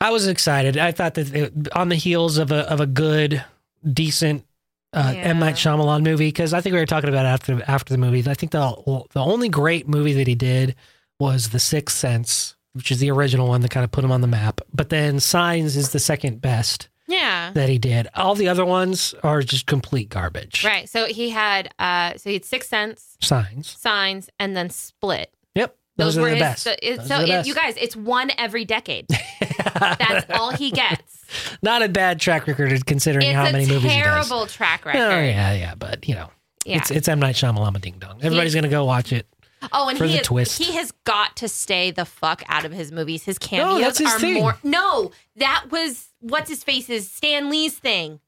[0.00, 0.76] I was excited.
[0.76, 3.44] I thought that it, on the heels of a of a good,
[3.92, 4.44] decent
[4.92, 5.22] uh, Yeah.
[5.22, 7.98] M Night Shyamalan movie, because I think we were talking about it after after the
[7.98, 8.22] movie.
[8.30, 10.74] I think the the only great movie that he did
[11.18, 14.20] was The Sixth Sense, which is the original one that kind of put him on
[14.20, 14.60] the map.
[14.72, 17.50] But then Signs is the second best Yeah.
[17.54, 18.08] that he did.
[18.14, 20.64] All the other ones are just complete garbage.
[20.64, 20.88] Right.
[20.88, 21.72] So he had.
[21.78, 22.14] Uh.
[22.16, 23.68] So he had Six Sense, Signs.
[23.68, 25.32] Signs, and then Split.
[25.54, 25.76] Yep.
[25.96, 26.66] Those, were are the his- best.
[26.66, 27.48] it- Those so the it- best.
[27.48, 29.06] you guys, it's one every decade.
[29.74, 31.13] That's all he gets.
[31.62, 34.06] Not a bad track record considering It's how many movies he does.
[34.28, 35.00] terrible track record.
[35.00, 36.30] Oh yeah, yeah, but you know,
[36.64, 36.78] Yeah.
[36.78, 38.18] it's it's M Night Shyamalan Ding Dong.
[38.22, 39.26] Everybody's gonna go watch it.
[39.72, 40.58] Oh, and for he the has, twist.
[40.62, 43.24] he has got to stay the fuck out of his movies.
[43.24, 44.34] His cameos that's his are thing.
[44.34, 44.58] more.
[44.62, 48.20] No, that was what's his face's Stan Lee's thing.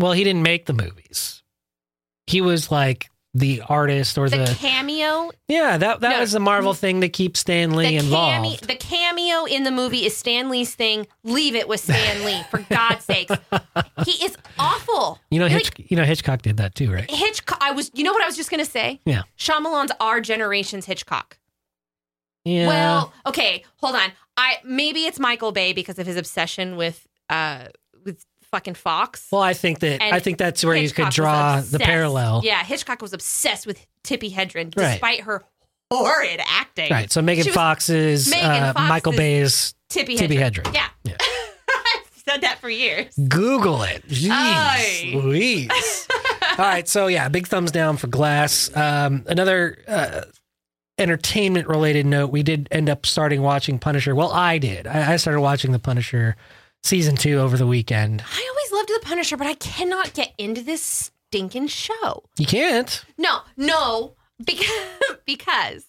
[0.00, 1.42] Well, he didn't make the movies.
[2.26, 5.76] He was like the artist or The, the, cameo, yeah.
[5.76, 6.20] That that No.
[6.20, 8.32] was the Marvel thing to keep Stan Lee the involved.
[8.32, 11.06] cameo, the cameo in the movie is Stan Lee's thing.
[11.24, 13.34] Leave it with Stan Lee, for God's sakes.
[14.04, 15.18] He is awful.
[15.30, 17.10] you know, Like, you know Hitchcock did that too, right?
[17.10, 17.58] Hitchcock.
[17.60, 17.90] I was.
[17.94, 19.00] You know what I was just gonna say?
[19.04, 19.22] Yeah.
[19.36, 21.38] Shyamalan's our generation's Hitchcock.
[22.44, 22.66] Yeah.
[22.68, 24.12] Well, okay, hold on.
[24.36, 27.66] I maybe it's Michael Bay because of his obsession with uh
[28.04, 28.24] with
[28.54, 29.26] fucking Fox.
[29.32, 32.42] well, I think that and I think that's where you could draw the parallel.
[32.44, 34.92] Yeah, Hitchcock was obsessed with Tippi Hedren Right.
[34.92, 35.42] despite her
[35.92, 36.90] horrid acting.
[36.90, 37.10] Right.
[37.10, 40.62] So Megan Fox's, Fox Megan uh, Michael Bay's Tippi Tippi Hedren.
[40.62, 40.74] Hedren.
[40.74, 40.88] Yeah.
[41.02, 41.16] Yeah.
[41.68, 43.14] I've said that for years.
[43.28, 44.06] Google it.
[44.08, 45.14] Jeez.
[45.14, 46.08] Louise.
[46.58, 48.70] All right, so yeah, big thumbs down for Glass.
[48.76, 50.20] Um, another uh,
[50.98, 54.14] entertainment related note: we did end up starting watching Punisher.
[54.14, 54.86] Well, I did.
[54.86, 56.36] I, I started watching the Punisher
[56.84, 58.22] season two over the weekend.
[58.22, 62.22] I always loved The Punisher, but I cannot get into this stinking show.
[62.38, 63.04] You can't.
[63.18, 64.68] No, no, because
[65.26, 65.84] because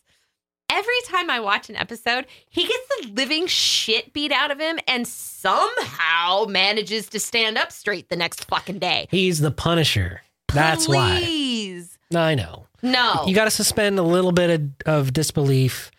[0.72, 4.80] every time I watch an episode, he gets the living shit beat out of him
[4.88, 9.08] and somehow manages to stand up straight the next fucking day.
[9.12, 10.22] He's the Punisher.
[10.54, 11.20] That's why.
[11.20, 11.98] Please.
[12.16, 12.68] I know.
[12.82, 13.26] No.
[13.28, 15.92] You got to suspend a little bit of, of disbelief.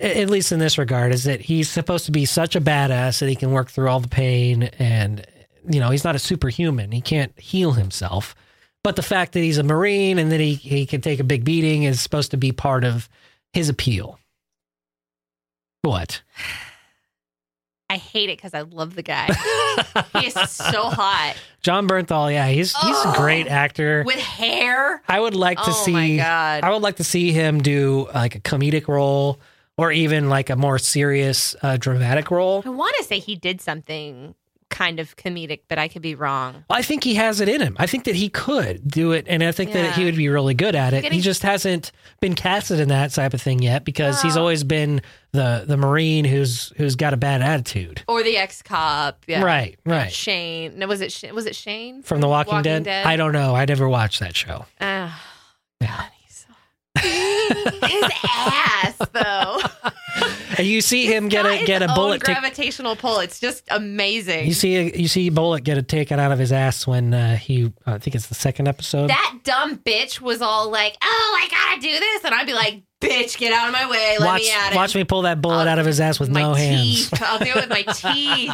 [0.00, 3.28] At least in this regard, is that he's supposed to be such a badass that
[3.28, 5.26] he can work through all the pain, and
[5.68, 6.92] you know he's not a superhuman.
[6.92, 8.34] He can't heal himself.
[8.84, 11.44] But the fact that he's a marine and that he he can take a big
[11.44, 13.08] beating is supposed to be part of
[13.52, 14.20] his appeal.
[15.82, 16.22] What?
[17.90, 19.26] I hate it because I love the guy.
[20.20, 23.14] he is so hot Jon Bernthal, yeah, he's he's a Oh.
[23.16, 24.02] great actor.
[24.06, 25.02] with hair.
[25.08, 25.92] I would like to oh see.
[25.92, 26.64] my god.
[26.64, 29.40] I would like to see him do like a comedic role
[29.78, 32.62] or even like a more serious uh, dramatic role.
[32.66, 34.34] I want to say he did something
[34.70, 36.62] kind of comedic, but I could be wrong.
[36.68, 37.74] I think he has it in him.
[37.80, 40.52] I think that he could do it, and I think that he would be really
[40.52, 41.00] good at it.
[41.02, 41.90] Getting- he just hasn't
[42.20, 44.40] been casted in that type of thing yet because he's Oh.
[44.40, 45.00] always been
[45.32, 48.02] the the marine who's who's got a bad attitude.
[48.08, 49.24] Or the ex cop.
[49.26, 49.42] Yeah.
[49.42, 50.12] Right, right.
[50.12, 50.78] Shane.
[50.78, 52.82] No, was it Sh- was it Shane From The Walking, Walking Dead?
[52.84, 53.06] Dead?
[53.06, 53.54] I don't know.
[53.56, 54.66] I never watched that show.
[54.82, 55.24] Ah,
[55.80, 55.86] Yeah.
[55.96, 57.00] God, he's so-
[57.86, 59.47] his ass though.
[60.58, 62.18] And you see him get a get a bullet.
[62.22, 63.20] ta- gravitational pull.
[63.20, 64.46] It's just amazing.
[64.46, 67.72] you see you see bullet get a taken out of his ass when uh, he
[67.86, 69.08] I think it's the second episode.
[69.10, 72.82] that dumb bitch was all like, "Oh, I gotta do this," and I'd be like,
[73.00, 74.16] "Bitch, get out of my way.
[74.18, 76.18] Let watch me at it." watch me pull that bullet I'll- out of his ass
[76.20, 77.10] with my no teeth.
[77.10, 77.22] hands.
[77.22, 78.52] I'll do it with my teeth.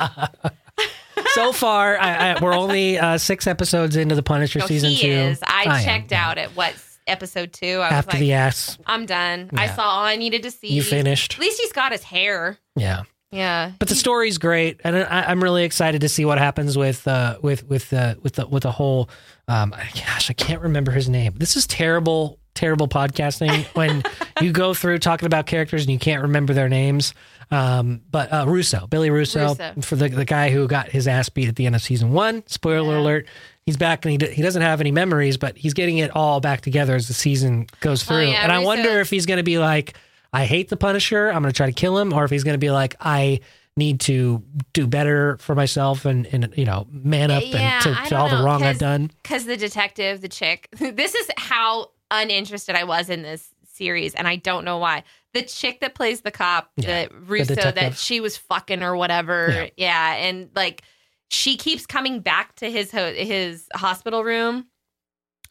[1.33, 5.09] so far, I, I, we're only uh, six episodes into the Punisher No, season two.
[5.09, 5.41] is.
[5.47, 6.29] I, am, checked yeah.
[6.29, 6.75] out at what
[7.07, 7.81] episode two.
[7.81, 8.79] I after was like, the ass.
[8.87, 9.51] I'm done.
[9.55, 10.69] I saw all I needed to see.
[10.69, 11.35] You finished.
[11.35, 12.59] At least he's got his hair.
[12.77, 13.05] Yeah.
[13.31, 13.73] Yeah.
[13.81, 17.39] But the story's great, and I, I'm really excited to see what happens with uh,
[17.43, 19.11] with with uh, with the with the whole.
[19.49, 21.35] Um, gosh, I can't remember his name.
[21.37, 24.05] This is terrible, terrible podcasting when
[24.41, 27.13] you go through talking about characters and you can't remember their names.
[27.55, 29.75] Um, but uh, Russo, Billy Russo, Russo.
[29.83, 32.43] for the the guy who got his ass beat at the end of season one.
[32.47, 33.01] Spoiler Yeah.
[33.01, 33.27] alert.
[33.67, 36.41] He's back and he, d- he doesn't have any memories, but he's getting it all
[36.41, 38.17] back together as the season goes through.
[38.17, 39.97] Oh, yeah, and I wonder if he's going to be like,
[40.35, 41.29] I hate the Punisher.
[41.31, 43.41] I'm going to try to kill him, or if he's going to be like, I
[43.77, 44.43] need to
[44.75, 48.29] do better for myself and, and you know, man up Yeah, and to, to all
[48.29, 49.11] the know, wrong I've done.
[49.23, 54.27] because the detective, the chick, this is how uninterested I was in this series, and
[54.29, 55.05] I don't know why.
[55.33, 59.69] The chick that plays the cop, Yeah, the Russo, that she was fucking or whatever,
[59.77, 60.15] yeah.
[60.15, 60.83] and like
[61.29, 64.67] she keeps coming back to his ho- his hospital room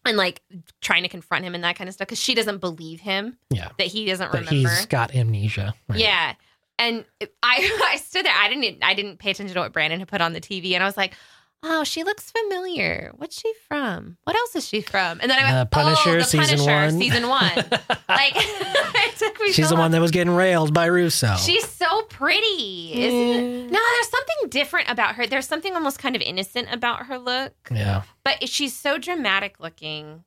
[0.05, 0.41] and like
[0.81, 3.69] trying to confront him and that kind of stuff because she doesn't believe him Yeah.
[3.77, 4.69] that he doesn't That remember.
[4.69, 5.73] he's got amnesia.
[5.89, 5.99] Right.
[5.99, 6.33] Yeah.
[6.79, 7.05] And
[7.41, 8.33] I I stood there.
[8.35, 10.83] I didn't I didn't pay attention to what Brandon had put on the TV, and
[10.83, 11.13] I was like,
[11.64, 13.11] "Oh, she looks familiar.
[13.15, 14.18] What's she from?
[14.26, 16.85] What else is she from?" And then I went, Uh, Punisher, "Oh, the season Punisher,
[16.85, 17.56] one." season one."
[18.10, 19.52] like it took me.
[19.53, 21.35] She's so the one that was getting railed by Russo.
[21.38, 23.72] She's so pretty, isn't it?
[23.72, 25.26] No, there's something different about her.
[25.26, 28.03] There's something almost kind of innocent about her look, yeah.
[28.23, 30.23] but she's so dramatic looking.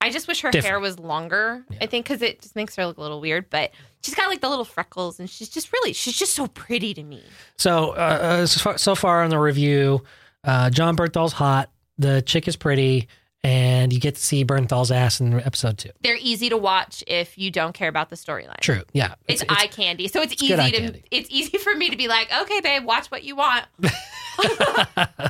[0.00, 0.66] I just wish her Different.
[0.70, 1.64] hair was longer.
[1.80, 3.70] I think because it just makes her look a little weird, but
[4.02, 7.02] she's got like the little freckles, and she's just really, she's just so pretty to
[7.02, 7.22] me.
[7.56, 7.94] So, uh,
[8.42, 10.02] uh, so, far, so far on the review,
[10.44, 11.70] uh, Jon Bernthal's hot.
[11.98, 13.08] The chick is pretty,
[13.44, 15.90] and you get to see Bernthal's ass in episode two.
[16.02, 18.58] They're easy to watch if you don't care about the storyline.
[18.60, 18.82] True.
[18.94, 19.14] Yeah.
[19.28, 21.04] It's, eye candy, so it's, it's easy to candy.
[21.10, 23.66] it's easy for me to be like, okay, babe, watch what you want.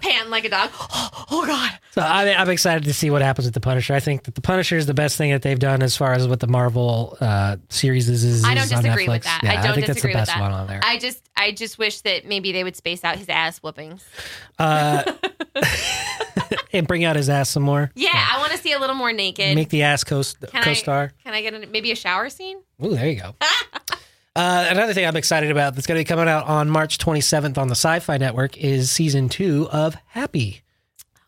[0.00, 0.70] Pan like a dog.
[1.30, 1.72] Oh God.
[1.92, 3.94] So I, I'm excited to see what happens with the Punisher.
[3.94, 6.28] I think that the Punisher is the best thing that they've done as far as
[6.28, 8.22] what the Marvel uh, series is.
[8.24, 9.40] is I don't is on disagree with that.
[9.42, 10.40] Yeah, I don't think disagree that's with the best that.
[10.40, 10.80] one on there.
[10.84, 14.04] I just I just wish that maybe they would space out his ass whoopings.
[14.58, 15.02] Uh,
[16.74, 17.90] and bring out his ass some more.
[17.94, 19.54] Yeah, I want to see a little more naked.
[19.54, 21.12] Make the ass co star.
[21.24, 22.58] Can I get a, maybe a shower scene?
[22.84, 23.34] Ooh, there you go.
[24.36, 27.56] Uh, another thing I'm excited about that's going to be coming out on March 27th
[27.56, 30.62] on the Syfy Network is season two of Happy.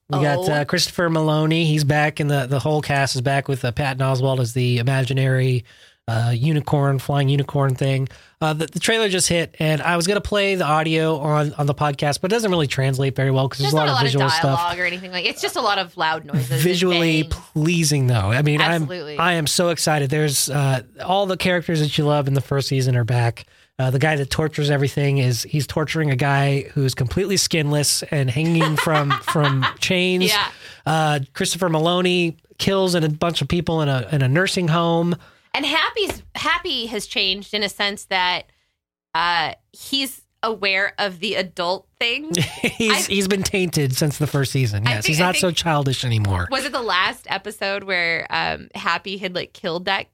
[0.09, 0.51] We got Oh.
[0.53, 1.67] uh, Christopher Meloni.
[1.67, 4.79] He's back, and the the whole cast is back with uh, Patton Oswalt as the
[4.79, 5.65] imaginary
[6.09, 8.09] uh, unicorn, flying unicorn thing.
[8.41, 11.53] Uh, the, the trailer just hit, and I was going to play the audio on
[11.55, 13.91] on the podcast, but it doesn't really translate very well because there's a lot a
[13.91, 14.79] of lot of visual dialogue stuff.
[14.79, 15.25] or anything like.
[15.25, 16.63] It's just a lot of loud noises.
[16.63, 18.31] Visually pleasing, though.
[18.31, 19.15] I mean, Absolutely.
[19.15, 20.11] I'm I am so excited.
[20.11, 23.47] There's uh, all the characters that you love in the first season are back.
[23.79, 28.31] Uh, the guy that tortures everything is he's torturing a guy who's completely skinless and
[28.31, 30.27] hanging from from chains.
[30.31, 30.49] Yeah.
[30.87, 35.17] Uh, Christopher Meloni kills a bunch of people in a in a nursing home.
[35.57, 38.43] And Happy's Happy has changed in a sense that
[39.15, 42.31] uh, he's aware of the adult thing.
[42.61, 44.85] he's I- he's been tainted since the first season.
[44.85, 46.47] Yes, think- he's not so childish anymore.
[46.51, 50.09] Was it the last episode where um, Happy had like killed that?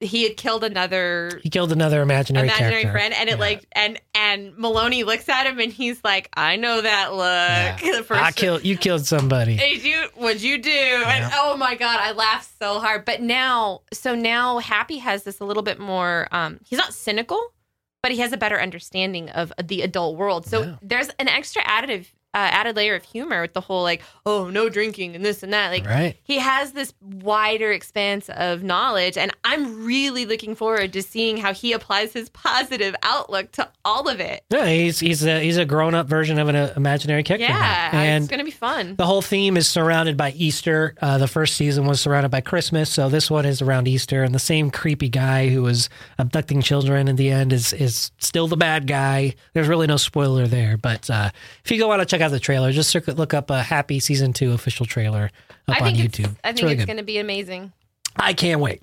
[0.00, 2.92] He had killed another He killed another imaginary, imaginary character.
[2.92, 3.40] friend, and it Yeah.
[3.40, 7.76] like and and Meloni looks at him and he's like, "I know that look." Yeah.
[7.98, 9.56] The first I killed you killed somebody.
[9.56, 10.08] Did you?
[10.14, 10.70] What'd you do?
[10.70, 13.04] And oh my god, I laughed so hard.
[13.04, 16.28] But now, so now, Happy has this a little bit more.
[16.30, 17.52] Um, he's not cynical,
[18.00, 20.46] but he has a better understanding of the adult world.
[20.46, 20.74] So Yeah.
[20.80, 22.06] there's an extra additive,
[22.46, 25.70] added layer of humor with the whole like, oh, no drinking and this and that.
[25.70, 26.16] Like right.
[26.22, 31.52] he has this wider expanse of knowledge, and I'm really looking forward to seeing how
[31.52, 34.44] he applies his positive outlook to all of it.
[34.50, 37.36] Yeah, he's he's a he's a grown up version of an uh, imaginary now.
[37.36, 38.96] Yeah, and it's gonna be fun.
[38.96, 40.94] the whole theme is surrounded by Easter.
[41.00, 44.22] Uh, the first season was surrounded by Christmas, so this one is around Easter.
[44.22, 45.88] And the same creepy guy who was
[46.18, 49.34] abducting children in the end is is still the bad guy.
[49.52, 51.30] There's really no spoiler there, but uh,
[51.64, 52.72] if you go want to check out have the trailer.
[52.72, 55.30] Just look up a happy season two official trailer
[55.66, 56.36] up on YouTube.
[56.44, 57.72] I think really it's going to be amazing.
[58.16, 58.82] I can't wait.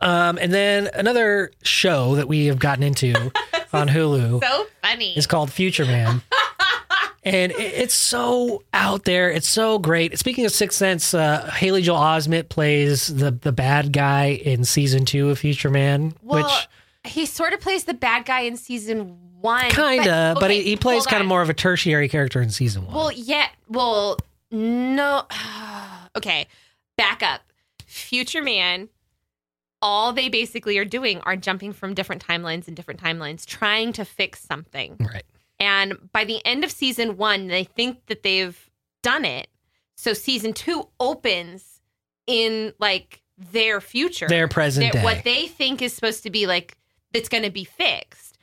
[0.00, 3.12] Um, and then another show that we have gotten into
[3.72, 5.16] on Hulu So funny.
[5.16, 6.22] is called Future Man.
[7.24, 9.30] and it- it's so out there.
[9.30, 10.18] It's so great.
[10.18, 15.04] Speaking of Sixth Sense, uh, Haley Joel Osment plays the the bad guy in season
[15.04, 16.68] two of Future Man, well, which
[17.12, 19.70] he sort of plays the bad guy in season one.
[19.70, 22.86] kinda, but, okay, he, he plays kind of more of a tertiary character in season
[22.86, 22.94] one.
[22.94, 23.48] Well, yeah.
[23.68, 24.18] Well,
[24.50, 25.24] no.
[26.16, 26.46] okay,
[26.96, 27.42] back up.
[27.86, 28.88] Future Man.
[29.82, 34.04] All they basically are doing are jumping from different timelines and different timelines, trying to
[34.04, 34.96] fix something.
[34.98, 35.22] right.
[35.60, 38.58] And by the end of season one, they think that they've
[39.02, 39.48] done it.
[39.96, 41.80] So season two opens
[42.26, 44.26] in like their future.
[44.28, 45.04] Their present Their- day.
[45.04, 46.76] What they think is supposed to be like,
[47.12, 48.35] that's going to be fixed.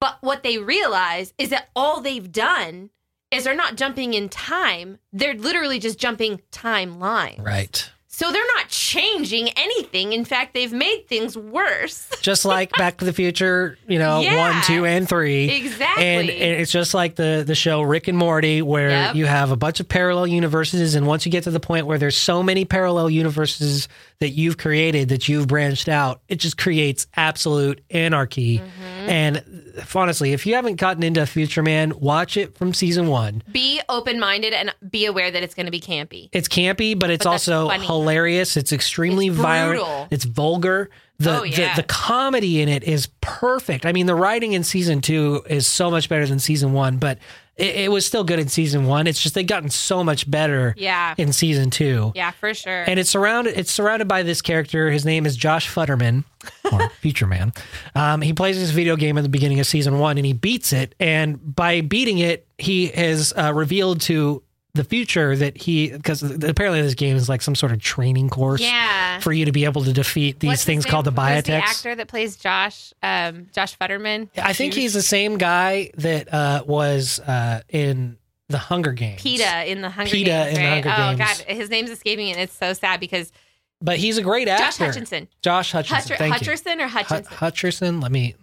[0.00, 2.90] But what they realize is that all they've done
[3.30, 4.98] is they're not jumping in time.
[5.12, 7.44] They're literally just jumping timeline.
[7.44, 7.90] right.
[8.12, 10.12] So they're not changing anything.
[10.12, 12.06] In fact, they've made things worse.
[12.20, 14.36] Just like Back to the Future, you know, Yeah.
[14.52, 15.48] one, two, and three.
[15.48, 16.04] exactly.
[16.04, 19.14] And, and it's just like the the show Rick and Morty, where Yep.
[19.14, 21.96] you have a bunch of parallel universes, and once you get to the point where
[21.96, 27.06] there's so many parallel universes that you've created that you've branched out, it just creates
[27.16, 28.58] absolute anarchy.
[28.58, 29.08] Mm-hmm.
[29.08, 33.42] And honestly, if you haven't gotten into Future Man, watch it from season one.
[33.50, 36.28] be open minded and be aware that it's going to be campy.
[36.32, 37.86] It's campy, but it's But also funny.
[37.86, 38.56] hilarious.
[38.56, 40.08] It's extremely It's violent.
[40.12, 40.90] It's vulgar.
[41.18, 41.74] The, Oh, yeah.
[41.74, 43.84] the the comedy in it is perfect.
[43.84, 47.18] I mean, the writing in season two is so much better than season one, but
[47.60, 49.06] it, it was still good in season one.
[49.06, 51.14] It's just they've gotten so much better Yeah.
[51.18, 52.12] in season two.
[52.14, 52.84] Yeah, for sure.
[52.88, 53.58] And it's surrounded.
[53.58, 54.90] It's surrounded by this character.
[54.90, 56.24] His name is Josh Futterman,
[56.72, 57.52] or Future Man.
[57.94, 60.72] Um, he plays this video game at the beginning of season one, and he beats
[60.72, 60.94] it.
[60.98, 64.42] And by beating it, he has uh, revealed to
[64.74, 68.60] the future that he because apparently this game is like some sort of training course
[68.60, 69.18] yeah.
[69.20, 71.94] for you to be able to defeat these What's things called the Who's the actor
[71.94, 74.28] that plays Josh, um, Josh Futterman.
[74.36, 78.16] I think he's the same guy that uh, was uh, in
[78.48, 79.22] the Hunger Games.
[79.22, 80.48] Peeta in the Hunger Peeta Games.
[80.48, 80.84] in the right?
[80.84, 81.38] Hunger oh Games.
[81.38, 83.32] God, his name's escaping me, and it's so sad because
[83.80, 84.64] but he's a great actor.
[84.64, 84.76] Josh.
[84.76, 86.16] Hutchinson, Josh Hutchinson.
[86.16, 86.52] Hutcher, thank you.
[86.52, 87.36] Hutcherson or Hut- Hutchinson.
[87.36, 88.02] Hutcherson.
[88.02, 88.34] Let me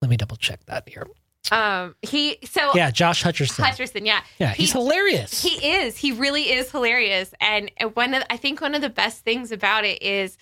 [0.00, 1.06] let me double check that here.
[1.50, 3.64] Um, he so Yeah, Josh Hutcherson.
[3.64, 4.06] Hutcherson.
[4.06, 5.42] Yeah, yeah, he's he- hilarious.
[5.42, 5.96] He is.
[5.96, 7.34] He really is hilarious.
[7.40, 10.38] And one of I think one of the best things about it is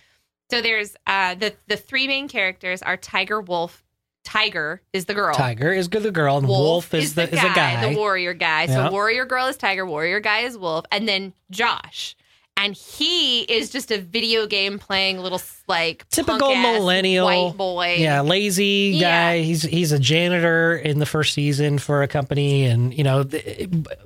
[0.50, 3.82] so there's uh the the three main characters are Tiger Wolf.
[4.22, 5.34] Tiger is the girl.
[5.34, 7.88] Tiger is the girl, and Wolf, is, the, is a guy.
[7.90, 8.66] the warrior guy.
[8.66, 8.90] So Yeah.
[8.90, 12.14] warrior girl is Tiger, warrior guy is Wolf, and then Josh.
[12.56, 17.24] And he is just a video game playing little like Typical millennial.
[17.24, 17.96] white boy.
[17.98, 19.32] yeah, lazy Yeah.
[19.32, 19.40] guy.
[19.40, 23.24] He's he's a janitor in the first season for a company, and you know,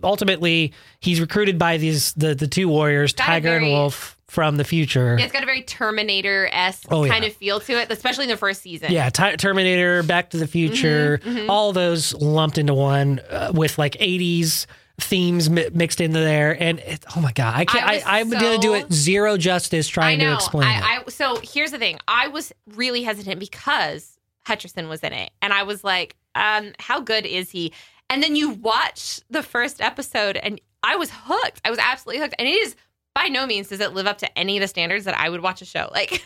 [0.02, 4.64] ultimately he's recruited by these the the two warriors, Got Tiger and Wolf from the
[4.64, 5.16] future.
[5.18, 7.12] It's got a very Terminator esque Oh, yeah.
[7.12, 8.90] kind of feel to it, especially in the first season.
[8.90, 13.78] Yeah, Ti- Terminator, Back to the Future, Mm-hmm, all those lumped into one uh, with
[13.78, 14.66] like 80s
[15.00, 16.60] themes mi- mixed into there.
[16.60, 19.36] And it, oh my God, I can't, I I, I'm going to do it zero
[19.36, 20.30] justice trying know.
[20.30, 20.82] to explain it.
[20.82, 21.98] I, I so here's the thing.
[22.06, 27.00] I was really hesitant because Hutcherson was in it, and I was like, um, "How
[27.00, 27.72] good is he?"
[28.10, 31.60] And then you watch the first episode, and I was hooked.
[31.64, 32.76] I was absolutely hooked, and it is
[33.14, 35.42] by no means does it live up to any of the standards that I would
[35.42, 36.24] watch a show like.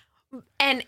[0.60, 0.84] and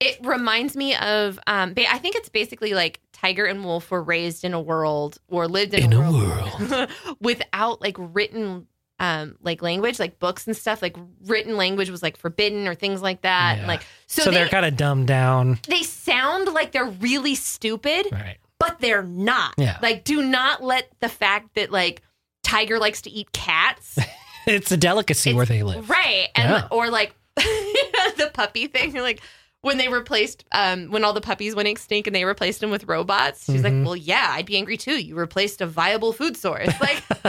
[0.00, 4.44] it reminds me of, um, I think it's basically like Tiger and Wolf were raised
[4.44, 6.90] in a world or lived in, In a a world,
[7.20, 8.66] without like written
[8.98, 10.96] um like language like books and stuff like
[11.26, 13.66] written language was like forbidden or things like that Yeah.
[13.66, 15.58] like so, so they, they're kind of dumbed down.
[15.68, 18.38] they sound like they're really stupid Right.
[18.58, 19.78] but they're not Yeah.
[19.82, 22.00] like do not let the fact that like
[22.42, 23.98] tiger likes to eat cats
[24.46, 25.90] It's a delicacy where they live.
[25.90, 26.68] right and Yeah.
[26.70, 29.20] or like the puppy thing like
[29.66, 32.84] when they replaced um when all the puppies went extinct and they replaced them with
[32.84, 33.64] robots she's Mhm.
[33.64, 37.02] like well yeah i'd be angry too you replaced a viable food source like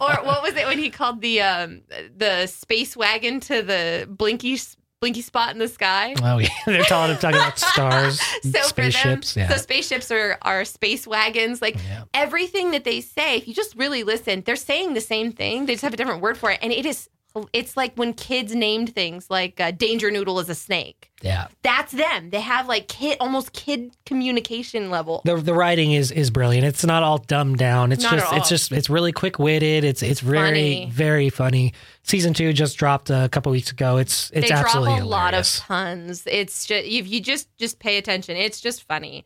[0.00, 1.82] or what was it when he called the um
[2.16, 4.58] the space wagon to the blinky
[5.00, 6.48] blinky spot in the sky Oh, yeah.
[6.66, 9.32] They're talking, talking about stars, so spaceships.
[9.32, 9.56] for them yeah.
[9.56, 12.04] so spaceships are are space wagons like yeah.
[12.14, 15.66] everything that they say, if you just really listen, they're saying the same thing.
[15.66, 16.60] They just have a different word for it.
[16.62, 17.08] And it is,
[17.52, 21.10] it's like when kids named things like uh, Danger Noodle is a snake.
[21.22, 21.46] Yeah.
[21.62, 22.30] That's them.
[22.30, 25.22] They have like kid, almost kid communication level.
[25.24, 26.66] The, the writing is is brilliant.
[26.66, 27.92] It's not all dumbed down.
[27.92, 29.84] It's Not just it's just it's really quick witted.
[29.84, 30.90] It's it's very funny.
[30.90, 31.74] very funny.
[32.02, 33.98] Season two just dropped a couple weeks ago.
[33.98, 35.60] It's it's they drop absolutely a lot of hilarious.
[35.60, 36.26] puns.
[36.26, 39.24] It's just, if you just, just pay attention, it's just funny.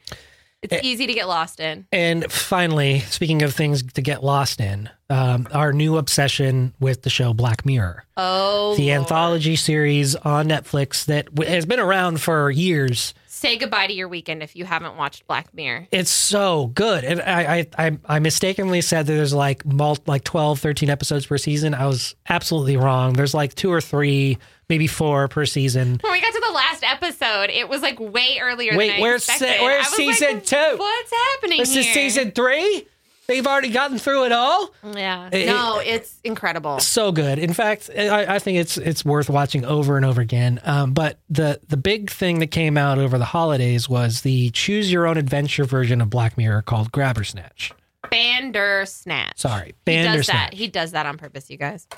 [0.73, 1.87] It's easy to get lost in.
[1.93, 7.11] And finally, speaking of things to get lost in, um, our new obsession with the
[7.11, 9.01] show Black Mirror, Oh, the Lord.
[9.03, 13.15] anthology series on Netflix that w- has been around for years.
[13.29, 15.87] Say goodbye to your weekend if you haven't watched Black Mirror.
[15.93, 17.05] It's so good.
[17.05, 21.27] And I, I, I, I mistakenly said that there's like mul- like 12, 13 episodes
[21.27, 21.75] per season.
[21.75, 23.13] I was absolutely wrong.
[23.13, 24.39] There's like two or three,
[24.69, 25.99] maybe four per season.
[26.01, 28.77] When we got to the last episode, it was like way earlier.
[28.77, 29.49] Wait, than I where's expected.
[29.59, 30.75] se- where's I was season like, two?
[30.79, 31.81] What's happening This here?
[31.83, 32.87] is season three.
[33.29, 34.73] They've already gotten through it all.
[34.95, 36.79] Yeah, It- no, it's incredible.
[36.79, 37.41] so good.
[37.41, 40.61] In fact, I, I think it's it's worth watching over and over again.
[40.63, 44.93] Um, but the the big thing that came out over the holidays was the choose
[44.93, 47.73] your own adventure version of Black Mirror called Grabhersnatch.
[48.09, 49.37] Bandersnatch.
[49.39, 49.85] Sorry, he does that.
[49.85, 50.55] Bandersnatch.
[50.55, 51.89] He does that on purpose, you guys.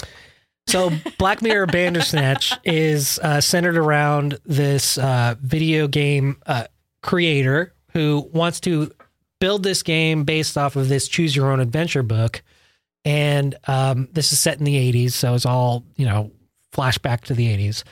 [0.68, 6.64] So Black Mirror Bandersnatch is uh, centered around this uh, video game uh,
[7.00, 8.92] creator who wants to
[9.40, 12.42] build this game based off of this choose your own adventure book.
[13.06, 16.32] And um, this is set in the 80s, so it's all, you know,
[16.74, 17.82] flashback to the 80s.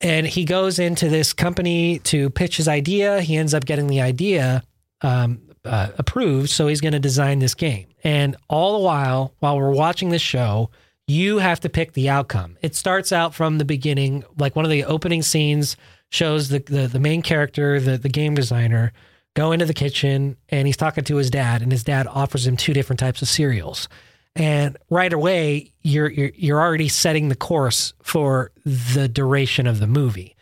[0.00, 3.20] And he goes into this company to pitch his idea.
[3.20, 4.62] He ends up getting the idea
[5.02, 7.88] um, uh, approved, so he's going to design this game.
[8.02, 10.70] And all the while, while we're watching this show,
[11.06, 12.56] you have to pick the outcome.
[12.62, 15.76] It starts out from the beginning, like one of the opening scenes
[16.10, 18.92] shows the the, the main character, the the game designer,
[19.34, 22.56] go into the kitchen and he's talking to his dad, and his dad offers him
[22.56, 23.88] two different types of cereals.
[24.36, 29.86] And right away, you're you're you're already setting the course for the duration of the
[29.88, 30.36] movie.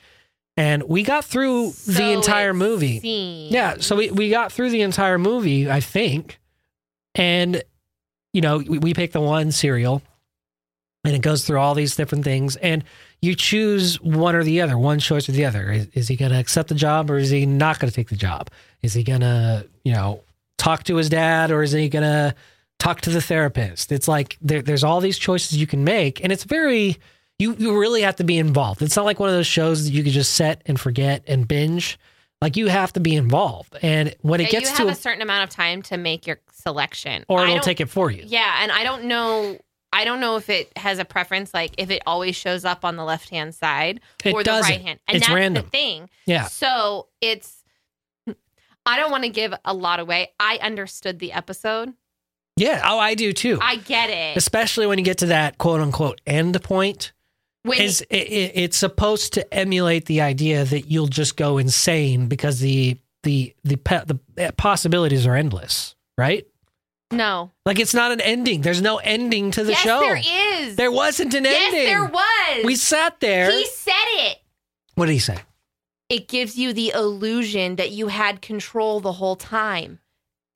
[0.59, 2.98] And we got through the entire movie.
[2.98, 3.52] seems.
[3.52, 6.40] Yeah, so we, we got through the entire movie, I think.
[7.14, 7.62] And,
[8.32, 10.02] you know, we, we pick the one cereal
[11.09, 12.56] and it goes through all these different things.
[12.56, 12.85] And
[13.22, 15.72] you choose one or the other, one choice or the other.
[15.72, 18.10] Is, is he going to accept the job or is he not going to take
[18.10, 18.51] the job?
[18.82, 20.22] Is he going to, you know,
[20.59, 22.35] talk to his dad or is he going to
[22.78, 23.90] talk to the therapist?
[23.90, 26.22] It's like there, there's all these choices you can make.
[26.22, 26.98] And it's very,
[27.39, 28.82] you, you really have to be involved.
[28.82, 31.48] It's not like one of those shows that you could just set and forget and
[31.48, 31.98] binge.
[32.40, 33.76] Like you have to be involved.
[33.82, 36.24] And when it Yeah, gets you to, have a certain amount of time to make
[36.24, 38.22] your selection, or it'll take it for you.
[38.26, 39.59] Yeah, and I don't know.
[39.99, 42.95] I don't know if it has a preference, like if it always shows up on
[42.95, 44.70] the left hand side It or the doesn't.
[44.70, 45.01] right hand.
[45.09, 45.65] And It's that's random.
[45.65, 46.09] the thing.
[46.25, 46.45] Yeah.
[46.47, 47.65] So it's.
[48.87, 50.31] I don't want to give a lot away.
[50.41, 51.93] I understood the episode.
[52.57, 52.81] Yeah.
[52.85, 53.59] Oh, I do too.
[53.61, 54.37] I get it.
[54.37, 57.12] Especially when you get to that quote unquote end point.
[57.65, 62.29] When is it, it, it's supposed to emulate the idea that you'll just go insane
[62.29, 63.77] because the the the
[64.37, 66.47] the possibilities are endless, right?
[67.10, 68.60] No, Like it's not an ending.
[68.60, 70.01] There's no ending to the yes, show.
[70.01, 70.20] there
[70.62, 70.76] is.
[70.76, 71.82] There wasn't an yes, ending.
[71.82, 72.64] Yes, there was.
[72.64, 73.51] We sat there.
[73.51, 74.39] He said it.
[74.94, 75.39] what did he say?
[76.09, 80.01] It gives you the illusion that you had control the whole time.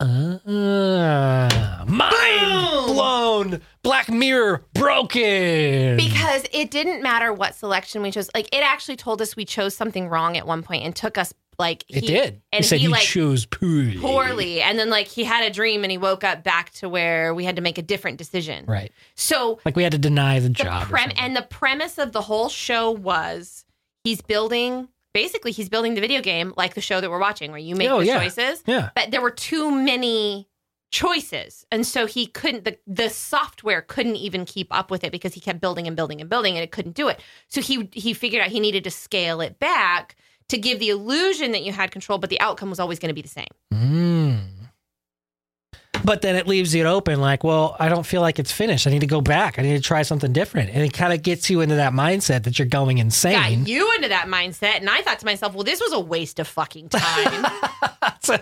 [0.02, 3.60] Uh, mind blown.
[3.82, 5.96] Black Mirror broken.
[5.96, 8.28] Because it didn't matter what selection we chose.
[8.34, 11.32] Like it actually told us we chose something wrong at one point and took us
[11.58, 12.40] like it he- did.
[12.52, 13.98] And he said he, you like choose poorly.
[13.98, 14.62] poorly.
[14.62, 17.44] And then like he had a dream and he woke up back to where we
[17.44, 18.64] had to make a different decision.
[18.66, 18.92] Right.
[19.14, 20.88] So Like we had to deny the, the job.
[20.88, 23.64] prem and the premise of the whole show was
[24.04, 27.60] he's building basically he's building the video game like the show that we're watching where
[27.60, 28.20] you make Oh, the yeah.
[28.20, 28.62] choices.
[28.66, 28.90] yeah.
[28.94, 30.48] But there were too many
[30.90, 31.64] choices.
[31.72, 35.40] And so he couldn't the, the software couldn't even keep up with it because he
[35.40, 37.20] kept building and building and building and it couldn't do it.
[37.48, 40.16] So he he figured out he needed to scale it back
[40.48, 43.14] to give the illusion that you had control, but the outcome was always going to
[43.14, 43.46] be the same.
[43.72, 44.11] Mm.
[46.04, 48.86] But then it leaves it open like, well, I don't feel like it's finished.
[48.86, 49.58] I need to go back.
[49.58, 50.70] I need to try something different.
[50.70, 53.66] And it kind of gets you into that mindset that you're going Got insane.
[53.66, 56.48] you into that mindset, and I thought to myself, well, this was a waste of
[56.48, 57.46] fucking time.
[58.20, 58.36] so,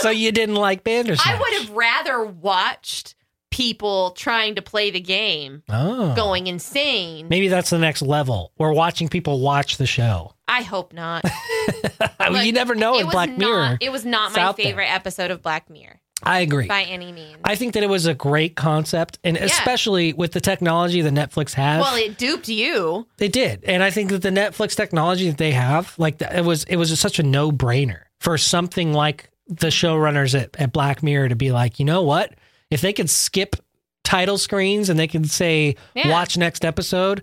[0.00, 1.26] so you didn't like Bandersnatch.
[1.26, 3.14] I would have rather watched
[3.50, 6.14] people trying to play the game Oh.
[6.14, 7.28] going insane.
[7.28, 8.52] Maybe that's the next level.
[8.58, 10.34] We're watching people watch the show.
[10.48, 11.24] I hope not.
[12.30, 13.78] Look, you never know in Black not, Mirror.
[13.80, 14.64] It was not It's my out there.
[14.66, 16.66] favorite episode of Black Mirror I agree.
[16.66, 17.38] by any means.
[17.44, 21.54] I think that it was a great concept, and especially with the technology that Netflix
[21.54, 21.80] has.
[21.80, 23.06] well, it duped you.
[23.16, 26.64] They did, and I think that the Netflix technology that they have, like it was,
[26.64, 31.30] it was such a no brainer for something like the showrunners at, at Black Mirror
[31.30, 32.34] to be like, you know what?
[32.70, 33.56] If they could skip
[34.04, 36.10] title screens and they can say, Yeah.
[36.10, 37.22] watch next episode.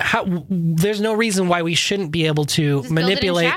[0.00, 3.54] How, there's no reason why we shouldn't be able to Just build it in manipulate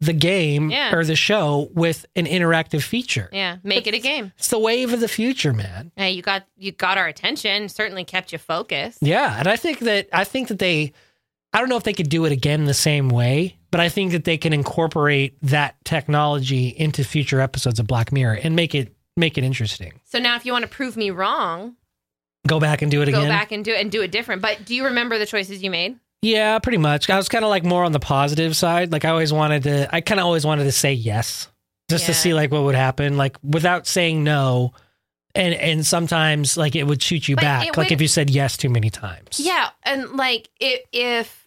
[0.00, 0.94] the game Yeah.
[0.94, 3.28] or the show with an interactive feature.
[3.32, 4.32] Yeah, make it a game.
[4.38, 5.92] It's the wave of the future, man.
[5.96, 7.68] Hey, you got you got our attention.
[7.68, 8.98] Certainly kept you focused.
[9.02, 10.92] Yeah, and I think that I think that they
[11.52, 14.12] I don't know if they could do it again the same way, but I think
[14.12, 18.94] that they can incorporate that technology into future episodes of Black Mirror and make it
[19.16, 20.00] make it interesting.
[20.04, 21.74] So now, if you want to prove me wrong,
[22.48, 23.22] Go back and do it go again.
[23.24, 24.42] Go back and do it and do it different.
[24.42, 25.96] But do you remember the choices you made?
[26.22, 27.08] Yeah, pretty much.
[27.08, 28.90] I was kind of like more on the positive side.
[28.90, 29.94] Like I always wanted to.
[29.94, 31.48] I kind of always wanted to say yes,
[31.88, 34.72] just to see like what would happen, like without saying no.
[35.34, 38.30] And and sometimes like it would shoot you But back, like went- if you said
[38.30, 39.38] yes too many times.
[39.38, 41.46] Yeah, and like if if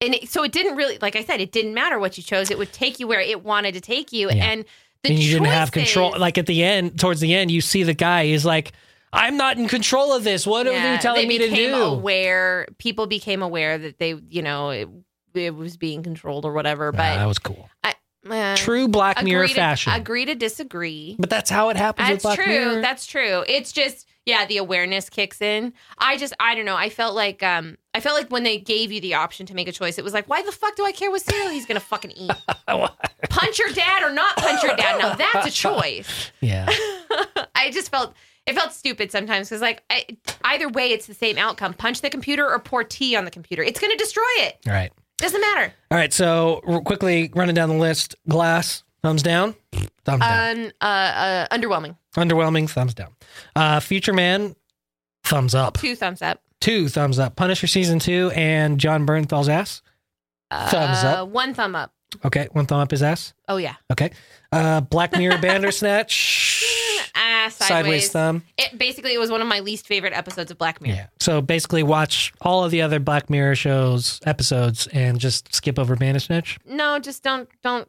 [0.00, 2.50] and it, so it didn't really, like I said, it didn't matter what you chose.
[2.50, 4.44] It would take you where it wanted to take you, Yeah.
[4.50, 4.64] and
[5.02, 6.14] the and you didn't have control.
[6.18, 8.72] Like at the end, towards the end, you see the guy is like,
[9.16, 10.46] "I'm not in control of this.
[10.46, 14.42] What are you telling they me to do?" Aware, people became aware that they, you
[14.42, 14.88] know, it,
[15.34, 16.86] it was being controlled or whatever.
[16.92, 17.68] Nah, But that was cool.
[17.84, 19.92] uh, True Black Mirror agree to, fashion.
[19.92, 21.16] agree to disagree.
[21.18, 22.52] But that's how it happens with That's Black true.
[22.52, 22.80] Mirror.
[22.80, 23.44] That's true.
[23.46, 25.72] It's just yeah, the awareness kicks in.
[25.98, 26.74] I just I don't know.
[26.76, 29.68] I felt like um I felt like when they gave you the option to make
[29.68, 31.78] a choice, it was like, why the fuck do I care what cereal he's gonna
[31.78, 32.32] fucking eat?
[33.30, 34.98] punch your dad or not punch your dad?
[34.98, 36.32] Now that's a choice.
[36.40, 36.66] yeah.
[37.54, 38.14] I just felt
[38.46, 40.04] it felt stupid sometimes because like I,
[40.44, 43.62] either way, it's the same outcome: punch the computer or pour tea on the computer.
[43.62, 44.58] It's gonna destroy it.
[44.66, 44.92] All right.
[45.18, 45.72] Doesn't matter.
[45.90, 46.12] All right.
[46.12, 48.14] So quickly running down the list.
[48.28, 48.82] Glass.
[49.02, 49.54] Thumbs down.
[50.04, 50.72] Thumbs down.
[50.80, 51.96] Uh, uh, underwhelming.
[52.16, 52.68] Underwhelming.
[52.68, 53.10] Thumbs down.
[53.54, 54.56] Uh, Future Man.
[55.24, 55.76] Thumbs up.
[55.78, 56.42] Two thumbs up.
[56.60, 57.36] Two thumbs up.
[57.36, 59.82] Punisher season two and Jon Bernthal's ass.
[60.52, 61.28] Thumbs Uh, up.
[61.28, 61.92] One thumb up.
[62.24, 62.48] Okay.
[62.52, 63.32] One thumb up his ass.
[63.48, 63.74] Oh yeah.
[63.92, 64.10] Okay.
[64.52, 66.64] Uh, Black Mirror Bandersnatch.
[67.16, 68.10] Ah, Sideways sideways.
[68.10, 68.42] thumb.
[68.58, 70.96] It basically it was one of my least favorite episodes of Black Mirror.
[70.96, 71.06] Yeah.
[71.18, 75.96] So basically, watch all of the other Black Mirror shows episodes and just skip over
[75.96, 76.58] Bandersnatch.
[76.66, 77.88] No, just don't don't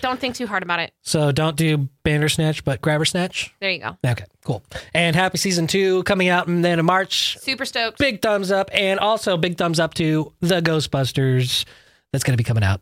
[0.00, 0.92] don't think too hard about it.
[1.02, 3.52] So don't do Bandersnatch, but Grabhersnatch.
[3.60, 3.96] There you go.
[4.06, 4.62] Okay, cool.
[4.94, 7.36] And Happy Season 2 coming out and then in March.
[7.40, 7.98] Super stoked.
[7.98, 8.70] Big thumbs up.
[8.72, 11.64] And also big thumbs up to The Ghostbusters.
[12.12, 12.80] That's going to be coming out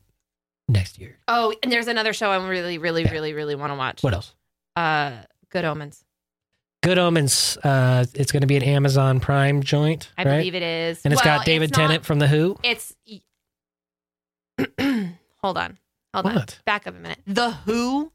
[0.69, 1.17] next year.
[1.27, 3.13] Oh, and there's another show I really, really, Yeah.
[3.13, 4.03] really, really want to watch.
[4.03, 4.35] What else?
[4.77, 5.13] Uh,
[5.51, 6.05] Good Omens.
[6.83, 7.57] Good Omens.
[7.63, 10.39] Uh, it's going to be an Amazon Prime joint, I right?
[10.39, 11.01] believe it is.
[11.05, 12.57] and it's Well, got David it's not- Tennant from The Who.
[12.63, 12.95] It's.
[15.43, 15.79] Hold on.
[16.15, 16.45] Hold on.
[16.65, 17.19] Back up a minute.
[17.27, 18.13] The Who.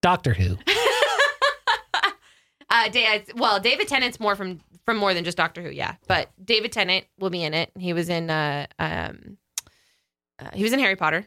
[0.00, 0.56] Doctor Who.
[2.70, 2.88] uh,
[3.36, 5.94] well, David Tennant's more from from more than just Doctor Who, yeah.
[6.08, 7.70] But David Tennant will be in it.
[7.78, 9.36] He was in uh, um,
[10.40, 11.26] uh, he was in Harry Potter,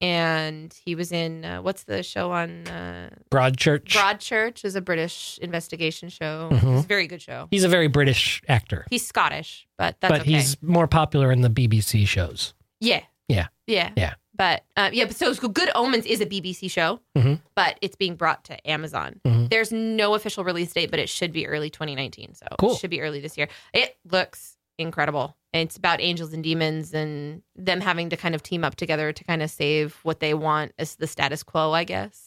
[0.00, 3.88] and he was in uh, what's the show on uh, Broadchurch.
[3.88, 4.64] Broadchurch?
[4.64, 6.48] is a British investigation show.
[6.52, 6.76] Mhm.
[6.76, 7.48] It's a very good show.
[7.50, 10.32] He's a very British actor, He's Scottish, but that's but okay.
[10.32, 12.54] he's more popular in the BBC shows.
[12.80, 13.48] yeah, Yeah.
[13.66, 14.14] yeah, Yeah.
[14.38, 17.40] But uh, yeah, but so Good Omens is a BBC show, Mhm.
[17.54, 19.18] but it's being brought to Amazon.
[19.24, 19.48] Mhm.
[19.48, 22.34] There's no official release date, but it should be early 2019.
[22.34, 22.72] So Cool.
[22.74, 23.48] it should be early this year.
[23.72, 25.36] It looks incredible.
[25.52, 29.24] It's about angels and demons and them having to kind of team up together to
[29.24, 32.26] kind of save what they want as the status quo, I guess.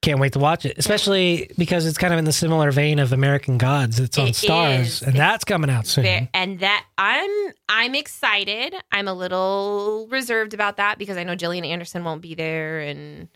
[0.00, 3.12] Can't wait to watch it, especially because it's kind of in the similar vein of
[3.12, 3.98] American Gods.
[3.98, 5.02] It's on It Starz, is.
[5.02, 6.28] and that's coming out soon.
[6.32, 7.30] And that I'm
[7.68, 8.76] I'm excited.
[8.92, 13.26] I'm a little reserved about that because I know Gillian Anderson won't be there and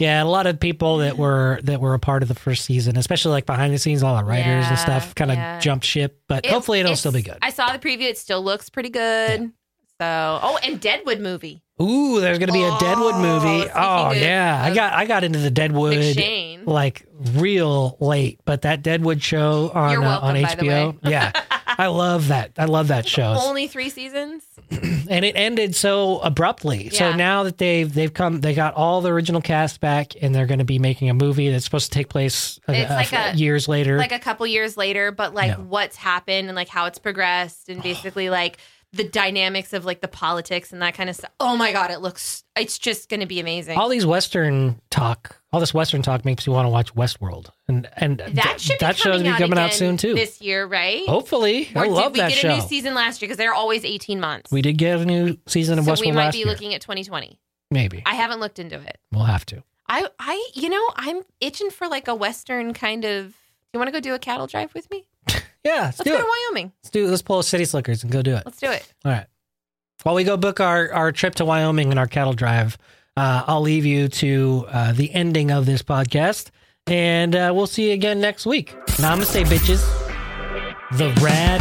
[0.00, 2.96] Yeah, a lot of people that were that were a part of the first season,
[2.96, 5.60] especially like behind the scenes, all the writers and stuff, kind of yeah.
[5.60, 6.20] jumped ship.
[6.26, 7.36] But It's- hopefully, it'll still be good.
[7.42, 8.08] I saw the preview.
[8.08, 9.52] It still looks pretty good.
[10.00, 11.62] So, oh, and Deadwood movie.
[11.82, 13.60] Ooh, there's gonna be a Deadwood Oh, movie.
[13.60, 16.66] speaking Oh yeah, I got I got into the Deadwood McShane.
[16.66, 21.32] like real late, but that Deadwood show on uh, on welcome, by HBO, yeah,
[21.80, 22.52] I love that.
[22.58, 23.34] I love that show.
[23.38, 24.44] Only three seasons.
[24.70, 26.90] and it ended so abruptly.
[26.90, 30.46] So now that they've they've come, they got all the original cast back, and they're
[30.46, 33.36] going to be making a movie that's supposed to take place It's uh, like a-
[33.36, 33.96] years later.
[33.96, 35.56] Like a couple years later, but like Yeah.
[35.56, 38.58] what's happened and like how it's progressed and basically like
[38.92, 41.30] the dynamics of like the politics and that kind of stuff.
[41.38, 42.42] Oh my god, it looks.
[42.56, 43.78] It's just going to be amazing.
[43.78, 47.88] all these Western talk, all this Western talk makes you want to watch Westworld, and
[47.96, 50.14] and that th- should be that coming be out coming out soon too.
[50.14, 51.06] This year, right?
[51.08, 52.48] Hopefully, Or I love did we that get show.
[52.50, 53.28] a new season last year?
[53.28, 54.50] Because they're always 18 months.
[54.50, 56.46] we did get a new season of so Westworld we might be year.
[56.48, 57.38] looking at 2020.
[57.70, 58.98] Maybe I haven't looked into it.
[59.12, 59.62] we'll have to.
[59.88, 63.28] I, I, you know, I'm itching for like a Western kind of.
[63.28, 63.34] Do
[63.74, 65.06] you want to go do a cattle drive with me?
[65.64, 66.20] Yeah, let's, Let's do go it.
[66.22, 66.72] to Wyoming.
[66.82, 67.06] Let's do.
[67.08, 68.42] Let's pull a City Slickers and go do it.
[68.46, 68.92] Let's do it.
[69.04, 69.26] All right.
[70.02, 72.78] While we go book our, our trip to Wyoming and our cattle drive,
[73.16, 76.48] uh, I'll leave you to uh, the ending of this podcast,
[76.86, 78.74] and uh, we'll see you again next week.
[78.96, 79.82] Namaste, bitches.
[80.96, 81.60] The rad